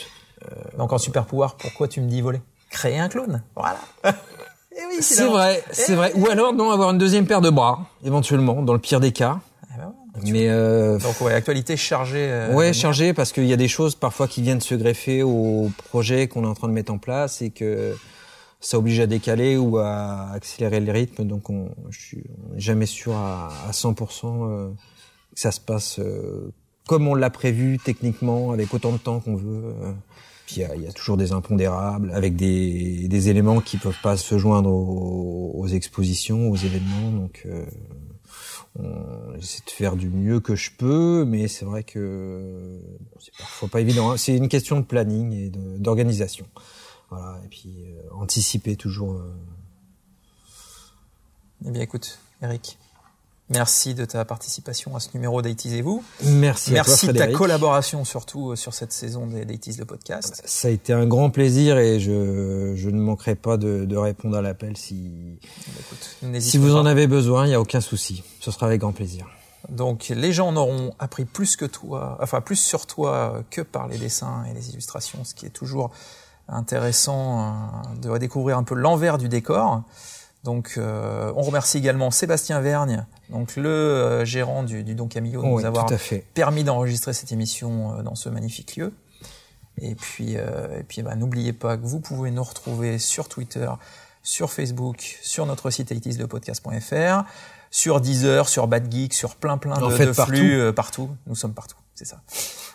Donc 0.77 0.93
en 0.93 0.97
super 0.97 1.25
pouvoir, 1.25 1.55
pourquoi 1.55 1.87
tu 1.87 2.01
me 2.01 2.07
dis 2.07 2.21
voler? 2.21 2.41
Créer 2.69 2.99
un 2.99 3.09
clone. 3.09 3.41
Voilà. 3.55 3.79
Eh 4.77 4.81
oui, 4.89 4.97
C'est 5.01 5.23
vrai, 5.23 5.63
c'est 5.71 5.95
vrai. 5.95 6.11
Ou 6.15 6.29
alors 6.29 6.51
non, 6.51 6.69
avoir 6.69 6.89
une 6.91 6.97
deuxième 6.97 7.25
paire 7.25 7.39
de 7.39 7.49
bras, 7.49 7.85
éventuellement, 8.03 8.61
dans 8.61 8.73
le 8.73 8.79
pire 8.79 8.99
des 8.99 9.13
cas. 9.13 9.39
Mais 10.23 10.47
euh, 10.49 10.97
Donc 10.99 11.19
ouais, 11.21 11.33
actualité 11.33 11.75
chargée. 11.77 12.27
euh, 12.29 12.53
Ouais, 12.53 12.69
de- 12.69 12.73
chargé 12.73 13.13
parce 13.13 13.31
qu'il 13.31 13.45
y 13.45 13.53
a 13.53 13.57
des 13.57 13.67
choses 13.67 13.95
parfois 13.95 14.27
qui 14.27 14.41
viennent 14.41 14.61
se 14.61 14.75
greffer 14.75 15.23
au 15.23 15.69
projet 15.89 16.27
qu'on 16.27 16.43
est 16.43 16.47
en 16.47 16.53
train 16.53 16.67
de 16.67 16.73
mettre 16.73 16.91
en 16.93 16.97
place 16.97 17.41
et 17.41 17.49
que 17.49 17.95
ça 18.61 18.77
oblige 18.77 18.99
à 18.99 19.07
décaler 19.07 19.57
ou 19.57 19.77
à 19.77 20.29
accélérer 20.31 20.79
le 20.79 20.91
rythme. 20.91 21.25
Donc 21.25 21.49
on, 21.49 21.69
je 21.89 21.99
suis 21.99 22.23
on 22.55 22.59
jamais 22.59 22.85
sûr 22.85 23.15
à, 23.15 23.49
à 23.67 23.71
100% 23.71 24.49
euh, 24.49 24.69
que 25.33 25.39
ça 25.39 25.51
se 25.51 25.59
passe 25.59 25.99
euh, 25.99 26.51
comme 26.87 27.07
on 27.07 27.15
l'a 27.15 27.29
prévu 27.29 27.77
techniquement 27.83 28.51
avec 28.51 28.73
autant 28.73 28.91
de 28.91 28.97
temps 28.97 29.19
qu'on 29.19 29.35
veut. 29.35 29.63
euh. 29.83 29.91
Puis 30.45 30.57
il 30.57 30.61
y 30.61 30.65
a, 30.65 30.75
il 30.75 30.83
y 30.83 30.87
a 30.87 30.91
toujours 30.91 31.17
des 31.17 31.31
impondérables 31.31 32.11
avec 32.13 32.35
des, 32.35 33.07
des 33.07 33.29
éléments 33.29 33.61
qui 33.61 33.77
peuvent 33.77 33.97
pas 34.03 34.15
se 34.15 34.37
joindre 34.37 34.69
aux, 34.71 35.51
aux 35.55 35.67
expositions, 35.67 36.49
aux 36.51 36.55
événements. 36.55 37.09
Donc 37.11 37.41
euh, 37.47 37.65
on 38.77 39.35
essaie 39.35 39.61
de 39.65 39.69
faire 39.71 39.95
du 39.95 40.09
mieux 40.09 40.39
que 40.39 40.55
je 40.55 40.71
peux, 40.71 41.23
mais 41.25 41.47
c'est 41.47 41.65
vrai 41.65 41.83
que 41.83 42.79
bon, 42.99 43.19
c'est 43.19 43.35
parfois 43.37 43.69
pas 43.69 43.81
évident. 43.81 44.11
hein. 44.11 44.17
C'est 44.17 44.35
une 44.35 44.49
question 44.49 44.79
de 44.79 44.85
planning 44.85 45.31
et 45.33 45.49
d'organisation. 45.79 46.45
Voilà, 47.09 47.39
et 47.45 47.47
puis 47.47 47.73
euh, 47.85 48.01
anticiper 48.13 48.75
toujours. 48.75 49.13
euh, 49.13 49.33
Eh 51.65 51.71
bien 51.71 51.81
écoute, 51.81 52.19
Eric, 52.41 52.77
merci 53.49 53.93
de 53.93 54.05
ta 54.05 54.25
participation 54.25 54.95
à 54.95 54.99
ce 54.99 55.09
numéro 55.13 55.41
d'Aitisez-vous. 55.41 56.03
Merci, 56.23 56.71
à 56.77 56.83
toi, 56.83 56.91
Merci 56.93 57.07
de 57.07 57.13
ta 57.13 57.27
collaboration 57.27 58.03
surtout 58.05 58.51
euh, 58.51 58.55
sur 58.55 58.73
cette 58.73 58.91
saison 58.91 59.27
des 59.27 59.45
d'Aitis 59.45 59.77
le 59.77 59.85
podcast. 59.85 60.41
Ça 60.45 60.67
a 60.67 60.71
été 60.71 60.93
un 60.93 61.05
grand 61.05 61.29
plaisir 61.29 61.77
et 61.77 61.99
je, 61.99 62.73
je 62.75 62.89
ne 62.89 62.99
manquerai 62.99 63.35
pas 63.35 63.57
de, 63.57 63.85
de 63.85 63.97
répondre 63.97 64.37
à 64.37 64.41
l'appel 64.41 64.77
si, 64.77 65.39
Écoute, 65.79 66.17
n'hésite 66.23 66.51
si 66.51 66.57
vous 66.57 66.69
pas. 66.73 66.79
en 66.79 66.85
avez 66.85 67.07
besoin, 67.07 67.45
il 67.45 67.49
n'y 67.49 67.55
a 67.55 67.61
aucun 67.61 67.81
souci. 67.81 68.23
Ce 68.39 68.51
sera 68.51 68.67
avec 68.67 68.81
grand 68.81 68.93
plaisir. 68.93 69.27
Donc 69.69 70.09
les 70.09 70.31
gens 70.31 70.49
en 70.49 70.55
auront 70.57 70.93
appris 70.99 71.25
plus 71.25 71.55
que 71.55 71.65
toi, 71.65 72.17
enfin 72.21 72.39
plus 72.41 72.55
sur 72.55 72.85
toi 72.85 73.43
que 73.49 73.61
par 73.61 73.87
les 73.87 73.97
dessins 73.97 74.43
et 74.49 74.53
les 74.53 74.69
illustrations, 74.69 75.23
ce 75.23 75.33
qui 75.33 75.47
est 75.47 75.49
toujours 75.49 75.89
intéressant 76.47 77.39
euh, 77.39 77.95
de 78.01 78.17
découvrir 78.17 78.57
un 78.57 78.63
peu 78.63 78.75
l'envers 78.75 79.17
du 79.17 79.29
décor. 79.29 79.83
Donc 80.45 80.75
euh, 80.77 81.33
on 81.35 81.41
remercie 81.41 81.79
également 81.79 82.11
Sébastien 82.11 82.61
Vergne, 82.61 83.07
donc 83.31 83.55
le 83.55 83.67
euh, 83.67 84.25
gérant 84.25 84.61
du, 84.61 84.83
du 84.83 84.93
Don 84.93 85.07
Camillo, 85.07 85.41
de 85.41 85.47
Oui, 85.47 85.53
nous 85.63 85.65
avoir 85.65 85.87
permis 86.35 86.63
d'enregistrer 86.63 87.13
cette 87.13 87.31
émission 87.31 87.97
euh, 87.97 88.03
dans 88.03 88.13
ce 88.13 88.29
magnifique 88.29 88.75
lieu. 88.75 88.93
Et 89.81 89.95
puis, 89.95 90.37
euh, 90.37 90.79
et 90.79 90.83
puis 90.83 91.01
bah, 91.01 91.15
n'oubliez 91.15 91.51
pas 91.51 91.77
que 91.77 91.85
vous 91.85 91.99
pouvez 91.99 92.29
nous 92.29 92.43
retrouver 92.43 92.99
sur 92.99 93.27
Twitter, 93.27 93.67
sur 94.21 94.51
Facebook, 94.51 95.17
sur 95.23 95.47
notre 95.47 95.71
site 95.71 95.91
80lepodcast.fr, 95.91 97.27
sur 97.71 97.99
Deezer, 97.99 98.47
sur 98.47 98.67
Bad 98.67 98.89
Geek, 98.89 99.15
sur 99.15 99.35
plein 99.35 99.57
plein 99.57 99.73
En 99.81 99.89
de, 99.89 99.95
fait, 99.95 100.05
de 100.05 100.11
partout. 100.11 100.31
flux 100.31 100.73
partout. 100.73 101.09
Nous 101.25 101.35
sommes 101.35 101.53
partout, 101.53 101.75
c'est 101.95 102.05
ça. 102.05 102.21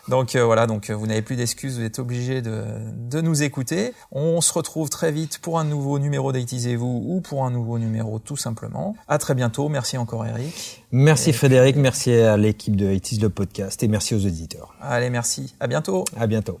Donc 0.07 0.35
euh, 0.35 0.43
voilà, 0.43 0.67
donc 0.67 0.89
euh, 0.89 0.95
vous 0.95 1.07
n'avez 1.07 1.21
plus 1.21 1.35
d'excuses, 1.35 1.77
vous 1.77 1.85
êtes 1.85 1.99
obligés 1.99 2.41
de, 2.41 2.63
de 2.95 3.21
nous 3.21 3.43
écouter. 3.43 3.93
On 4.11 4.41
se 4.41 4.51
retrouve 4.51 4.89
très 4.89 5.11
vite 5.11 5.37
pour 5.37 5.59
un 5.59 5.63
nouveau 5.63 5.99
numéro 5.99 6.31
d'Aitisez-vous 6.31 7.03
ou 7.07 7.21
pour 7.21 7.45
un 7.45 7.51
nouveau 7.51 7.77
numéro 7.77 8.19
tout 8.19 8.37
simplement. 8.37 8.95
À 9.07 9.19
très 9.19 9.35
bientôt, 9.35 9.69
merci 9.69 9.97
encore 9.97 10.25
Eric. 10.25 10.83
Merci 10.91 11.33
Frédéric, 11.33 11.75
merci 11.75 12.13
à 12.13 12.35
l'équipe 12.35 12.75
de 12.75 12.91
Itis 12.91 13.19
le 13.19 13.29
podcast 13.29 13.81
et 13.83 13.87
merci 13.87 14.15
aux 14.15 14.25
auditeurs. 14.25 14.73
Allez, 14.81 15.09
merci, 15.09 15.53
à 15.59 15.67
bientôt. 15.67 16.03
À 16.17 16.27
bientôt. 16.27 16.59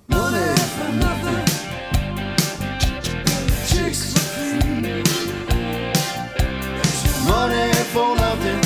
Money 7.27 7.71
for 7.93 8.15
nothing. 8.15 8.61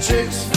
Chicks 0.00 0.53